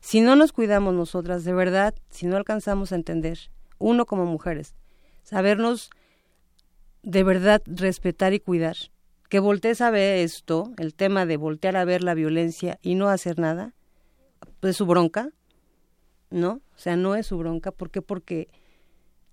Si 0.01 0.21
no 0.21 0.35
nos 0.35 0.51
cuidamos 0.51 0.93
nosotras, 0.93 1.45
de 1.45 1.53
verdad, 1.55 1.95
si 2.11 2.27
no 2.27 2.37
alcanzamos 2.37 2.91
a 2.91 2.95
entender, 2.95 3.39
uno 3.79 4.05
como 4.05 4.27
mujeres, 4.27 4.75
sabernos 5.23 5.89
de 7.01 7.23
verdad 7.23 7.63
respetar 7.65 8.35
y 8.35 8.39
cuidar, 8.39 8.77
que 9.29 9.39
voltees 9.39 9.81
a 9.81 9.89
ver 9.89 10.19
esto, 10.19 10.73
el 10.77 10.93
tema 10.93 11.25
de 11.25 11.37
voltear 11.37 11.75
a 11.75 11.85
ver 11.85 12.03
la 12.03 12.13
violencia 12.13 12.77
y 12.83 12.93
no 12.93 13.09
hacer 13.09 13.39
nada, 13.39 13.73
pues 14.59 14.77
su 14.77 14.85
bronca, 14.85 15.29
¿no? 16.29 16.61
O 16.75 16.77
sea, 16.77 16.97
no 16.97 17.15
es 17.15 17.25
su 17.25 17.37
bronca, 17.39 17.71
¿por 17.71 17.89
qué? 17.89 18.03
Porque 18.03 18.47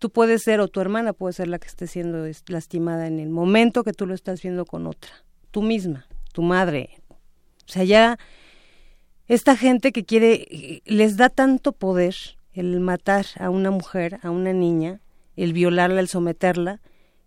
tú 0.02 0.10
puedes 0.10 0.42
ser 0.42 0.58
o 0.58 0.66
tu 0.66 0.80
hermana 0.80 1.12
puede 1.12 1.32
ser 1.32 1.46
la 1.46 1.60
que 1.60 1.68
esté 1.68 1.86
siendo 1.86 2.26
lastimada 2.48 3.06
en 3.06 3.20
el 3.20 3.28
momento 3.28 3.84
que 3.84 3.92
tú 3.92 4.04
lo 4.04 4.14
estás 4.14 4.42
viendo 4.42 4.66
con 4.66 4.88
otra, 4.88 5.12
tú 5.52 5.62
misma, 5.62 6.08
tu 6.32 6.42
madre. 6.42 6.98
O 7.08 7.68
sea, 7.68 7.84
ya 7.84 8.18
esta 9.28 9.56
gente 9.56 9.92
que 9.92 10.04
quiere, 10.04 10.82
les 10.86 11.16
da 11.16 11.28
tanto 11.28 11.70
poder 11.70 12.16
el 12.52 12.80
matar 12.80 13.26
a 13.38 13.48
una 13.48 13.70
mujer, 13.70 14.18
a 14.24 14.30
una 14.30 14.52
niña, 14.52 15.00
el 15.36 15.52
violarla, 15.52 16.00
el 16.00 16.08
someterla, 16.08 16.80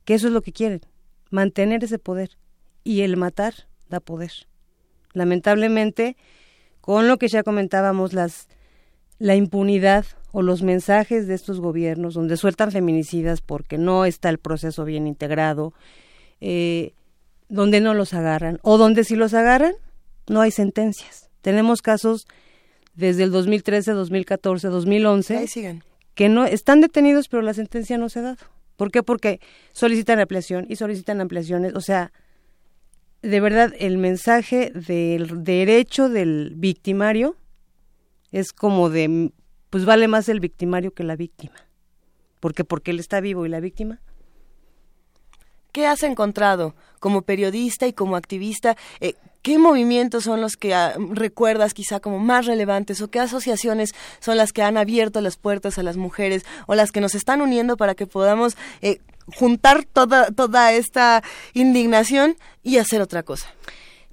que 0.04 0.16
eso 0.16 0.28
es 0.28 0.34
lo 0.34 0.42
que 0.42 0.52
quieren, 0.52 0.82
mantener 1.30 1.82
ese 1.82 1.98
poder. 1.98 2.32
Y 2.84 3.04
el 3.04 3.16
matar 3.16 3.54
da 3.88 4.02
poder. 4.02 4.34
Lamentablemente, 5.14 6.18
con 6.82 7.08
lo 7.08 7.16
que 7.18 7.30
ya 7.30 7.42
comentábamos, 7.42 8.12
las, 8.12 8.50
la 9.18 9.38
impunidad 9.38 10.06
o 10.36 10.42
los 10.42 10.64
mensajes 10.64 11.28
de 11.28 11.34
estos 11.34 11.62
gobiernos 11.62 12.14
donde 12.14 12.36
sueltan 12.36 12.70
feminicidas 12.70 13.40
porque 13.40 13.78
no 13.78 14.04
está 14.04 14.28
el 14.28 14.38
proceso 14.38 14.84
bien 14.84 15.08
integrado, 15.08 15.74
eh, 16.42 16.92
donde 17.48 17.80
no 17.80 17.94
los 17.94 18.14
agarran, 18.14 18.60
o 18.62 18.78
donde 18.78 19.06
si 19.06 19.16
los 19.16 19.34
agarran, 19.34 19.76
no 20.28 20.42
hay 20.42 20.52
sentencias. 20.52 21.30
Tenemos 21.40 21.82
casos 21.82 22.28
desde 22.96 23.24
el 23.24 23.32
2013, 23.32 23.94
2014, 23.94 24.68
2011 24.68 25.82
que 26.16 26.28
no 26.28 26.44
están 26.44 26.82
detenidos, 26.82 27.30
pero 27.30 27.42
la 27.42 27.54
sentencia 27.54 27.98
no 27.98 28.10
se 28.10 28.20
ha 28.20 28.24
dado. 28.24 28.46
¿Por 28.76 28.92
qué? 28.92 29.04
Porque 29.04 29.40
solicitan 29.72 30.20
ampliación 30.20 30.66
y 30.68 30.76
solicitan 30.76 31.22
ampliaciones. 31.22 31.76
O 31.76 31.82
sea, 31.82 32.12
de 33.22 33.40
verdad, 33.40 33.74
el 33.80 33.98
mensaje 33.98 34.70
del 34.72 35.46
derecho 35.46 36.10
del 36.10 36.52
victimario 36.58 37.38
es 38.34 38.52
como 38.52 38.90
de 38.90 39.32
pues 39.76 39.84
vale 39.84 40.08
más 40.08 40.30
el 40.30 40.40
victimario 40.40 40.94
que 40.94 41.04
la 41.04 41.18
víctima. 41.18 41.56
¿Por 42.40 42.54
qué? 42.54 42.64
Porque 42.64 42.92
él 42.92 43.00
está 43.02 43.20
vivo 43.20 43.46
y 43.46 43.50
la 43.50 43.60
víctima. 43.60 44.00
¿Qué 45.74 45.86
has 45.86 46.04
encontrado 46.04 46.76
como 47.02 47.24
periodista 47.24 47.86
y 47.86 47.92
como 47.92 48.16
activista? 48.16 48.78
Eh, 49.02 49.16
¿Qué 49.42 49.58
movimientos 49.58 50.24
son 50.24 50.40
los 50.40 50.56
que 50.56 50.74
ah, 50.74 50.96
recuerdas 51.10 51.74
quizá 51.74 52.00
como 52.00 52.20
más 52.20 52.46
relevantes 52.46 53.02
o 53.02 53.10
qué 53.10 53.20
asociaciones 53.20 53.92
son 54.22 54.38
las 54.38 54.54
que 54.54 54.64
han 54.64 54.78
abierto 54.78 55.20
las 55.20 55.36
puertas 55.36 55.78
a 55.78 55.84
las 55.84 55.98
mujeres 55.98 56.46
o 56.68 56.76
las 56.76 56.94
que 56.94 57.02
nos 57.02 57.14
están 57.14 57.42
uniendo 57.42 57.76
para 57.76 57.96
que 57.96 58.08
podamos 58.08 58.56
eh, 58.82 59.02
juntar 59.36 59.84
toda, 59.84 60.32
toda 60.32 60.72
esta 60.72 61.22
indignación 61.54 62.38
y 62.64 62.78
hacer 62.78 63.02
otra 63.02 63.24
cosa? 63.24 63.50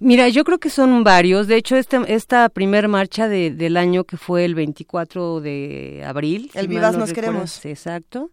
Mira, 0.05 0.29
yo 0.29 0.43
creo 0.43 0.59
que 0.59 0.69
son 0.69 1.05
varios. 1.05 1.47
De 1.47 1.55
hecho, 1.55 1.77
este, 1.77 1.97
esta 2.13 2.49
primer 2.49 2.89
marcha 2.89 3.29
del 3.29 3.77
año 3.77 4.03
que 4.03 4.17
fue 4.17 4.45
el 4.45 4.57
24 4.57 5.41
de 5.41 6.03
abril. 6.05 6.51
El 6.55 6.67
Vivas 6.67 6.97
nos 6.97 7.13
queremos. 7.13 7.65
Exacto. 7.65 8.33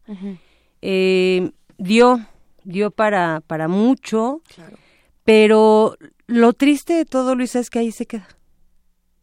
Eh, 0.81 1.51
dio, 1.77 2.25
dio 2.63 2.89
para, 2.89 3.43
para 3.45 3.67
mucho. 3.67 4.41
Pero 5.23 5.95
lo 6.25 6.53
triste 6.53 6.93
de 6.93 7.05
todo, 7.05 7.35
Luisa, 7.35 7.59
es 7.59 7.69
que 7.69 7.77
ahí 7.77 7.91
se 7.91 8.07
queda. 8.07 8.27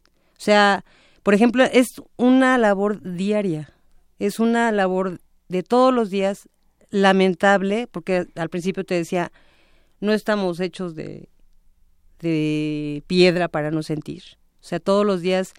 O 0.05 0.39
sea, 0.39 0.85
por 1.23 1.33
ejemplo, 1.33 1.65
es 1.65 2.01
una 2.15 2.57
labor 2.57 3.01
diaria. 3.01 3.73
Es 4.19 4.39
una 4.39 4.71
labor 4.71 5.19
de 5.49 5.63
todos 5.63 5.93
los 5.93 6.09
días 6.09 6.47
lamentable, 6.91 7.87
porque 7.87 8.27
al 8.35 8.47
principio 8.47 8.85
te 8.85 8.95
decía, 8.95 9.33
no 9.99 10.13
estamos 10.13 10.61
hechos 10.61 10.95
de 10.95 11.27
de 12.19 13.03
piedra 13.07 13.47
para 13.47 13.71
no 13.71 13.83
sentir. 13.83 14.23
O 14.59 14.63
sea, 14.63 14.79
todos 14.79 15.05
los 15.05 15.21
días 15.21 15.53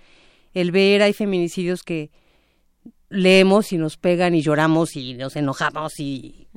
el 0.55 0.73
ver 0.73 1.03
hay 1.03 1.13
feminicidios 1.13 1.83
que 1.83 2.11
leemos 3.11 3.73
y 3.73 3.79
nos 3.79 3.97
pegan 3.97 4.35
y 4.35 4.43
lloramos 4.43 4.97
y 4.97 5.15
nos 5.15 5.37
enojamos 5.37 5.99
y 5.99 6.49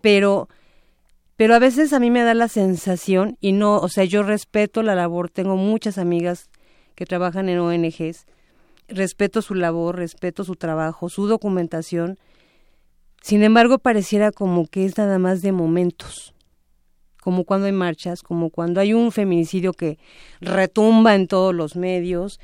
pero 0.00 0.48
pero 1.36 1.54
a 1.54 1.58
veces 1.58 1.92
a 1.92 1.98
mí 1.98 2.10
me 2.10 2.22
da 2.22 2.34
la 2.34 2.48
sensación 2.48 3.36
y 3.40 3.52
no, 3.52 3.78
o 3.78 3.88
sea, 3.88 4.04
yo 4.04 4.22
respeto 4.22 4.82
la 4.82 4.94
labor, 4.94 5.30
tengo 5.30 5.56
muchas 5.56 5.98
amigas 5.98 6.50
que 6.94 7.06
trabajan 7.06 7.48
en 7.48 7.58
ONGs, 7.58 8.26
respeto 8.86 9.42
su 9.42 9.54
labor, 9.54 9.96
respeto 9.96 10.44
su 10.44 10.54
trabajo, 10.56 11.08
su 11.08 11.26
documentación. 11.26 12.18
Sin 13.22 13.42
embargo, 13.42 13.78
pareciera 13.78 14.30
como 14.30 14.66
que 14.66 14.84
es 14.84 14.98
nada 14.98 15.18
más 15.18 15.42
de 15.42 15.52
momentos 15.52 16.31
como 17.22 17.44
cuando 17.44 17.66
hay 17.66 17.72
marchas, 17.72 18.24
como 18.24 18.50
cuando 18.50 18.80
hay 18.80 18.94
un 18.94 19.12
feminicidio 19.12 19.74
que 19.74 19.96
retumba 20.40 21.14
en 21.14 21.28
todos 21.28 21.54
los 21.54 21.76
medios, 21.76 22.40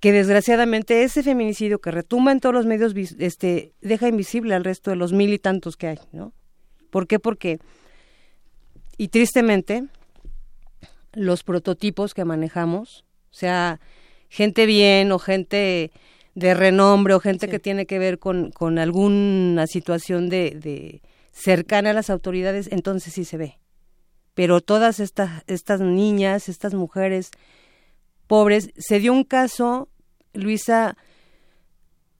que 0.00 0.12
desgraciadamente 0.12 1.02
ese 1.02 1.22
feminicidio 1.22 1.80
que 1.80 1.90
retumba 1.90 2.30
en 2.30 2.40
todos 2.40 2.54
los 2.54 2.66
medios 2.66 2.92
este, 3.18 3.72
deja 3.80 4.08
invisible 4.08 4.54
al 4.54 4.64
resto 4.64 4.90
de 4.90 4.96
los 4.96 5.14
mil 5.14 5.32
y 5.32 5.38
tantos 5.38 5.78
que 5.78 5.86
hay, 5.86 5.98
¿no? 6.12 6.34
¿Por 6.90 7.06
qué? 7.06 7.18
Porque, 7.18 7.58
y 8.98 9.08
tristemente, 9.08 9.86
los 11.14 11.42
prototipos 11.42 12.12
que 12.12 12.26
manejamos, 12.26 13.06
o 13.30 13.34
sea, 13.34 13.80
gente 14.28 14.66
bien 14.66 15.10
o 15.10 15.18
gente 15.18 15.90
de 16.34 16.52
renombre 16.52 17.14
o 17.14 17.20
gente 17.20 17.48
que 17.48 17.58
tiene 17.58 17.86
que 17.86 17.98
ver 17.98 18.18
con, 18.18 18.50
con 18.50 18.78
alguna 18.78 19.66
situación 19.66 20.28
de, 20.28 20.50
de, 20.50 21.00
cercana 21.32 21.90
a 21.90 21.94
las 21.94 22.10
autoridades, 22.10 22.68
entonces 22.70 23.14
sí 23.14 23.24
se 23.24 23.38
ve. 23.38 23.61
Pero 24.34 24.60
todas 24.60 25.00
estas, 25.00 25.42
estas 25.46 25.80
niñas, 25.80 26.48
estas 26.48 26.74
mujeres 26.74 27.30
pobres, 28.26 28.70
se 28.76 28.98
dio 28.98 29.12
un 29.12 29.24
caso, 29.24 29.88
Luisa, 30.32 30.96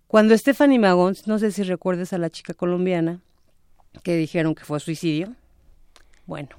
cuando 0.06 0.36
Stephanie 0.36 0.78
Magón, 0.78 1.16
no 1.26 1.38
sé 1.38 1.52
si 1.52 1.62
recuerdes 1.62 2.12
a 2.12 2.18
la 2.18 2.28
chica 2.28 2.52
colombiana, 2.52 3.20
que 4.02 4.16
dijeron 4.16 4.54
que 4.54 4.64
fue 4.64 4.78
suicidio. 4.80 5.34
Bueno. 6.26 6.50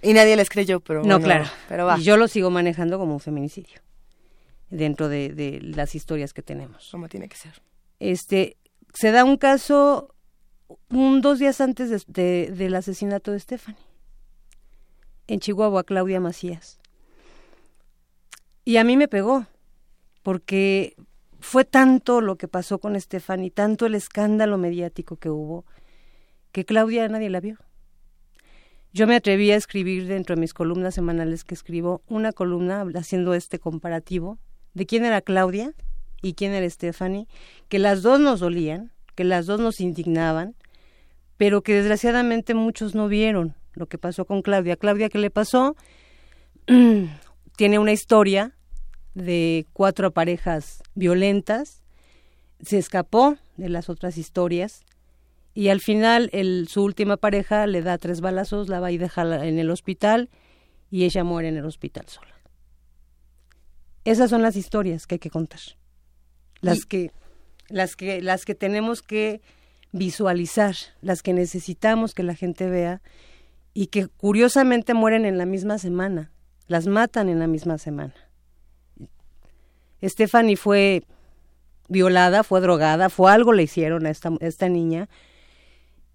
Y 0.00 0.12
nadie 0.12 0.36
les 0.36 0.48
creyó, 0.48 0.80
pero 0.80 1.02
No, 1.02 1.20
claro. 1.20 1.44
Pero 1.68 1.86
va. 1.86 1.98
Y 1.98 2.02
yo 2.02 2.16
lo 2.16 2.28
sigo 2.28 2.50
manejando 2.50 2.98
como 2.98 3.14
un 3.14 3.20
feminicidio 3.20 3.80
dentro 4.70 5.08
de, 5.08 5.30
de, 5.30 5.60
las 5.60 5.94
historias 5.94 6.32
que 6.32 6.42
tenemos. 6.42 6.88
Como 6.90 7.08
tiene 7.08 7.28
que 7.28 7.36
ser. 7.36 7.60
Este, 8.00 8.56
se 8.94 9.10
da 9.10 9.24
un 9.24 9.36
caso 9.36 10.14
un 10.90 11.20
dos 11.20 11.38
días 11.38 11.60
antes 11.60 12.06
de, 12.06 12.52
del 12.54 12.74
asesinato 12.74 13.32
de 13.32 13.40
Stephanie. 13.40 13.87
En 15.28 15.40
Chihuahua, 15.40 15.84
Claudia 15.84 16.20
Macías. 16.20 16.80
Y 18.64 18.78
a 18.78 18.84
mí 18.84 18.96
me 18.96 19.08
pegó, 19.08 19.46
porque 20.22 20.96
fue 21.38 21.64
tanto 21.64 22.20
lo 22.20 22.36
que 22.36 22.48
pasó 22.48 22.78
con 22.78 22.98
Stephanie, 23.00 23.50
tanto 23.50 23.86
el 23.86 23.94
escándalo 23.94 24.58
mediático 24.58 25.16
que 25.16 25.30
hubo, 25.30 25.64
que 26.50 26.64
Claudia 26.64 27.08
nadie 27.08 27.30
la 27.30 27.40
vio. 27.40 27.58
Yo 28.92 29.06
me 29.06 29.16
atreví 29.16 29.50
a 29.50 29.56
escribir 29.56 30.06
dentro 30.06 30.34
de 30.34 30.40
mis 30.40 30.54
columnas 30.54 30.94
semanales 30.94 31.44
que 31.44 31.54
escribo 31.54 32.02
una 32.08 32.32
columna 32.32 32.86
haciendo 32.94 33.34
este 33.34 33.58
comparativo 33.58 34.38
de 34.72 34.86
quién 34.86 35.04
era 35.04 35.20
Claudia 35.20 35.74
y 36.22 36.32
quién 36.32 36.52
era 36.52 36.68
Stephanie, 36.68 37.28
que 37.68 37.78
las 37.78 38.02
dos 38.02 38.18
nos 38.18 38.40
dolían, 38.40 38.92
que 39.14 39.24
las 39.24 39.46
dos 39.46 39.60
nos 39.60 39.80
indignaban, 39.80 40.56
pero 41.36 41.62
que 41.62 41.74
desgraciadamente 41.74 42.54
muchos 42.54 42.94
no 42.94 43.08
vieron 43.08 43.54
lo 43.78 43.86
que 43.86 43.98
pasó 43.98 44.24
con 44.24 44.42
Claudia. 44.42 44.76
Claudia, 44.76 45.08
¿qué 45.08 45.18
le 45.18 45.30
pasó? 45.30 45.76
Tiene 46.66 47.78
una 47.78 47.92
historia 47.92 48.56
de 49.14 49.66
cuatro 49.72 50.12
parejas 50.12 50.82
violentas, 50.94 51.82
se 52.60 52.78
escapó 52.78 53.36
de 53.56 53.68
las 53.68 53.88
otras 53.88 54.18
historias 54.18 54.84
y 55.54 55.68
al 55.68 55.80
final 55.80 56.30
el, 56.32 56.68
su 56.68 56.82
última 56.82 57.16
pareja 57.16 57.66
le 57.66 57.82
da 57.82 57.98
tres 57.98 58.20
balazos, 58.20 58.68
la 58.68 58.80
va 58.80 58.92
y 58.92 58.98
deja 58.98 59.44
en 59.44 59.58
el 59.58 59.70
hospital 59.70 60.28
y 60.90 61.04
ella 61.04 61.24
muere 61.24 61.48
en 61.48 61.56
el 61.56 61.64
hospital 61.64 62.06
sola. 62.06 62.34
Esas 64.04 64.30
son 64.30 64.42
las 64.42 64.56
historias 64.56 65.06
que 65.06 65.16
hay 65.16 65.18
que 65.18 65.30
contar. 65.30 65.60
Las 66.60 66.84
que 66.84 67.12
las 67.68 67.94
que 67.94 68.22
las 68.22 68.44
que 68.44 68.54
tenemos 68.54 69.02
que 69.02 69.40
visualizar, 69.92 70.74
las 71.02 71.22
que 71.22 71.32
necesitamos 71.32 72.14
que 72.14 72.22
la 72.22 72.34
gente 72.34 72.68
vea 72.68 73.02
y 73.78 73.86
que 73.86 74.08
curiosamente 74.08 74.92
mueren 74.92 75.24
en 75.24 75.38
la 75.38 75.46
misma 75.46 75.78
semana, 75.78 76.32
las 76.66 76.88
matan 76.88 77.28
en 77.28 77.38
la 77.38 77.46
misma 77.46 77.78
semana. 77.78 78.14
Stephanie 80.02 80.56
fue 80.56 81.04
violada, 81.88 82.42
fue 82.42 82.60
drogada, 82.60 83.08
fue 83.08 83.30
algo 83.30 83.52
le 83.52 83.62
hicieron 83.62 84.04
a 84.06 84.10
esta, 84.10 84.32
esta 84.40 84.68
niña. 84.68 85.08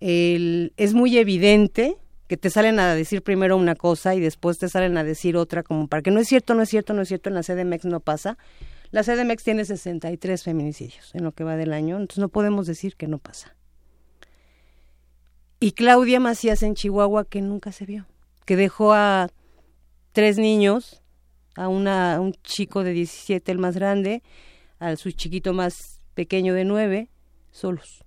es 0.01 0.93
muy 0.93 1.17
evidente 1.17 1.95
que 2.27 2.35
te 2.35 2.49
salen 2.49 2.81
a 2.81 2.95
decir 2.95 3.21
primero 3.21 3.55
una 3.55 3.75
cosa 3.75 4.13
y 4.13 4.19
después 4.19 4.57
te 4.57 4.67
salen 4.67 4.97
a 4.97 5.05
decir 5.05 5.37
otra, 5.37 5.63
como 5.63 5.87
para 5.87 6.01
que 6.01 6.11
no 6.11 6.19
es 6.19 6.27
cierto, 6.27 6.55
no 6.55 6.63
es 6.63 6.69
cierto, 6.69 6.93
no 6.93 7.03
es 7.03 7.07
cierto, 7.07 7.29
en 7.29 7.35
la 7.35 7.43
CDMX 7.43 7.85
no 7.85 8.01
pasa. 8.01 8.37
La 8.91 9.03
CDMX 9.03 9.41
tiene 9.41 9.63
63 9.63 10.43
feminicidios 10.43 11.15
en 11.15 11.23
lo 11.23 11.31
que 11.31 11.45
va 11.45 11.55
del 11.55 11.71
año, 11.71 11.95
entonces 11.95 12.19
no 12.19 12.27
podemos 12.27 12.67
decir 12.67 12.97
que 12.97 13.07
no 13.07 13.19
pasa. 13.19 13.55
Y 15.63 15.71
Claudia 15.71 16.19
Macías 16.19 16.61
en 16.61 16.75
Chihuahua, 16.75 17.23
que 17.23 17.41
nunca 17.41 17.71
se 17.71 17.85
vio, 17.85 18.05
que 18.43 18.57
dejó 18.57 18.91
a 18.91 19.29
tres 20.11 20.37
niños, 20.37 21.01
a, 21.55 21.69
una, 21.69 22.19
un 22.19 22.33
chico 22.43 22.83
de 22.83 22.91
17, 22.91 23.49
el 23.49 23.59
más 23.59 23.75
grande, 23.75 24.23
a 24.79 24.97
su 24.97 25.09
chiquito 25.11 25.53
más 25.53 26.01
pequeño 26.15 26.53
de 26.53 26.65
9, 26.65 27.07
solos. 27.51 28.03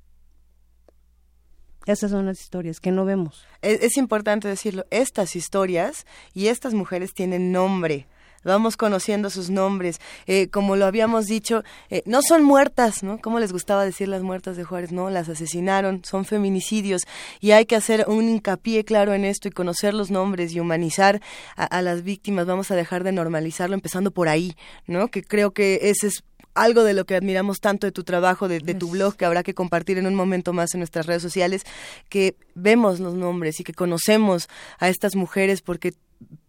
Esas 1.87 2.11
son 2.11 2.27
las 2.27 2.43
historias 2.43 2.79
que 2.79 2.91
no 2.91 3.07
vemos. 3.07 3.47
Es, 3.63 3.97
importante 3.97 4.49
decirlo, 4.49 4.85
estas 4.91 5.35
historias 5.35 6.05
y 6.35 6.49
estas 6.49 6.75
mujeres 6.75 7.15
tienen 7.15 7.53
nombre 7.53 8.07
vamos 8.47 8.77
conociendo 8.77 9.31
sus 9.31 9.51
nombres. 9.51 10.01
Eh, 10.27 10.49
como 10.49 10.77
lo 10.77 10.87
habíamos 10.87 11.27
dicho, 11.27 11.63
eh, 11.91 12.03
no 12.07 12.23
son 12.23 12.43
muertas, 12.43 13.03
¿no? 13.03 13.19
Como 13.19 13.41
les 13.41 13.53
gustaba 13.53 13.85
decir 13.85 14.09
las 14.09 14.23
muertas 14.23 14.57
de 14.57 14.65
Juárez? 14.65 14.93
No, 14.93 15.11
las 15.11 15.29
asesinaron, 15.29 16.03
son 16.05 16.25
feminicidios 16.25 17.03
y 17.41 17.51
hay 17.51 17.67
que 17.67 17.77
hacer 17.77 18.05
un 18.09 18.29
hincapié 18.29 18.85
claro 18.85 19.13
en 19.15 19.25
esto 19.25 19.49
y 19.49 19.51
conocer 19.51 19.95
los 19.95 20.11
nombres 20.11 20.53
y 20.53 20.61
humanizar 20.61 21.21
a, 21.57 21.65
a 21.65 21.83
las 21.83 22.03
víctimas. 22.03 22.47
Vamos 22.47 22.71
a 22.71 22.77
dejar 22.77 23.05
de 23.05 23.13
normalizarlo 23.13 23.75
empezando 23.75 24.11
por 24.11 24.29
ahí, 24.29 24.57
¿no? 24.87 25.09
Que 25.09 25.23
creo 25.23 25.51
que 25.53 25.81
ese 25.83 26.09
es 26.09 26.25
algo 26.57 26.83
de 26.83 26.95
lo 26.95 27.05
que 27.05 27.15
admiramos 27.15 27.61
tanto 27.61 27.87
de 27.87 27.93
tu 27.93 28.03
trabajo, 28.03 28.49
de, 28.49 28.61
tu 28.61 28.91
blog, 28.91 29.17
que 29.17 29.25
habrá 29.25 29.43
que 29.43 29.55
compartir 29.55 29.99
en 29.99 30.07
un 30.07 30.15
momento 30.15 30.53
más 30.53 30.75
en 30.75 30.81
nuestras 30.81 31.07
redes 31.07 31.23
sociales, 31.23 31.65
que 32.09 32.35
vemos 32.55 32.99
los 32.99 33.15
nombres 33.15 33.61
y 33.61 33.65
que 33.65 33.75
conocemos 33.75 34.49
a 34.79 34.89
estas 34.89 35.15
mujeres 35.15 35.63
porque 35.63 35.93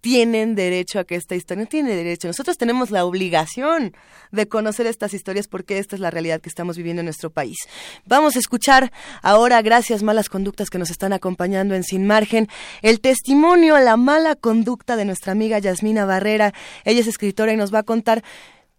tienen 0.01 0.55
derecho 0.55 0.99
a 0.99 1.03
que 1.03 1.15
esta 1.15 1.35
historia 1.35 1.65
tiene 1.65 1.95
derecho. 1.95 2.27
Nosotros 2.27 2.57
tenemos 2.57 2.91
la 2.91 3.03
obligación 3.03 3.93
de 4.31 4.47
conocer 4.47 4.87
estas 4.87 5.13
historias 5.13 5.47
porque 5.47 5.79
esta 5.79 5.95
es 5.95 5.99
la 5.99 6.11
realidad 6.11 6.39
que 6.39 6.49
estamos 6.49 6.77
viviendo 6.77 7.01
en 7.01 7.05
nuestro 7.05 7.29
país. 7.29 7.57
Vamos 8.05 8.35
a 8.35 8.39
escuchar 8.39 8.91
ahora, 9.21 9.61
gracias 9.61 10.03
malas 10.03 10.29
conductas 10.29 10.69
que 10.69 10.77
nos 10.77 10.91
están 10.91 11.13
acompañando 11.13 11.75
en 11.75 11.83
Sin 11.83 12.07
Margen, 12.07 12.47
el 12.81 13.01
testimonio, 13.01 13.77
la 13.79 13.97
mala 13.97 14.35
conducta 14.35 14.95
de 14.95 15.05
nuestra 15.05 15.33
amiga 15.33 15.59
Yasmina 15.59 16.05
Barrera. 16.05 16.53
Ella 16.85 17.01
es 17.01 17.07
escritora 17.07 17.51
y 17.53 17.57
nos 17.57 17.73
va 17.73 17.79
a 17.79 17.83
contar 17.83 18.23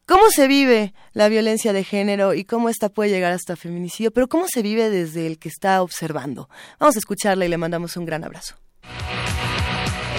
cómo 0.06 0.30
se 0.30 0.48
vive 0.48 0.94
la 1.12 1.28
violencia 1.28 1.72
de 1.74 1.84
género 1.84 2.32
y 2.32 2.44
cómo 2.44 2.70
esta 2.70 2.88
puede 2.88 3.10
llegar 3.10 3.32
hasta 3.32 3.56
feminicidio, 3.56 4.10
pero 4.12 4.28
cómo 4.28 4.46
se 4.48 4.62
vive 4.62 4.88
desde 4.88 5.26
el 5.26 5.38
que 5.38 5.50
está 5.50 5.82
observando. 5.82 6.48
Vamos 6.80 6.96
a 6.96 6.98
escucharla 7.00 7.44
y 7.44 7.48
le 7.48 7.58
mandamos 7.58 7.96
un 7.98 8.06
gran 8.06 8.24
abrazo. 8.24 8.54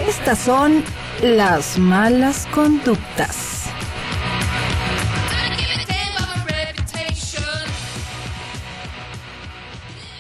Estas 0.10 0.40
son 0.40 0.84
las 1.22 1.78
malas 1.78 2.48
conductas. 2.48 3.66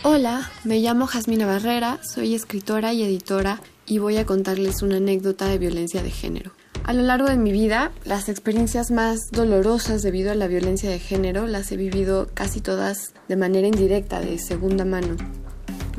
Hola, 0.04 0.52
me 0.64 0.78
llamo 0.78 1.08
Jasmina 1.08 1.48
Barrera, 1.48 1.98
soy 2.04 2.36
escritora 2.36 2.94
y 2.94 3.02
editora 3.02 3.62
y 3.88 3.98
voy 3.98 4.18
a 4.18 4.28
contarles 4.28 4.84
una 4.84 4.98
anécdota 4.98 5.48
de 5.48 5.58
violencia 5.58 6.04
de 6.04 6.12
género. 6.12 6.52
A 6.84 6.94
lo 6.94 7.02
largo 7.02 7.28
de 7.28 7.38
mi 7.38 7.52
vida, 7.52 7.92
las 8.06 8.30
experiencias 8.30 8.92
más 8.92 9.32
dolorosas 9.32 10.04
debido 10.04 10.32
a 10.32 10.36
la 10.36 10.46
violencia 10.46 10.92
de 10.92 11.00
género 11.00 11.48
las 11.48 11.72
he 11.72 11.78
vivido 11.78 12.30
casi 12.36 12.62
todas 12.62 13.16
de 13.28 13.36
manera 13.38 13.68
indirecta, 13.68 14.22
de 14.22 14.38
segunda 14.38 14.86
mano. 14.86 15.18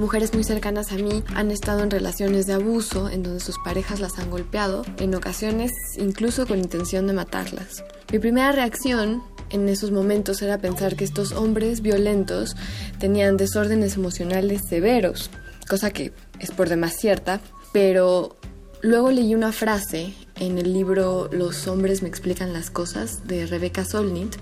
Mujeres 0.01 0.33
muy 0.33 0.45
cercanas 0.45 0.93
a 0.93 0.97
mí 0.97 1.23
han 1.35 1.51
estado 1.51 1.83
en 1.83 1.91
relaciones 1.91 2.47
de 2.47 2.55
abuso 2.55 3.11
en 3.11 3.23
donde 3.23 3.39
sus 3.39 3.59
parejas 3.59 4.01
las 4.01 4.19
han 4.19 4.31
golpeado, 4.31 4.83
en 4.97 5.15
ocasiones 5.15 5.73
incluso 5.99 6.47
con 6.47 6.59
intención 6.59 7.07
de 7.07 7.13
matarlas. 7.13 7.85
Mi 8.11 8.19
primera 8.19 8.51
reacción 8.51 9.23
en 9.51 9.69
esos 9.69 9.91
momentos 9.91 10.41
era 10.41 10.57
pensar 10.57 10.97
que 10.97 11.05
estos 11.05 11.33
hombres 11.33 11.83
violentos 11.83 12.57
tenían 12.99 13.37
desórdenes 13.37 13.97
emocionales 13.97 14.63
severos, 14.67 15.29
cosa 15.69 15.91
que 15.91 16.15
es 16.39 16.51
por 16.51 16.71
demás 16.71 16.95
cierta, 16.97 17.43
pero 17.75 18.39
luego 18.81 19.11
leí 19.11 19.35
una 19.35 19.53
frase 19.53 20.15
en 20.37 20.57
el 20.57 20.73
libro 20.73 21.29
Los 21.31 21.69
hombres 21.69 22.01
me 22.01 22.09
explican 22.09 22.55
las 22.55 22.71
cosas 22.71 23.27
de 23.27 23.45
Rebecca 23.45 23.85
Solnit, 23.85 24.35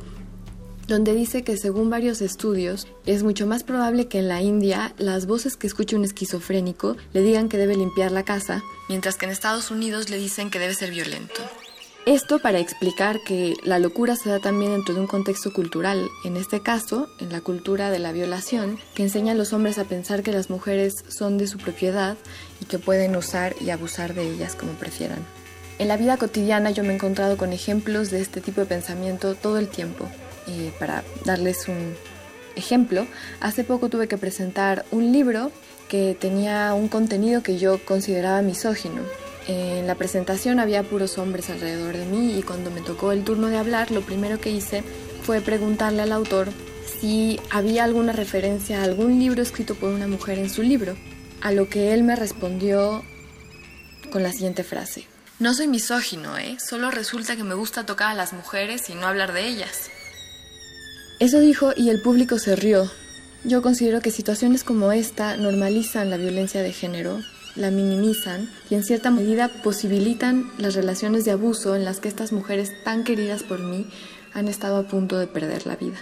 donde 0.89 1.15
dice 1.15 1.45
que 1.45 1.59
según 1.59 1.91
varios 1.91 2.23
estudios 2.23 2.89
es 3.05 3.23
mucho 3.23 3.47
más 3.47 3.63
probable 3.63 4.09
que 4.09 4.19
en 4.19 4.29
la 4.29 4.41
India 4.41 4.95
las 4.97 5.27
voces 5.27 5.57
que 5.57 5.67
escucha 5.67 5.97
un 5.97 6.05
esquizofrénico 6.05 6.97
le 7.13 7.23
digan 7.23 7.51
que 7.51 7.59
debe 7.59 7.77
limpiar 7.77 8.11
la 8.11 8.25
casa, 8.25 8.65
mientras 8.89 9.17
que 9.17 9.27
en 9.27 9.33
Estados 9.33 9.71
Unidos 9.71 10.09
le 10.09 10.17
dicen 10.17 10.51
que 10.51 10.59
debe 10.59 10.75
ser 10.75 10.91
violento. 10.91 11.43
Esto 12.07 12.39
para 12.39 12.59
explicar 12.59 13.21
que 13.23 13.55
la 13.65 13.79
locura 13.79 14.17
se 14.17 14.31
da 14.31 14.39
también 14.39 14.73
dentro 14.73 14.95
de 14.95 15.03
un 15.03 15.07
contexto 15.07 15.53
cultural, 15.53 16.09
en 16.25 16.39
este 16.39 16.61
caso, 16.61 17.11
en 17.21 17.31
la 17.31 17.43
cultura 17.43 17.91
de 17.91 17.99
la 17.99 18.13
violación, 18.13 18.79
que 18.95 19.03
enseña 19.03 19.33
a 19.33 19.37
los 19.37 19.53
hombres 19.53 19.77
a 19.77 19.85
pensar 19.85 20.23
que 20.23 20.33
las 20.33 20.49
mujeres 20.49 20.95
son 21.09 21.37
de 21.37 21.47
su 21.47 21.59
propiedad 21.59 22.17
y 22.63 22.65
que 22.65 22.79
pueden 22.79 23.15
usar 23.15 23.55
y 23.61 23.69
abusar 23.69 24.15
de 24.15 24.27
ellas 24.27 24.55
como 24.55 24.73
prefieran. 24.73 25.19
En 25.79 25.89
la 25.89 25.99
vida 25.99 26.17
cotidiana 26.17 26.71
yo 26.71 26.83
me 26.83 26.93
he 26.93 26.95
encontrado 26.95 27.37
con 27.37 27.53
ejemplos 27.53 28.11
de 28.11 28.23
este 28.23 28.41
tipo 28.41 28.63
de 28.63 28.67
pensamiento 28.67 29.35
todo 29.35 29.59
el 29.59 29.69
tiempo. 29.69 30.09
Y 30.49 30.71
para 30.79 31.05
darles 31.25 31.69
un 31.69 31.95
ejemplo, 32.57 33.07
hace 33.41 33.65
poco 33.65 33.89
tuve 33.89 34.09
que 34.09 34.19
presentar 34.19 34.85
un 34.91 35.13
libro 35.13 35.53
que 35.89 36.17
tenía 36.19 36.75
un 36.75 36.89
contenido 36.89 37.43
que 37.43 37.59
yo 37.59 37.85
consideraba 37.85 38.43
misógino 38.43 39.03
en 39.49 39.87
la 39.87 39.95
presentación 39.95 40.61
había 40.61 40.83
puros 40.83 41.17
hombres 41.17 41.49
alrededor 41.49 41.97
de 41.97 42.05
mí 42.05 42.39
y 42.39 42.43
cuando 42.43 42.71
me 42.71 42.83
tocó 42.83 43.13
el 43.13 43.25
turno 43.25 43.49
de 43.49 43.57
hablar, 43.57 43.91
lo 43.91 44.03
primero 44.03 44.39
que 44.39 44.51
hice 44.51 44.85
fue 45.23 45.41
preguntarle 45.41 46.03
al 46.03 46.13
autor 46.13 46.51
si 47.01 47.41
había 47.51 47.85
alguna 47.85 48.13
referencia 48.13 48.81
a 48.81 48.85
algún 48.85 49.19
libro 49.19 49.43
escrito 49.43 49.75
por 49.75 49.91
una 49.91 50.07
mujer 50.07 50.39
en 50.39 50.51
su 50.51 50.63
libro, 50.63 50.97
a 51.41 51.51
lo 51.53 51.69
que 51.71 51.95
él 51.95 52.03
me 52.03 52.15
respondió 52.15 53.03
con 54.13 54.23
la 54.23 54.33
siguiente 54.33 54.65
frase. 54.65 55.07
No 55.39 55.55
soy 55.55 55.67
misógino, 55.67 56.37
¿eh? 56.37 56.59
Solo 56.61 56.91
resulta 56.91 57.35
que 57.35 57.45
me 57.45 57.55
gusta 57.55 57.87
tocar 57.87 58.11
a 58.11 58.15
las 58.15 58.35
mujeres 58.35 58.91
y 58.91 58.95
no 58.95 59.07
hablar 59.07 59.33
de 59.33 59.47
ellas. 59.47 59.91
Eso 61.21 61.41
dijo 61.41 61.73
y 61.77 61.91
el 61.91 62.01
público 62.01 62.39
se 62.39 62.55
rió. 62.55 62.89
Yo 63.43 63.61
considero 63.61 64.01
que 64.01 64.13
situaciones 64.13 64.63
como 64.63 64.93
esta 64.93 65.37
normalizan 65.37 66.11
la 66.11 66.17
violencia 66.17 66.63
de 66.63 66.73
género 66.73 67.19
la 67.57 67.73
minimizan 67.73 68.49
y 68.71 68.77
en 68.77 68.85
cierta 68.85 69.11
medida 69.11 69.49
posibilitan 69.49 70.49
las 70.59 70.77
relaciones 70.77 71.25
de 71.25 71.33
abuso 71.33 71.75
en 71.75 71.85
las 71.85 71.99
que 71.99 72.07
estas 72.07 72.31
mujeres 72.31 72.71
tan 72.85 73.03
queridas 73.03 73.43
por 73.43 73.59
mí 73.59 73.87
han 74.33 74.47
estado 74.47 74.77
a 74.77 74.87
punto 74.87 75.19
de 75.19 75.27
perder 75.27 75.67
la 75.67 75.75
vida. 75.75 75.99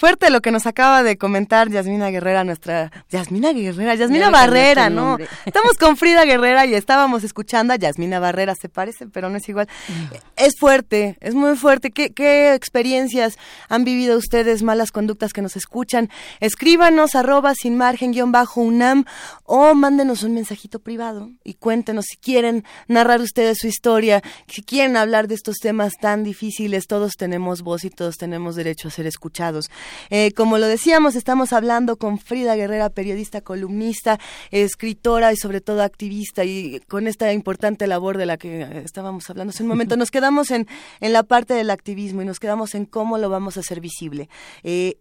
Fuerte 0.00 0.30
lo 0.30 0.40
que 0.40 0.50
nos 0.50 0.66
acaba 0.66 1.02
de 1.02 1.18
comentar 1.18 1.68
Yasmina 1.68 2.08
Guerrera, 2.08 2.42
nuestra 2.42 2.90
Yasmina 3.10 3.52
Guerrera, 3.52 3.94
Yasmina 3.96 4.30
Barrera, 4.30 4.88
¿no? 4.88 5.18
Estamos 5.44 5.72
con 5.78 5.98
Frida 5.98 6.24
Guerrera 6.24 6.64
y 6.64 6.72
estábamos 6.72 7.22
escuchando 7.22 7.74
a 7.74 7.76
Yasmina 7.76 8.18
Barrera, 8.18 8.54
se 8.54 8.70
parece, 8.70 9.08
pero 9.08 9.28
no 9.28 9.36
es 9.36 9.46
igual. 9.50 9.68
Mm. 9.88 10.14
Es 10.36 10.54
fuerte, 10.58 11.18
es 11.20 11.34
muy 11.34 11.54
fuerte. 11.54 11.90
¿Qué, 11.90 12.14
qué 12.14 12.54
experiencias 12.54 13.36
han 13.68 13.84
vivido 13.84 14.16
ustedes, 14.16 14.62
malas 14.62 14.90
conductas 14.90 15.34
que 15.34 15.42
nos 15.42 15.54
escuchan? 15.54 16.08
Escríbanos 16.40 17.14
arroba 17.14 17.54
sin 17.54 17.76
margen 17.76 18.12
guion 18.12 18.32
bajo 18.32 18.62
UNAM 18.62 19.04
o 19.44 19.74
mándenos 19.74 20.22
un 20.22 20.32
mensajito 20.32 20.78
privado 20.78 21.28
y 21.44 21.52
cuéntenos 21.52 22.06
si 22.06 22.16
quieren 22.16 22.64
narrar 22.88 23.20
ustedes 23.20 23.58
su 23.58 23.66
historia, 23.66 24.22
si 24.48 24.62
quieren 24.62 24.96
hablar 24.96 25.28
de 25.28 25.34
estos 25.34 25.56
temas 25.58 25.98
tan 26.00 26.24
difíciles, 26.24 26.86
todos 26.86 27.16
tenemos 27.18 27.60
voz 27.60 27.84
y 27.84 27.90
todos 27.90 28.16
tenemos 28.16 28.56
derecho 28.56 28.88
a 28.88 28.92
ser 28.92 29.06
escuchados. 29.06 29.68
Eh, 30.10 30.32
como 30.32 30.58
lo 30.58 30.66
decíamos, 30.66 31.16
estamos 31.16 31.52
hablando 31.52 31.96
con 31.96 32.18
Frida 32.18 32.54
Guerrera, 32.56 32.90
periodista, 32.90 33.40
columnista, 33.40 34.18
escritora 34.50 35.32
y 35.32 35.36
sobre 35.36 35.60
todo 35.60 35.82
activista 35.82 36.44
y 36.44 36.80
con 36.88 37.06
esta 37.06 37.32
importante 37.32 37.86
labor 37.86 38.16
de 38.16 38.26
la 38.26 38.36
que 38.36 38.82
estábamos 38.84 39.28
hablando 39.30 39.50
hace 39.50 39.62
un 39.62 39.68
momento. 39.68 39.96
Nos 39.96 40.10
quedamos 40.10 40.50
en, 40.50 40.66
en 41.00 41.12
la 41.12 41.22
parte 41.22 41.54
del 41.54 41.70
activismo 41.70 42.22
y 42.22 42.24
nos 42.24 42.40
quedamos 42.40 42.74
en 42.74 42.86
cómo 42.86 43.18
lo 43.18 43.30
vamos 43.30 43.56
a 43.56 43.60
hacer 43.60 43.80
visible. 43.80 44.28
Eh, 44.62 44.98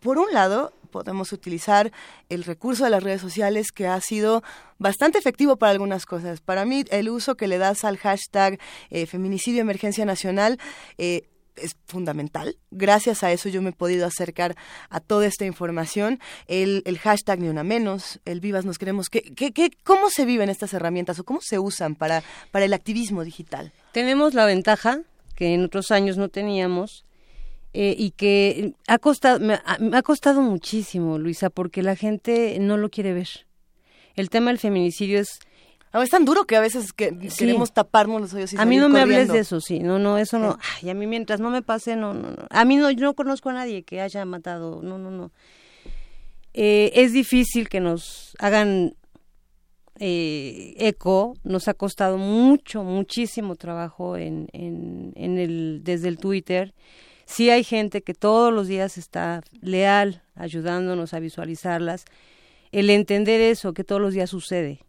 por 0.00 0.18
un 0.18 0.32
lado, 0.32 0.72
podemos 0.96 1.32
utilizar 1.32 1.92
el 2.28 2.44
recurso 2.44 2.84
de 2.84 2.90
las 2.90 3.02
redes 3.02 3.20
sociales 3.20 3.70
que 3.72 3.86
ha 3.86 4.00
sido 4.00 4.42
bastante 4.78 5.18
efectivo 5.18 5.56
para 5.56 5.72
algunas 5.72 6.06
cosas. 6.06 6.40
Para 6.40 6.64
mí, 6.64 6.84
el 6.90 7.08
uso 7.08 7.36
que 7.36 7.48
le 7.48 7.58
das 7.58 7.84
al 7.84 7.98
hashtag 7.98 8.58
eh, 8.90 9.06
feminicidio 9.06 9.60
emergencia 9.60 10.04
nacional 10.04 10.58
eh, 10.96 11.28
es 11.56 11.76
fundamental. 11.86 12.56
Gracias 12.70 13.22
a 13.22 13.32
eso 13.32 13.48
yo 13.48 13.62
me 13.62 13.70
he 13.70 13.72
podido 13.72 14.06
acercar 14.06 14.56
a 14.90 15.00
toda 15.00 15.26
esta 15.26 15.44
información. 15.44 16.20
El, 16.46 16.82
el 16.86 16.98
hashtag 16.98 17.40
ni 17.40 17.48
una 17.48 17.64
menos, 17.64 18.20
el 18.24 18.40
Vivas 18.40 18.64
nos 18.64 18.78
queremos. 18.78 19.08
¿Qué, 19.08 19.22
qué, 19.34 19.70
¿Cómo 19.84 20.10
se 20.10 20.24
viven 20.24 20.48
estas 20.48 20.74
herramientas 20.74 21.18
o 21.18 21.24
cómo 21.24 21.40
se 21.42 21.58
usan 21.58 21.94
para, 21.94 22.22
para 22.50 22.64
el 22.64 22.72
activismo 22.72 23.24
digital? 23.24 23.72
Tenemos 23.92 24.34
la 24.34 24.46
ventaja 24.46 25.00
que 25.34 25.54
en 25.54 25.64
otros 25.64 25.90
años 25.90 26.16
no 26.16 26.28
teníamos 26.28 27.04
eh, 27.72 27.94
y 27.96 28.12
que 28.12 28.72
ha 28.86 28.98
costado, 28.98 29.38
me 29.38 29.58
ha 29.96 30.02
costado 30.02 30.40
muchísimo, 30.40 31.18
Luisa, 31.18 31.50
porque 31.50 31.82
la 31.82 31.94
gente 31.94 32.56
no 32.58 32.76
lo 32.76 32.88
quiere 32.88 33.12
ver. 33.12 33.28
El 34.14 34.30
tema 34.30 34.50
del 34.50 34.58
feminicidio 34.58 35.20
es 35.20 35.40
es 36.02 36.10
tan 36.10 36.24
duro 36.24 36.44
que 36.44 36.56
a 36.56 36.60
veces 36.60 36.92
que 36.92 37.16
queremos 37.38 37.72
taparnos 37.72 38.20
los 38.20 38.34
ojos 38.34 38.52
y 38.52 38.56
A 38.58 38.64
mí 38.64 38.76
no 38.76 38.88
me 38.88 39.00
hables 39.00 39.28
de 39.28 39.38
eso, 39.38 39.60
sí. 39.60 39.80
No, 39.80 39.98
no, 39.98 40.18
eso 40.18 40.38
no. 40.38 40.58
Ay, 40.82 40.90
a 40.90 40.94
mí 40.94 41.06
mientras 41.06 41.40
no 41.40 41.50
me 41.50 41.62
pase, 41.62 41.96
no, 41.96 42.14
no, 42.14 42.30
no. 42.30 42.46
A 42.50 42.64
mí 42.64 42.76
no, 42.76 42.90
yo 42.90 43.04
no 43.04 43.14
conozco 43.14 43.50
a 43.50 43.52
nadie 43.52 43.82
que 43.82 44.00
haya 44.00 44.24
matado. 44.24 44.82
No, 44.82 44.98
no, 44.98 45.10
no. 45.10 45.32
Eh, 46.54 46.92
es 46.94 47.12
difícil 47.12 47.68
que 47.68 47.80
nos 47.80 48.34
hagan 48.38 48.94
eh, 49.98 50.74
eco. 50.78 51.36
Nos 51.44 51.68
ha 51.68 51.74
costado 51.74 52.18
mucho, 52.18 52.82
muchísimo 52.82 53.56
trabajo 53.56 54.16
en, 54.16 54.48
en, 54.52 55.12
en 55.14 55.38
el, 55.38 55.80
desde 55.84 56.08
el 56.08 56.18
Twitter. 56.18 56.74
Sí 57.26 57.50
hay 57.50 57.64
gente 57.64 58.02
que 58.02 58.14
todos 58.14 58.52
los 58.52 58.68
días 58.68 58.98
está 58.98 59.42
leal, 59.60 60.22
ayudándonos 60.34 61.12
a 61.12 61.20
visualizarlas. 61.20 62.04
El 62.72 62.90
entender 62.90 63.40
eso, 63.40 63.72
que 63.72 63.84
todos 63.84 64.00
los 64.00 64.14
días 64.14 64.30
sucede 64.30 64.85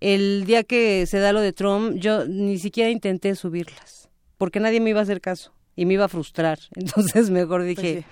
el 0.00 0.44
día 0.46 0.64
que 0.64 1.06
se 1.06 1.18
da 1.18 1.32
lo 1.32 1.40
de 1.40 1.52
Trump, 1.52 1.96
yo 1.96 2.26
ni 2.26 2.58
siquiera 2.58 2.90
intenté 2.90 3.34
subirlas, 3.34 4.08
porque 4.38 4.60
nadie 4.60 4.80
me 4.80 4.90
iba 4.90 5.00
a 5.00 5.02
hacer 5.04 5.20
caso 5.20 5.52
y 5.74 5.86
me 5.86 5.94
iba 5.94 6.04
a 6.04 6.08
frustrar. 6.08 6.58
Entonces 6.74 7.30
mejor 7.30 7.62
pues 7.62 7.76
dije, 7.76 8.04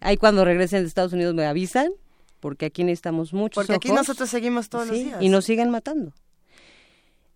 ahí 0.00 0.16
cuando 0.16 0.44
regresen 0.44 0.82
de 0.82 0.88
Estados 0.88 1.12
Unidos 1.12 1.34
me 1.34 1.46
avisan, 1.46 1.90
porque 2.40 2.66
aquí 2.66 2.82
necesitamos 2.82 3.32
muchos 3.32 3.54
Porque 3.54 3.76
aquí 3.76 3.92
nosotros 3.92 4.28
seguimos 4.28 4.68
todos 4.68 4.88
los 4.88 4.98
días. 4.98 5.22
Y 5.22 5.28
nos 5.28 5.44
siguen 5.44 5.70
matando. 5.70 6.12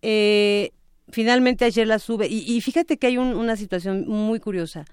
Eh, 0.01 0.71
finalmente 1.09 1.65
ayer 1.65 1.87
la 1.87 1.99
sube, 1.99 2.27
y, 2.27 2.59
fíjate 2.61 2.97
que 2.97 3.07
hay 3.07 3.17
una 3.17 3.55
situación 3.55 4.07
muy 4.07 4.39
curiosa. 4.39 4.85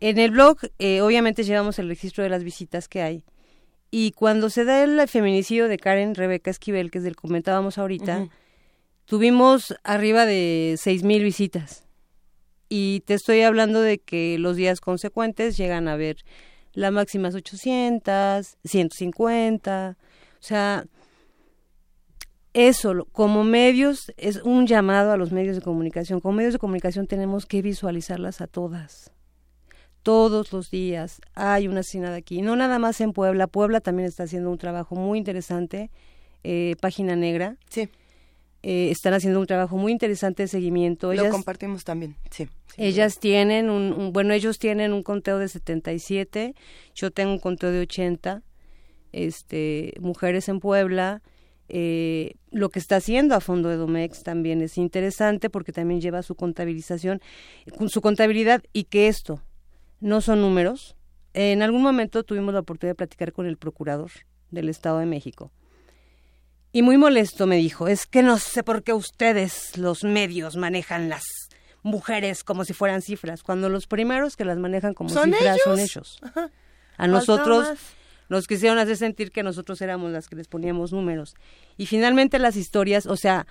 En 0.00 0.18
el 0.18 0.32
blog, 0.32 0.56
eh, 0.78 1.00
obviamente 1.00 1.44
llevamos 1.44 1.78
el 1.78 1.88
registro 1.88 2.24
de 2.24 2.30
las 2.30 2.42
visitas 2.42 2.88
que 2.88 3.02
hay, 3.02 3.24
y 3.94 4.12
cuando 4.12 4.48
se 4.48 4.64
da 4.64 4.82
el 4.82 5.06
feminicidio 5.06 5.68
de 5.68 5.76
Karen 5.76 6.14
Rebeca 6.14 6.50
Esquivel, 6.50 6.90
que 6.90 6.96
es 6.96 7.04
del 7.04 7.14
que 7.14 7.20
comentábamos 7.20 7.76
ahorita, 7.76 8.26
tuvimos 9.04 9.74
arriba 9.84 10.24
de 10.24 10.76
seis 10.78 11.02
mil 11.02 11.22
visitas. 11.22 11.84
Y 12.70 13.00
te 13.00 13.12
estoy 13.12 13.42
hablando 13.42 13.82
de 13.82 13.98
que 13.98 14.38
los 14.38 14.56
días 14.56 14.80
consecuentes 14.80 15.58
llegan 15.58 15.88
a 15.88 15.96
ver 15.96 16.16
la 16.72 16.90
máxima 16.90 17.28
es 17.28 17.34
800, 17.34 18.56
150. 18.64 19.98
O 19.98 20.42
sea, 20.42 20.86
eso, 22.54 23.06
como 23.12 23.44
medios, 23.44 24.10
es 24.16 24.40
un 24.42 24.66
llamado 24.66 25.12
a 25.12 25.18
los 25.18 25.32
medios 25.32 25.54
de 25.54 25.60
comunicación. 25.60 26.20
Como 26.20 26.38
medios 26.38 26.54
de 26.54 26.58
comunicación 26.58 27.06
tenemos 27.06 27.44
que 27.44 27.60
visualizarlas 27.60 28.40
a 28.40 28.46
todas 28.46 29.12
todos 30.02 30.52
los 30.52 30.70
días 30.70 31.20
hay 31.34 31.68
una 31.68 31.80
asesinada 31.80 32.16
aquí, 32.16 32.42
no 32.42 32.56
nada 32.56 32.78
más 32.78 33.00
en 33.00 33.12
Puebla, 33.12 33.46
Puebla 33.46 33.80
también 33.80 34.08
está 34.08 34.24
haciendo 34.24 34.50
un 34.50 34.58
trabajo 34.58 34.94
muy 34.94 35.18
interesante, 35.18 35.90
eh, 36.44 36.76
Página 36.80 37.16
Negra. 37.16 37.56
Sí. 37.68 37.88
Eh, 38.64 38.90
están 38.90 39.12
haciendo 39.12 39.40
un 39.40 39.46
trabajo 39.46 39.76
muy 39.76 39.90
interesante 39.90 40.44
de 40.44 40.48
seguimiento. 40.48 41.12
Lo 41.12 41.28
compartimos 41.30 41.82
también, 41.82 42.16
sí. 42.30 42.48
Ellas 42.76 43.18
tienen 43.18 43.68
un, 43.68 44.12
bueno, 44.12 44.34
ellos 44.34 44.58
tienen 44.58 44.92
un 44.92 45.02
conteo 45.02 45.38
de 45.38 45.48
77, 45.48 46.54
yo 46.94 47.10
tengo 47.10 47.32
un 47.32 47.38
conteo 47.38 47.70
de 47.70 47.80
80, 47.80 48.42
este, 49.12 49.94
mujeres 50.00 50.48
en 50.48 50.60
Puebla. 50.60 51.22
Eh, 51.68 52.34
lo 52.50 52.68
que 52.68 52.78
está 52.78 52.96
haciendo 52.96 53.34
a 53.34 53.40
fondo 53.40 53.68
de 53.68 53.76
Domex 53.76 54.22
también 54.22 54.60
es 54.62 54.78
interesante 54.78 55.50
porque 55.50 55.72
también 55.72 56.00
lleva 56.00 56.22
su 56.22 56.34
contabilización, 56.34 57.20
su 57.88 58.00
contabilidad 58.00 58.62
y 58.72 58.84
que 58.84 59.08
esto, 59.08 59.42
no 60.02 60.20
son 60.20 60.42
números. 60.42 60.96
En 61.32 61.62
algún 61.62 61.82
momento 61.82 62.24
tuvimos 62.24 62.52
la 62.52 62.60
oportunidad 62.60 62.92
de 62.92 62.96
platicar 62.96 63.32
con 63.32 63.46
el 63.46 63.56
procurador 63.56 64.10
del 64.50 64.68
Estado 64.68 64.98
de 64.98 65.06
México. 65.06 65.50
Y 66.72 66.82
muy 66.82 66.96
molesto 66.98 67.46
me 67.46 67.56
dijo, 67.56 67.88
es 67.88 68.06
que 68.06 68.22
no 68.22 68.38
sé 68.38 68.62
por 68.62 68.82
qué 68.82 68.92
ustedes, 68.92 69.78
los 69.78 70.04
medios, 70.04 70.56
manejan 70.56 71.08
las 71.08 71.24
mujeres 71.82 72.44
como 72.44 72.64
si 72.64 72.72
fueran 72.72 73.02
cifras, 73.02 73.42
cuando 73.42 73.68
los 73.68 73.86
primeros 73.86 74.36
que 74.36 74.44
las 74.44 74.58
manejan 74.58 74.94
como 74.94 75.10
cifras 75.10 75.58
son 75.64 75.78
ellos. 75.78 76.20
A 76.96 77.06
nosotros 77.06 77.68
nos 78.28 78.46
quisieron 78.46 78.78
hacer 78.78 78.96
sentir 78.96 79.30
que 79.30 79.42
nosotros 79.42 79.80
éramos 79.82 80.10
las 80.12 80.28
que 80.28 80.36
les 80.36 80.48
poníamos 80.48 80.92
números. 80.92 81.34
Y 81.76 81.86
finalmente 81.86 82.38
las 82.38 82.56
historias, 82.56 83.06
o 83.06 83.16
sea, 83.16 83.46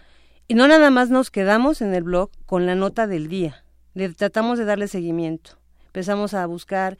Y 0.47 0.53
no 0.53 0.67
nada 0.67 0.89
más 0.89 1.09
nos 1.09 1.31
quedamos 1.31 1.81
en 1.81 1.93
el 1.93 2.03
blog 2.03 2.29
con 2.45 2.65
la 2.65 2.75
nota 2.75 3.07
del 3.07 3.29
día, 3.29 3.63
le 3.93 4.09
tratamos 4.09 4.59
de 4.59 4.65
darle 4.65 4.89
seguimiento. 4.89 5.60
Empezamos 5.91 6.33
a 6.33 6.45
buscar, 6.45 6.97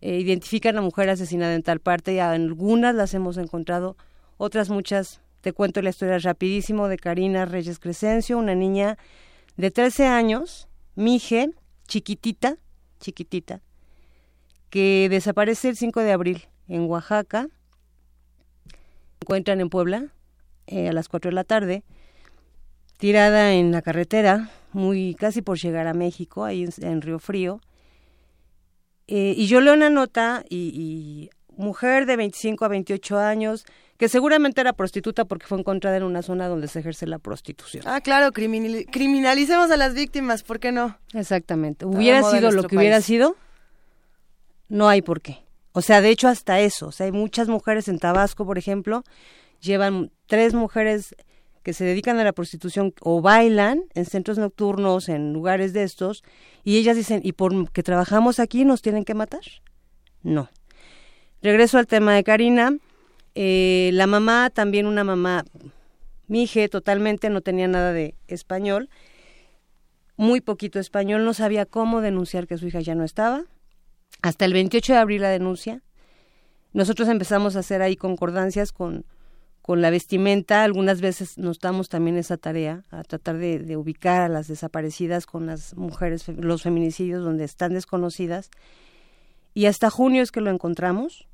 eh, 0.00 0.18
identificar 0.18 0.74
a 0.74 0.76
la 0.76 0.82
mujer 0.82 1.08
asesinada 1.08 1.54
en 1.54 1.62
tal 1.62 1.80
parte, 1.80 2.14
y 2.14 2.18
algunas 2.18 2.94
las 2.94 3.14
hemos 3.14 3.38
encontrado, 3.38 3.96
otras 4.36 4.68
muchas, 4.70 5.20
te 5.40 5.52
cuento 5.52 5.82
la 5.82 5.90
historia 5.90 6.18
rapidísimo 6.18 6.88
de 6.88 6.98
Karina 6.98 7.46
Reyes 7.46 7.78
Crescencio, 7.78 8.38
una 8.38 8.54
niña 8.54 8.98
de 9.56 9.70
13 9.70 10.06
años, 10.06 10.68
Mije, 10.94 11.50
chiquitita, 11.88 12.58
chiquitita, 13.00 13.60
que 14.70 15.08
desaparece 15.10 15.70
el 15.70 15.76
5 15.76 16.00
de 16.00 16.12
abril 16.12 16.44
en 16.68 16.82
Oaxaca, 16.82 17.48
encuentran 19.20 19.60
en 19.60 19.70
Puebla 19.70 20.08
eh, 20.66 20.88
a 20.88 20.92
las 20.92 21.08
4 21.08 21.30
de 21.30 21.34
la 21.34 21.44
tarde, 21.44 21.82
tirada 22.98 23.54
en 23.54 23.72
la 23.72 23.82
carretera, 23.82 24.50
muy 24.72 25.14
casi 25.14 25.40
por 25.42 25.58
llegar 25.58 25.86
a 25.86 25.94
México, 25.94 26.44
ahí 26.44 26.68
en, 26.80 27.02
Río 27.02 27.18
Frío. 27.18 27.60
Eh, 29.06 29.34
y 29.36 29.46
yo 29.46 29.60
leo 29.60 29.74
una 29.74 29.90
nota 29.90 30.44
y, 30.48 31.30
mujer 31.56 32.06
de 32.06 32.16
25 32.16 32.64
a 32.64 32.68
28 32.68 33.18
años, 33.18 33.64
que 33.96 34.08
seguramente 34.08 34.60
era 34.60 34.72
prostituta 34.72 35.24
porque 35.24 35.46
fue 35.46 35.58
encontrada 35.58 35.96
en 35.96 36.02
una 36.02 36.22
zona 36.22 36.48
donde 36.48 36.66
se 36.66 36.80
ejerce 36.80 37.06
la 37.06 37.18
prostitución. 37.18 37.84
Ah, 37.86 38.00
claro, 38.00 38.32
criminalicemos 38.32 39.70
a 39.70 39.76
las 39.76 39.94
víctimas, 39.94 40.42
¿por 40.42 40.58
qué 40.58 40.72
no? 40.72 40.98
Exactamente. 41.12 41.86
¿Hubiera 41.86 42.22
sido 42.24 42.50
lo 42.50 42.64
que 42.64 42.76
hubiera 42.76 43.00
sido? 43.00 43.36
No 44.68 44.88
hay 44.88 45.00
por 45.00 45.20
qué. 45.20 45.44
O 45.72 45.82
sea, 45.82 46.00
de 46.00 46.10
hecho 46.10 46.28
hasta 46.28 46.60
eso. 46.60 46.88
O 46.88 46.92
sea, 46.92 47.06
hay 47.06 47.12
muchas 47.12 47.48
mujeres 47.48 47.88
en 47.88 47.98
Tabasco, 47.98 48.46
por 48.46 48.58
ejemplo, 48.58 49.04
llevan 49.60 50.10
tres 50.26 50.54
mujeres 50.54 51.14
que 51.64 51.72
se 51.72 51.84
dedican 51.84 52.20
a 52.20 52.24
la 52.24 52.32
prostitución 52.32 52.94
o 53.00 53.22
bailan 53.22 53.84
en 53.94 54.04
centros 54.04 54.38
nocturnos, 54.38 55.08
en 55.08 55.32
lugares 55.32 55.72
de 55.72 55.82
estos, 55.82 56.22
y 56.62 56.76
ellas 56.76 56.94
dicen, 56.94 57.20
¿y 57.24 57.32
por 57.32 57.72
que 57.72 57.82
trabajamos 57.82 58.38
aquí 58.38 58.66
nos 58.66 58.82
tienen 58.82 59.04
que 59.04 59.14
matar? 59.14 59.40
No. 60.22 60.50
Regreso 61.42 61.78
al 61.78 61.86
tema 61.86 62.14
de 62.14 62.22
Karina. 62.22 62.76
Eh, 63.34 63.90
la 63.94 64.06
mamá, 64.06 64.50
también 64.50 64.86
una 64.86 65.04
mamá, 65.04 65.44
mije, 66.28 66.68
totalmente 66.68 67.30
no 67.30 67.40
tenía 67.40 67.66
nada 67.66 67.92
de 67.92 68.14
español, 68.28 68.90
muy 70.16 70.40
poquito 70.42 70.78
español, 70.78 71.24
no 71.24 71.32
sabía 71.32 71.64
cómo 71.64 72.02
denunciar 72.02 72.46
que 72.46 72.58
su 72.58 72.66
hija 72.68 72.80
ya 72.80 72.94
no 72.94 73.04
estaba. 73.04 73.44
Hasta 74.22 74.44
el 74.44 74.52
28 74.52 74.92
de 74.92 74.98
abril 74.98 75.22
la 75.22 75.30
denuncia. 75.30 75.82
Nosotros 76.72 77.08
empezamos 77.08 77.56
a 77.56 77.60
hacer 77.60 77.82
ahí 77.82 77.96
concordancias 77.96 78.70
con 78.70 79.06
con 79.64 79.80
la 79.80 79.88
vestimenta. 79.88 80.62
Algunas 80.62 81.00
veces 81.00 81.38
nos 81.38 81.58
damos 81.58 81.88
también 81.88 82.18
esa 82.18 82.36
tarea, 82.36 82.82
a 82.90 83.02
tratar 83.02 83.38
de, 83.38 83.78
ubicar 83.78 84.20
a 84.20 84.28
las 84.28 84.46
desaparecidas 84.46 85.24
con 85.24 85.46
las 85.46 85.74
mujeres, 85.74 86.28
los 86.28 86.62
feminicidios 86.62 87.24
donde 87.24 87.44
están 87.44 87.72
desconocidas. 87.72 88.50
Y 89.54 89.64
hasta 89.64 89.88
junio 89.88 90.22
es 90.22 90.32
que 90.32 90.42
lo 90.42 90.50
encontramos, 90.50 91.28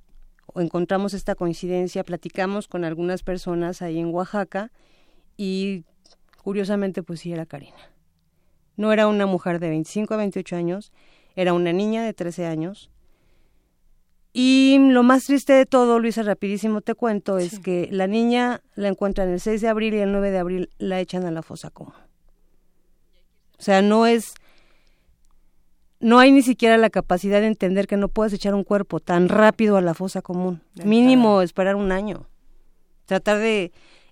o 0.46 0.60
encontramos 0.60 1.12
esta 1.12 1.34
coincidencia, 1.34 2.04
platicamos 2.04 2.68
con 2.68 2.84
algunas 2.84 3.24
personas 3.24 3.82
ahí 3.82 3.98
en 3.98 4.14
Oaxaca 4.14 4.70
y 5.36 5.82
curiosamente 6.44 7.02
pues 7.02 7.18
sí 7.18 7.32
era 7.32 7.46
Karina. 7.46 7.90
No 8.76 8.92
era 8.92 9.08
una 9.08 9.26
mujer 9.26 9.58
de 9.58 9.70
25 9.70 10.14
a 10.14 10.18
28 10.18 10.54
años, 10.54 10.92
era 11.34 11.52
una 11.52 11.72
niña 11.72 12.04
de 12.04 12.14
13 12.14 12.46
años 12.46 12.90
y 14.32 14.78
lo 14.78 15.02
más 15.02 15.24
triste 15.24 15.52
de 15.52 15.66
todo, 15.66 15.98
Luisa, 15.98 16.22
rapidísimo 16.22 16.80
te 16.82 16.94
cuento, 16.94 17.38
es 17.38 17.58
que 17.58 17.88
la 17.90 18.06
niña 18.06 18.62
la 18.76 18.88
encuentran 18.88 19.28
el 19.28 19.40
6 19.40 19.60
de 19.60 19.68
abril 19.68 19.94
y 19.94 19.98
el 19.98 20.12
9 20.12 20.30
de 20.30 20.38
abril 20.38 20.70
la 20.78 21.00
echan 21.00 21.24
a 21.24 21.30
la 21.30 21.42
fosa 21.42 21.70
común. 21.70 21.94
O 23.58 23.62
sea, 23.62 23.82
no 23.82 24.06
es... 24.06 24.34
No 25.98 26.18
hay 26.18 26.32
ni 26.32 26.40
siquiera 26.40 26.78
la 26.78 26.88
capacidad 26.88 27.40
de 27.40 27.46
entender 27.46 27.86
que 27.86 27.98
no 27.98 28.08
puedes 28.08 28.32
echar 28.32 28.54
un 28.54 28.64
cuerpo 28.64 29.00
tan 29.00 29.28
rápido 29.28 29.76
a 29.76 29.82
la 29.82 29.92
fosa 29.92 30.22
común. 30.22 30.62
Mínimo 30.82 31.42
esperar 31.42 31.74
un 31.74 31.92
año. 31.92 32.26
Tratar 33.04 33.38
de 33.38 33.70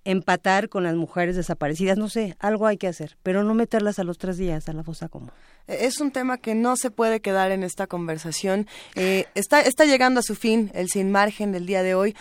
empatar 0.09 0.71
con 0.71 0.85
las 0.85 0.95
mujeres 0.95 1.37
desaparecidas, 1.37 1.99
no 1.99 2.09
sé, 2.09 2.35
algo 2.39 2.67
hay 2.67 2.79
que 2.79 2.89
hacer, 2.89 3.19
pero 3.23 3.45
no 3.45 3.53
meterlas 3.53 3.99
a 3.99 4.05
los 4.05 4.17
tres 4.17 4.39
días 4.39 4.67
a 4.71 4.73
la 4.73 4.83
fosa 4.83 5.11
común. 5.11 5.31
E, 5.67 5.85
es 5.85 6.01
un 6.01 6.13
tema 6.13 6.39
que 6.39 6.55
no 6.55 6.77
se 6.77 6.91
puede 6.91 7.21
quedar 7.21 7.51
en 7.51 7.63
esta 7.63 7.87
conversación. 7.87 8.67
Eh, 8.95 9.27
está, 9.35 9.61
está 9.61 9.85
llegando 9.85 10.21
a 10.21 10.23
su 10.23 10.35
fin 10.35 10.71
el 10.75 10.89
sin 10.89 11.13
margen 11.13 11.53
del 11.53 11.67
día 11.67 11.83
de 11.83 11.95
hoy. 11.95 12.17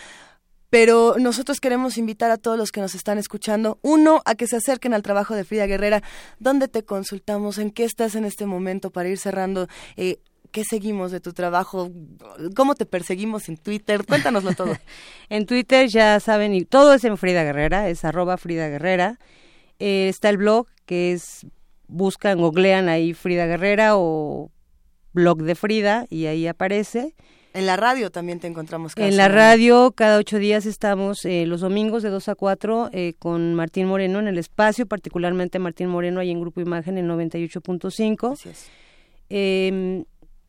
Pero 0.70 1.14
nosotros 1.18 1.60
queremos 1.60 1.96
invitar 1.96 2.30
a 2.30 2.36
todos 2.36 2.58
los 2.58 2.72
que 2.72 2.82
nos 2.82 2.94
están 2.94 3.16
escuchando, 3.16 3.78
uno, 3.80 4.20
a 4.26 4.34
que 4.34 4.46
se 4.46 4.56
acerquen 4.56 4.92
al 4.92 5.02
trabajo 5.02 5.34
de 5.34 5.44
Frida 5.44 5.64
Guerrera, 5.64 6.02
donde 6.40 6.68
te 6.68 6.84
consultamos, 6.84 7.56
en 7.56 7.70
qué 7.70 7.84
estás 7.84 8.14
en 8.16 8.26
este 8.26 8.44
momento 8.44 8.90
para 8.90 9.08
ir 9.08 9.16
cerrando 9.16 9.66
eh, 9.96 10.18
¿Qué 10.50 10.64
seguimos 10.64 11.10
de 11.10 11.20
tu 11.20 11.32
trabajo? 11.32 11.90
¿Cómo 12.56 12.74
te 12.74 12.86
perseguimos 12.86 13.48
en 13.48 13.56
Twitter? 13.56 14.04
Cuéntanoslo 14.06 14.52
todo. 14.52 14.74
en 15.28 15.46
Twitter 15.46 15.88
ya 15.88 16.20
saben, 16.20 16.54
y 16.54 16.64
todo 16.64 16.94
es 16.94 17.04
en 17.04 17.16
Frida 17.16 17.44
Guerrera, 17.44 17.88
es 17.88 18.04
arroba 18.04 18.36
Frida 18.36 18.68
Guerrera. 18.68 19.18
Eh, 19.78 20.08
está 20.08 20.28
el 20.28 20.38
blog 20.38 20.66
que 20.86 21.12
es, 21.12 21.46
buscan, 21.86 22.38
googlean 22.38 22.88
ahí 22.88 23.14
Frida 23.14 23.46
Guerrera 23.46 23.92
o 23.96 24.50
blog 25.12 25.42
de 25.42 25.54
Frida 25.54 26.06
y 26.10 26.26
ahí 26.26 26.46
aparece. 26.46 27.14
En 27.54 27.66
la 27.66 27.76
radio 27.76 28.10
también 28.10 28.40
te 28.40 28.46
encontramos. 28.46 28.92
en 28.96 29.16
la 29.16 29.28
radio, 29.28 29.92
cada 29.92 30.18
ocho 30.18 30.38
días 30.38 30.66
estamos 30.66 31.24
eh, 31.24 31.46
los 31.46 31.60
domingos 31.60 32.02
de 32.02 32.10
dos 32.10 32.28
a 32.28 32.34
cuatro 32.34 32.88
eh, 32.92 33.14
con 33.18 33.54
Martín 33.54 33.86
Moreno 33.86 34.18
en 34.18 34.28
el 34.28 34.38
espacio, 34.38 34.86
particularmente 34.86 35.58
Martín 35.58 35.88
Moreno 35.88 36.20
ahí 36.20 36.30
en 36.30 36.40
Grupo 36.40 36.60
Imagen 36.60 36.98
en 36.98 37.08
98.5. 37.08 38.32
Así 38.32 38.48
es. 38.50 38.70
Eh, 39.30 40.04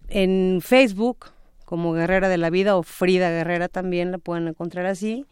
en 0.10 0.60
Facebook 0.62 1.28
como 1.66 1.94
Guerrera 1.94 2.30
de 2.30 2.38
la 2.38 2.50
Vida 2.50 2.76
o 2.76 2.84
Frida 2.84 3.30
Guerrera 3.30 3.68
también 3.68 4.12
la 4.12 4.18
pueden 4.18 4.48
encontrar 4.48 4.88
así. 4.88 5.26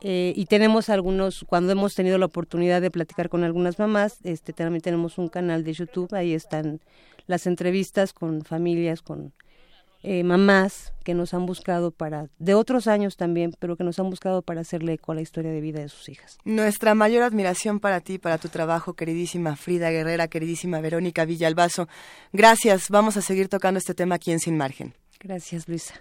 Eh, 0.00 0.32
y 0.36 0.46
tenemos 0.46 0.88
algunos, 0.88 1.44
cuando 1.46 1.72
hemos 1.72 1.94
tenido 1.94 2.18
la 2.18 2.26
oportunidad 2.26 2.80
de 2.80 2.90
platicar 2.90 3.28
con 3.28 3.44
algunas 3.44 3.78
mamás, 3.78 4.18
este 4.24 4.52
también 4.52 4.82
tenemos 4.82 5.18
un 5.18 5.28
canal 5.28 5.64
de 5.64 5.72
YouTube, 5.72 6.14
ahí 6.14 6.32
están 6.32 6.80
las 7.26 7.46
entrevistas 7.46 8.12
con 8.12 8.42
familias, 8.42 9.02
con 9.02 9.32
eh, 10.08 10.22
mamás 10.22 10.92
que 11.02 11.14
nos 11.14 11.34
han 11.34 11.46
buscado 11.46 11.90
para, 11.90 12.28
de 12.38 12.54
otros 12.54 12.86
años 12.86 13.16
también, 13.16 13.52
pero 13.58 13.76
que 13.76 13.82
nos 13.82 13.98
han 13.98 14.08
buscado 14.08 14.40
para 14.40 14.60
hacerle 14.60 14.92
eco 14.92 15.10
a 15.10 15.16
la 15.16 15.20
historia 15.20 15.50
de 15.50 15.60
vida 15.60 15.80
de 15.80 15.88
sus 15.88 16.08
hijas. 16.08 16.38
Nuestra 16.44 16.94
mayor 16.94 17.24
admiración 17.24 17.80
para 17.80 18.00
ti, 18.00 18.18
para 18.18 18.38
tu 18.38 18.48
trabajo, 18.48 18.94
queridísima 18.94 19.56
Frida 19.56 19.90
Guerrera, 19.90 20.28
queridísima 20.28 20.80
Verónica 20.80 21.24
Villalbazo. 21.24 21.88
Gracias, 22.32 22.88
vamos 22.88 23.16
a 23.16 23.20
seguir 23.20 23.48
tocando 23.48 23.78
este 23.78 23.94
tema 23.94 24.14
aquí 24.14 24.30
en 24.30 24.38
Sin 24.38 24.56
Margen. 24.56 24.94
Gracias, 25.18 25.68
Luisa. 25.68 26.00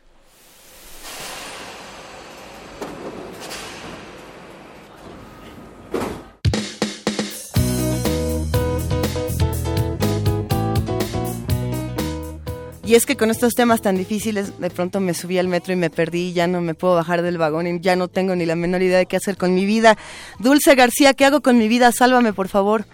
Y 12.85 12.93
es 12.93 13.07
que 13.07 13.17
con 13.17 13.31
estos 13.31 13.55
temas 13.55 13.81
tan 13.81 13.97
difíciles, 13.97 14.59
de 14.59 14.69
pronto 14.69 14.99
me 14.99 15.15
subí 15.15 15.39
al 15.39 15.47
metro 15.47 15.73
y 15.73 15.75
me 15.75 15.89
perdí, 15.89 16.33
ya 16.33 16.45
no 16.45 16.61
me 16.61 16.75
puedo 16.75 16.93
bajar 16.93 17.23
del 17.23 17.39
vagón 17.39 17.65
y 17.65 17.79
ya 17.79 17.95
no 17.95 18.07
tengo 18.07 18.35
ni 18.35 18.45
la 18.45 18.55
menor 18.55 18.83
idea 18.83 18.99
de 18.99 19.07
qué 19.07 19.15
hacer 19.15 19.37
con 19.37 19.55
mi 19.55 19.65
vida. 19.65 19.97
Dulce 20.37 20.75
García, 20.75 21.15
¿qué 21.15 21.25
hago 21.25 21.41
con 21.41 21.57
mi 21.57 21.67
vida? 21.67 21.91
Sálvame, 21.91 22.31
por 22.31 22.47
favor. 22.47 22.85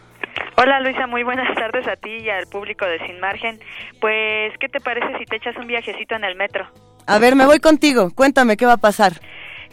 Hola 0.55 0.79
Luisa, 0.79 1.07
muy 1.07 1.23
buenas 1.23 1.53
tardes 1.55 1.85
a 1.89 1.97
ti 1.97 2.09
y 2.09 2.29
al 2.29 2.47
público 2.47 2.85
de 2.85 3.05
Sin 3.05 3.19
Margen. 3.19 3.59
Pues, 3.99 4.53
¿qué 4.61 4.69
te 4.69 4.79
parece 4.79 5.17
si 5.19 5.25
te 5.25 5.35
echas 5.35 5.57
un 5.57 5.67
viajecito 5.67 6.15
en 6.15 6.23
el 6.23 6.37
metro? 6.37 6.65
A 7.05 7.19
ver, 7.19 7.35
me 7.35 7.45
voy 7.45 7.59
contigo. 7.59 8.11
Cuéntame, 8.15 8.55
¿qué 8.55 8.65
va 8.65 8.73
a 8.73 8.77
pasar? 8.77 9.13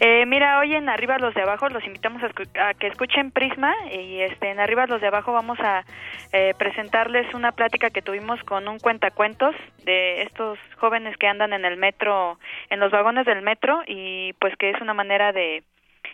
Eh, 0.01 0.25
mira, 0.25 0.59
hoy 0.59 0.75
en 0.75 0.87
Arriba 0.87 1.17
los 1.17 1.33
de 1.33 1.41
Abajo 1.41 1.67
los 1.67 1.85
invitamos 1.85 2.21
a, 2.23 2.73
que 2.73 2.87
escuchen 2.87 3.31
Prisma 3.31 3.75
y 3.91 4.21
este, 4.21 4.49
en 4.49 4.59
Arriba 4.61 4.85
los 4.85 5.01
de 5.01 5.07
Abajo 5.07 5.33
vamos 5.33 5.59
a 5.59 5.83
eh, 6.31 6.53
presentarles 6.57 7.33
una 7.33 7.51
plática 7.51 7.89
que 7.89 8.01
tuvimos 8.01 8.41
con 8.43 8.69
un 8.69 8.79
cuentacuentos 8.79 9.53
de 9.83 10.21
estos 10.21 10.57
jóvenes 10.77 11.17
que 11.17 11.27
andan 11.27 11.51
en 11.51 11.65
el 11.65 11.75
metro, 11.75 12.39
en 12.69 12.79
los 12.79 12.91
vagones 12.91 13.25
del 13.25 13.41
metro 13.41 13.81
y 13.87 14.31
pues 14.39 14.55
que 14.55 14.69
es 14.69 14.79
una 14.79 14.93
manera 14.93 15.33
de 15.33 15.63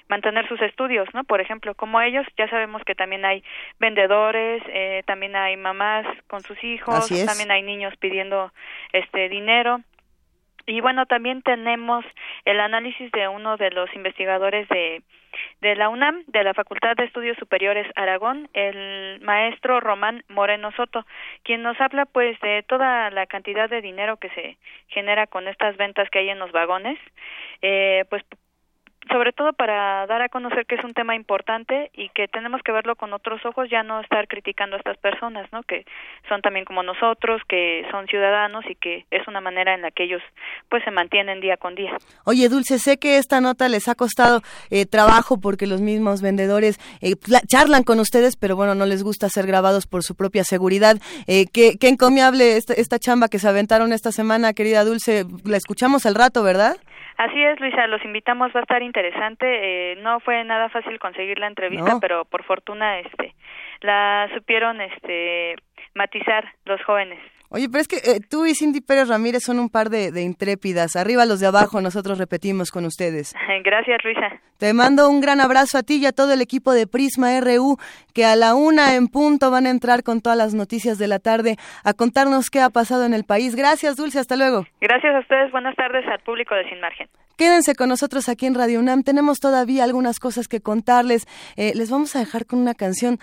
mantener 0.09 0.47
sus 0.47 0.61
estudios, 0.61 1.07
¿no? 1.13 1.23
Por 1.23 1.39
ejemplo, 1.39 1.75
como 1.75 2.01
ellos, 2.01 2.25
ya 2.37 2.49
sabemos 2.49 2.83
que 2.85 2.95
también 2.95 3.23
hay 3.23 3.43
vendedores, 3.79 4.63
eh, 4.67 5.03
también 5.05 5.35
hay 5.35 5.57
mamás 5.57 6.07
con 6.27 6.41
sus 6.41 6.63
hijos, 6.63 7.07
también 7.25 7.51
hay 7.51 7.61
niños 7.61 7.93
pidiendo 7.97 8.51
este 8.93 9.29
dinero 9.29 9.81
y 10.67 10.81
bueno, 10.81 11.05
también 11.05 11.41
tenemos 11.41 12.03
el 12.45 12.59
análisis 12.59 13.11
de 13.11 13.27
uno 13.27 13.57
de 13.57 13.71
los 13.71 13.93
investigadores 13.95 14.67
de, 14.69 15.03
de 15.61 15.75
la 15.75 15.89
UNAM, 15.89 16.23
de 16.27 16.43
la 16.43 16.53
Facultad 16.53 16.95
de 16.95 17.05
Estudios 17.05 17.37
Superiores 17.37 17.87
Aragón, 17.95 18.49
el 18.53 19.19
maestro 19.21 19.79
Román 19.79 20.23
Moreno 20.27 20.71
Soto, 20.71 21.05
quien 21.43 21.61
nos 21.61 21.79
habla 21.79 22.05
pues 22.05 22.39
de 22.39 22.63
toda 22.63 23.09
la 23.11 23.25
cantidad 23.27 23.69
de 23.69 23.81
dinero 23.81 24.17
que 24.17 24.29
se 24.29 24.57
genera 24.87 25.27
con 25.27 25.47
estas 25.47 25.77
ventas 25.77 26.09
que 26.09 26.19
hay 26.19 26.29
en 26.29 26.39
los 26.39 26.51
vagones, 26.51 26.97
eh, 27.61 28.05
pues 28.09 28.23
sobre 29.09 29.33
todo 29.33 29.53
para 29.53 30.07
dar 30.07 30.21
a 30.21 30.29
conocer 30.29 30.65
que 30.65 30.75
es 30.75 30.83
un 30.83 30.93
tema 30.93 31.15
importante 31.15 31.91
y 31.93 32.09
que 32.09 32.27
tenemos 32.27 32.61
que 32.63 32.71
verlo 32.71 32.95
con 32.95 33.13
otros 33.13 33.45
ojos, 33.45 33.69
ya 33.69 33.83
no 33.83 34.01
estar 34.01 34.27
criticando 34.27 34.75
a 34.75 34.79
estas 34.79 34.97
personas, 34.97 35.47
¿no? 35.51 35.63
Que 35.63 35.85
son 36.27 36.41
también 36.41 36.65
como 36.65 36.83
nosotros, 36.83 37.41
que 37.47 37.85
son 37.91 38.07
ciudadanos 38.07 38.65
y 38.69 38.75
que 38.75 39.05
es 39.11 39.27
una 39.27 39.41
manera 39.41 39.73
en 39.73 39.81
la 39.81 39.91
que 39.91 40.05
ellos 40.05 40.21
pues 40.69 40.83
se 40.83 40.91
mantienen 40.91 41.39
día 41.39 41.57
con 41.57 41.75
día. 41.75 41.97
Oye, 42.25 42.49
Dulce, 42.49 42.79
sé 42.79 42.97
que 42.97 43.17
esta 43.17 43.41
nota 43.41 43.69
les 43.69 43.87
ha 43.87 43.95
costado 43.95 44.41
eh, 44.69 44.85
trabajo 44.85 45.39
porque 45.39 45.67
los 45.67 45.81
mismos 45.81 46.21
vendedores 46.21 46.79
eh, 47.01 47.15
charlan 47.47 47.83
con 47.83 47.99
ustedes, 47.99 48.35
pero 48.37 48.55
bueno, 48.55 48.75
no 48.75 48.85
les 48.85 49.03
gusta 49.03 49.29
ser 49.29 49.45
grabados 49.45 49.87
por 49.87 50.03
su 50.03 50.15
propia 50.15 50.43
seguridad. 50.43 50.97
Eh, 51.27 51.45
qué, 51.53 51.77
qué 51.79 51.89
encomiable 51.89 52.57
esta, 52.57 52.73
esta 52.73 52.99
chamba 52.99 53.27
que 53.27 53.39
se 53.39 53.47
aventaron 53.47 53.93
esta 53.93 54.11
semana, 54.11 54.53
querida 54.53 54.83
Dulce. 54.83 55.25
La 55.43 55.57
escuchamos 55.57 56.05
al 56.05 56.15
rato, 56.15 56.43
¿verdad? 56.43 56.77
Así 57.17 57.41
es, 57.41 57.59
Luisa, 57.59 57.87
los 57.87 58.03
invitamos, 58.03 58.53
va 58.53 58.59
a 58.59 58.63
estar 58.63 58.83
interesante. 58.83 59.45
Eh, 59.91 59.95
no 59.97 60.19
fue 60.19 60.43
nada 60.43 60.69
fácil 60.69 60.99
conseguir 60.99 61.39
la 61.39 61.47
entrevista, 61.47 61.97
pero 62.01 62.25
por 62.25 62.43
fortuna 62.43 62.99
este 62.99 63.33
la 63.81 64.29
supieron 64.33 64.81
este 64.81 65.55
matizar 65.93 66.53
los 66.65 66.83
jóvenes. 66.83 67.19
Oye, 67.55 67.69
pero 67.69 67.81
es 67.81 67.87
que 67.87 67.95
eh, 67.95 68.19
tú 68.19 68.45
y 68.45 68.53
Cindy 68.53 68.81
Pérez 68.81 69.07
Ramírez 69.07 69.43
son 69.45 69.59
un 69.59 69.69
par 69.69 69.89
de, 69.89 70.11
de, 70.11 70.23
intrépidas. 70.23 70.97
Arriba 70.97 71.25
los 71.25 71.39
de 71.39 71.47
abajo, 71.47 71.79
nosotros 71.79 72.17
repetimos 72.17 72.69
con 72.69 72.83
ustedes. 72.83 73.33
Gracias, 73.63 73.97
Luisa. 74.03 74.41
Te 74.57 74.73
mando 74.73 75.09
un 75.09 75.21
gran 75.21 75.39
abrazo 75.39 75.77
a 75.77 75.83
ti 75.83 75.95
y 75.95 76.05
a 76.05 76.11
todo 76.11 76.33
el 76.33 76.41
equipo 76.41 76.73
de 76.73 76.85
Prisma 76.85 77.39
RU, 77.39 77.77
que 78.13 78.25
a 78.25 78.35
la 78.35 78.55
una 78.55 78.95
en 78.95 79.07
punto 79.07 79.51
van 79.51 79.67
a 79.67 79.69
entrar 79.69 80.03
con 80.03 80.19
todas 80.19 80.37
las 80.37 80.53
noticias 80.53 80.97
de 80.97 81.07
la 81.07 81.19
tarde 81.19 81.55
a 81.85 81.93
contarnos 81.93 82.49
qué 82.49 82.59
ha 82.59 82.69
pasado 82.69 83.05
en 83.05 83.13
el 83.13 83.23
país. 83.23 83.55
Gracias, 83.55 83.95
Dulce, 83.95 84.19
hasta 84.19 84.35
luego. 84.35 84.65
Gracias 84.81 85.15
a 85.15 85.19
ustedes, 85.19 85.49
buenas 85.53 85.77
tardes 85.77 86.05
al 86.07 86.19
público 86.19 86.55
de 86.55 86.67
Sin 86.67 86.81
Margen. 86.81 87.07
Quédense 87.37 87.75
con 87.75 87.89
nosotros 87.89 88.29
aquí 88.29 88.45
en 88.45 88.55
Radio 88.55 88.79
UNAM. 88.79 89.03
Tenemos 89.03 89.39
todavía 89.39 89.83
algunas 89.83 90.19
cosas 90.19 90.47
que 90.47 90.61
contarles. 90.61 91.25
Eh, 91.57 91.73
les 91.75 91.89
vamos 91.89 92.15
a 92.15 92.19
dejar 92.19 92.45
con 92.45 92.59
una 92.59 92.73
canción 92.73 93.19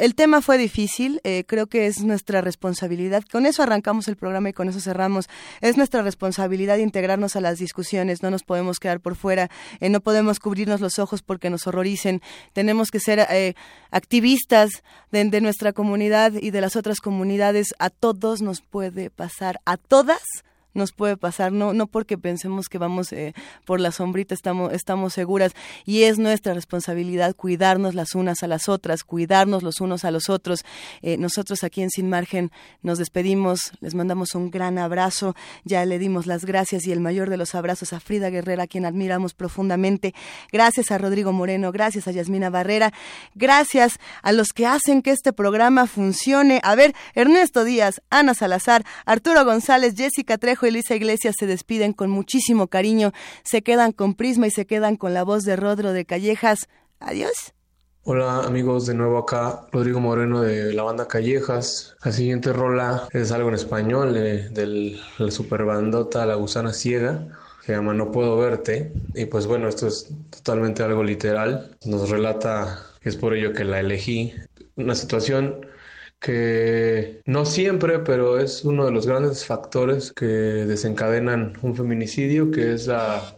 el 0.00 0.14
tema 0.14 0.40
fue 0.40 0.56
difícil, 0.56 1.20
eh, 1.24 1.44
creo 1.46 1.66
que 1.66 1.86
es 1.86 2.02
nuestra 2.02 2.40
responsabilidad. 2.40 3.22
Con 3.30 3.44
eso 3.44 3.62
arrancamos 3.62 4.08
el 4.08 4.16
programa 4.16 4.48
y 4.48 4.52
con 4.54 4.66
eso 4.66 4.80
cerramos. 4.80 5.28
Es 5.60 5.76
nuestra 5.76 6.00
responsabilidad 6.00 6.78
integrarnos 6.78 7.36
a 7.36 7.42
las 7.42 7.58
discusiones, 7.58 8.22
no 8.22 8.30
nos 8.30 8.42
podemos 8.42 8.78
quedar 8.80 9.00
por 9.00 9.14
fuera, 9.14 9.50
eh, 9.78 9.90
no 9.90 10.00
podemos 10.00 10.40
cubrirnos 10.40 10.80
los 10.80 10.98
ojos 10.98 11.20
porque 11.20 11.50
nos 11.50 11.66
horroricen. 11.66 12.22
Tenemos 12.54 12.90
que 12.90 12.98
ser 12.98 13.26
eh, 13.30 13.52
activistas 13.90 14.70
de, 15.12 15.22
de 15.26 15.40
nuestra 15.42 15.74
comunidad 15.74 16.32
y 16.32 16.50
de 16.50 16.62
las 16.62 16.76
otras 16.76 17.00
comunidades. 17.00 17.74
A 17.78 17.90
todos 17.90 18.40
nos 18.40 18.62
puede 18.62 19.10
pasar, 19.10 19.60
a 19.66 19.76
todas 19.76 20.22
nos 20.74 20.92
puede 20.92 21.16
pasar, 21.16 21.52
no, 21.52 21.72
no 21.72 21.86
porque 21.86 22.18
pensemos 22.18 22.68
que 22.68 22.78
vamos 22.78 23.12
eh, 23.12 23.34
por 23.64 23.80
la 23.80 23.92
sombrita 23.92 24.34
estamos, 24.34 24.72
estamos 24.72 25.12
seguras 25.12 25.52
y 25.84 26.02
es 26.02 26.18
nuestra 26.18 26.54
responsabilidad 26.54 27.34
cuidarnos 27.34 27.94
las 27.94 28.14
unas 28.14 28.42
a 28.42 28.46
las 28.46 28.68
otras, 28.68 29.04
cuidarnos 29.04 29.62
los 29.62 29.80
unos 29.80 30.04
a 30.04 30.10
los 30.10 30.28
otros. 30.28 30.64
Eh, 31.02 31.16
nosotros 31.16 31.64
aquí 31.64 31.82
en 31.82 31.90
Sin 31.90 32.08
Margen 32.08 32.50
nos 32.82 32.98
despedimos, 32.98 33.72
les 33.80 33.94
mandamos 33.94 34.34
un 34.34 34.50
gran 34.50 34.78
abrazo, 34.78 35.34
ya 35.64 35.84
le 35.84 35.98
dimos 35.98 36.26
las 36.26 36.44
gracias 36.44 36.86
y 36.86 36.92
el 36.92 37.00
mayor 37.00 37.30
de 37.30 37.36
los 37.36 37.54
abrazos 37.54 37.92
a 37.92 38.00
Frida 38.00 38.30
Guerrera, 38.30 38.64
a 38.64 38.66
quien 38.66 38.84
admiramos 38.84 39.34
profundamente. 39.34 40.14
Gracias 40.52 40.90
a 40.90 40.98
Rodrigo 40.98 41.32
Moreno, 41.32 41.72
gracias 41.72 42.08
a 42.08 42.12
Yasmina 42.12 42.50
Barrera, 42.50 42.92
gracias 43.34 43.98
a 44.22 44.32
los 44.32 44.48
que 44.48 44.66
hacen 44.66 45.02
que 45.02 45.10
este 45.10 45.32
programa 45.32 45.86
funcione. 45.86 46.60
A 46.62 46.74
ver, 46.74 46.94
Ernesto 47.14 47.64
Díaz, 47.64 48.02
Ana 48.10 48.34
Salazar, 48.34 48.84
Arturo 49.04 49.44
González, 49.44 49.94
Jessica 49.96 50.38
Trejo, 50.38 50.59
y 50.66 50.70
Luisa 50.70 50.94
Iglesias 50.94 51.34
se 51.38 51.46
despiden 51.46 51.92
con 51.92 52.10
muchísimo 52.10 52.68
cariño, 52.68 53.12
se 53.42 53.62
quedan 53.62 53.92
con 53.92 54.14
Prisma 54.14 54.46
y 54.46 54.50
se 54.50 54.66
quedan 54.66 54.96
con 54.96 55.14
la 55.14 55.24
voz 55.24 55.44
de 55.44 55.56
Rodro 55.56 55.92
de 55.92 56.04
Callejas. 56.04 56.68
Adiós. 56.98 57.52
Hola 58.02 58.44
amigos, 58.44 58.86
de 58.86 58.94
nuevo 58.94 59.18
acá 59.18 59.66
Rodrigo 59.72 60.00
Moreno 60.00 60.40
de 60.40 60.72
la 60.72 60.82
banda 60.82 61.06
Callejas. 61.06 61.96
La 62.02 62.12
siguiente 62.12 62.52
rola 62.52 63.06
es 63.12 63.30
algo 63.30 63.50
en 63.50 63.54
español 63.54 64.14
de, 64.14 64.98
la 65.18 65.30
superbandota 65.30 66.24
La 66.24 66.34
Gusana 66.34 66.72
Ciega. 66.72 67.26
Se 67.64 67.72
llama 67.72 67.92
No 67.92 68.10
Puedo 68.10 68.38
Verte. 68.38 68.92
Y 69.14 69.26
pues 69.26 69.46
bueno, 69.46 69.68
esto 69.68 69.86
es 69.86 70.08
totalmente 70.30 70.82
algo 70.82 71.04
literal. 71.04 71.76
Nos 71.84 72.08
relata, 72.08 72.86
es 73.02 73.16
por 73.16 73.34
ello 73.34 73.52
que 73.52 73.64
la 73.64 73.80
elegí, 73.80 74.32
una 74.76 74.94
situación 74.94 75.66
que 76.20 77.22
no 77.24 77.46
siempre, 77.46 78.00
pero 78.00 78.38
es 78.38 78.64
uno 78.64 78.84
de 78.84 78.92
los 78.92 79.06
grandes 79.06 79.44
factores 79.46 80.12
que 80.12 80.26
desencadenan 80.26 81.54
un 81.62 81.74
feminicidio, 81.74 82.50
que 82.50 82.74
es 82.74 82.88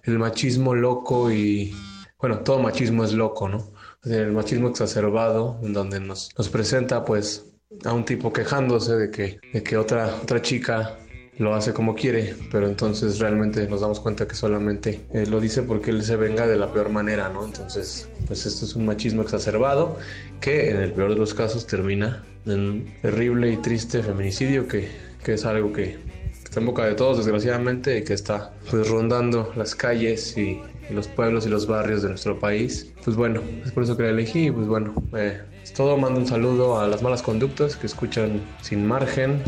el 0.04 0.18
machismo 0.18 0.74
loco 0.74 1.30
y, 1.30 1.74
bueno, 2.18 2.40
todo 2.40 2.58
machismo 2.58 3.04
es 3.04 3.12
loco, 3.12 3.48
¿no? 3.48 3.72
El 4.04 4.32
machismo 4.32 4.68
exacerbado, 4.68 5.60
en 5.62 5.72
donde 5.72 6.00
nos, 6.00 6.30
nos 6.36 6.48
presenta 6.48 7.04
pues 7.04 7.46
a 7.84 7.92
un 7.92 8.04
tipo 8.04 8.32
quejándose 8.32 8.96
de 8.96 9.10
que, 9.10 9.38
de 9.52 9.62
que 9.62 9.76
otra, 9.76 10.16
otra 10.20 10.42
chica 10.42 10.98
lo 11.38 11.54
hace 11.54 11.72
como 11.72 11.94
quiere, 11.94 12.34
pero 12.50 12.66
entonces 12.66 13.18
realmente 13.18 13.66
nos 13.66 13.80
damos 13.80 14.00
cuenta 14.00 14.26
que 14.26 14.34
solamente 14.34 15.00
eh, 15.14 15.26
lo 15.26 15.40
dice 15.40 15.62
porque 15.62 15.90
él 15.90 16.02
se 16.02 16.16
venga 16.16 16.46
de 16.46 16.56
la 16.56 16.72
peor 16.72 16.90
manera, 16.90 17.28
¿no? 17.28 17.44
Entonces, 17.44 18.08
pues 18.26 18.44
esto 18.44 18.64
es 18.66 18.74
un 18.74 18.86
machismo 18.86 19.22
exacerbado 19.22 19.98
que 20.40 20.70
en 20.70 20.76
el 20.76 20.92
peor 20.92 21.10
de 21.10 21.16
los 21.16 21.32
casos 21.32 21.66
termina 21.66 22.22
un 22.46 22.92
terrible 23.00 23.52
y 23.52 23.56
triste 23.56 24.02
feminicidio 24.02 24.66
que, 24.66 24.88
que 25.24 25.34
es 25.34 25.44
algo 25.44 25.72
que 25.72 25.98
está 26.44 26.60
en 26.60 26.66
boca 26.66 26.84
de 26.84 26.94
todos 26.94 27.18
desgraciadamente 27.18 27.98
y 27.98 28.04
que 28.04 28.14
está 28.14 28.52
pues 28.70 28.88
rondando 28.88 29.52
las 29.56 29.74
calles 29.74 30.36
y, 30.36 30.60
y, 30.90 30.92
los 30.92 31.08
pueblos 31.08 31.46
y 31.46 31.48
los 31.48 31.66
barrios 31.66 32.02
de 32.02 32.10
nuestro 32.10 32.38
país. 32.38 32.92
Pues 33.04 33.16
bueno, 33.16 33.40
es 33.64 33.72
por 33.72 33.84
eso 33.84 33.96
que 33.96 34.02
la 34.02 34.10
elegí 34.10 34.50
pues 34.50 34.66
bueno, 34.66 34.94
eh, 35.16 35.40
es 35.62 35.72
todo. 35.72 35.96
Mando 35.96 36.20
un 36.20 36.26
saludo 36.26 36.78
a 36.78 36.86
las 36.88 37.02
malas 37.02 37.22
conductas 37.22 37.76
que 37.76 37.86
escuchan 37.86 38.40
sin 38.60 38.86
margen 38.86 39.42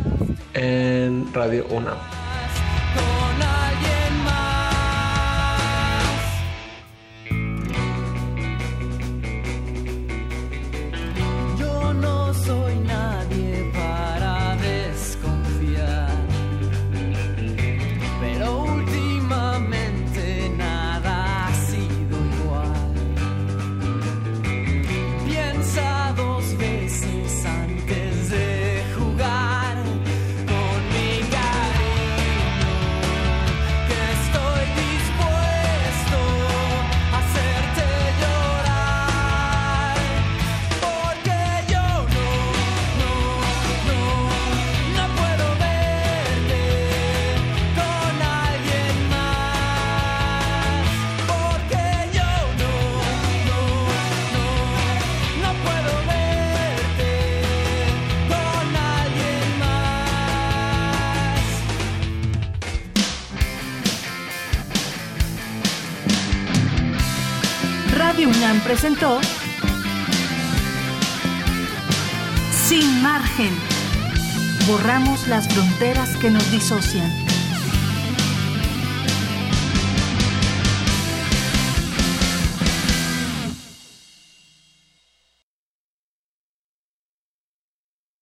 en 0.54 1.32
Radio 1.34 1.66
UNAM. 1.70 2.23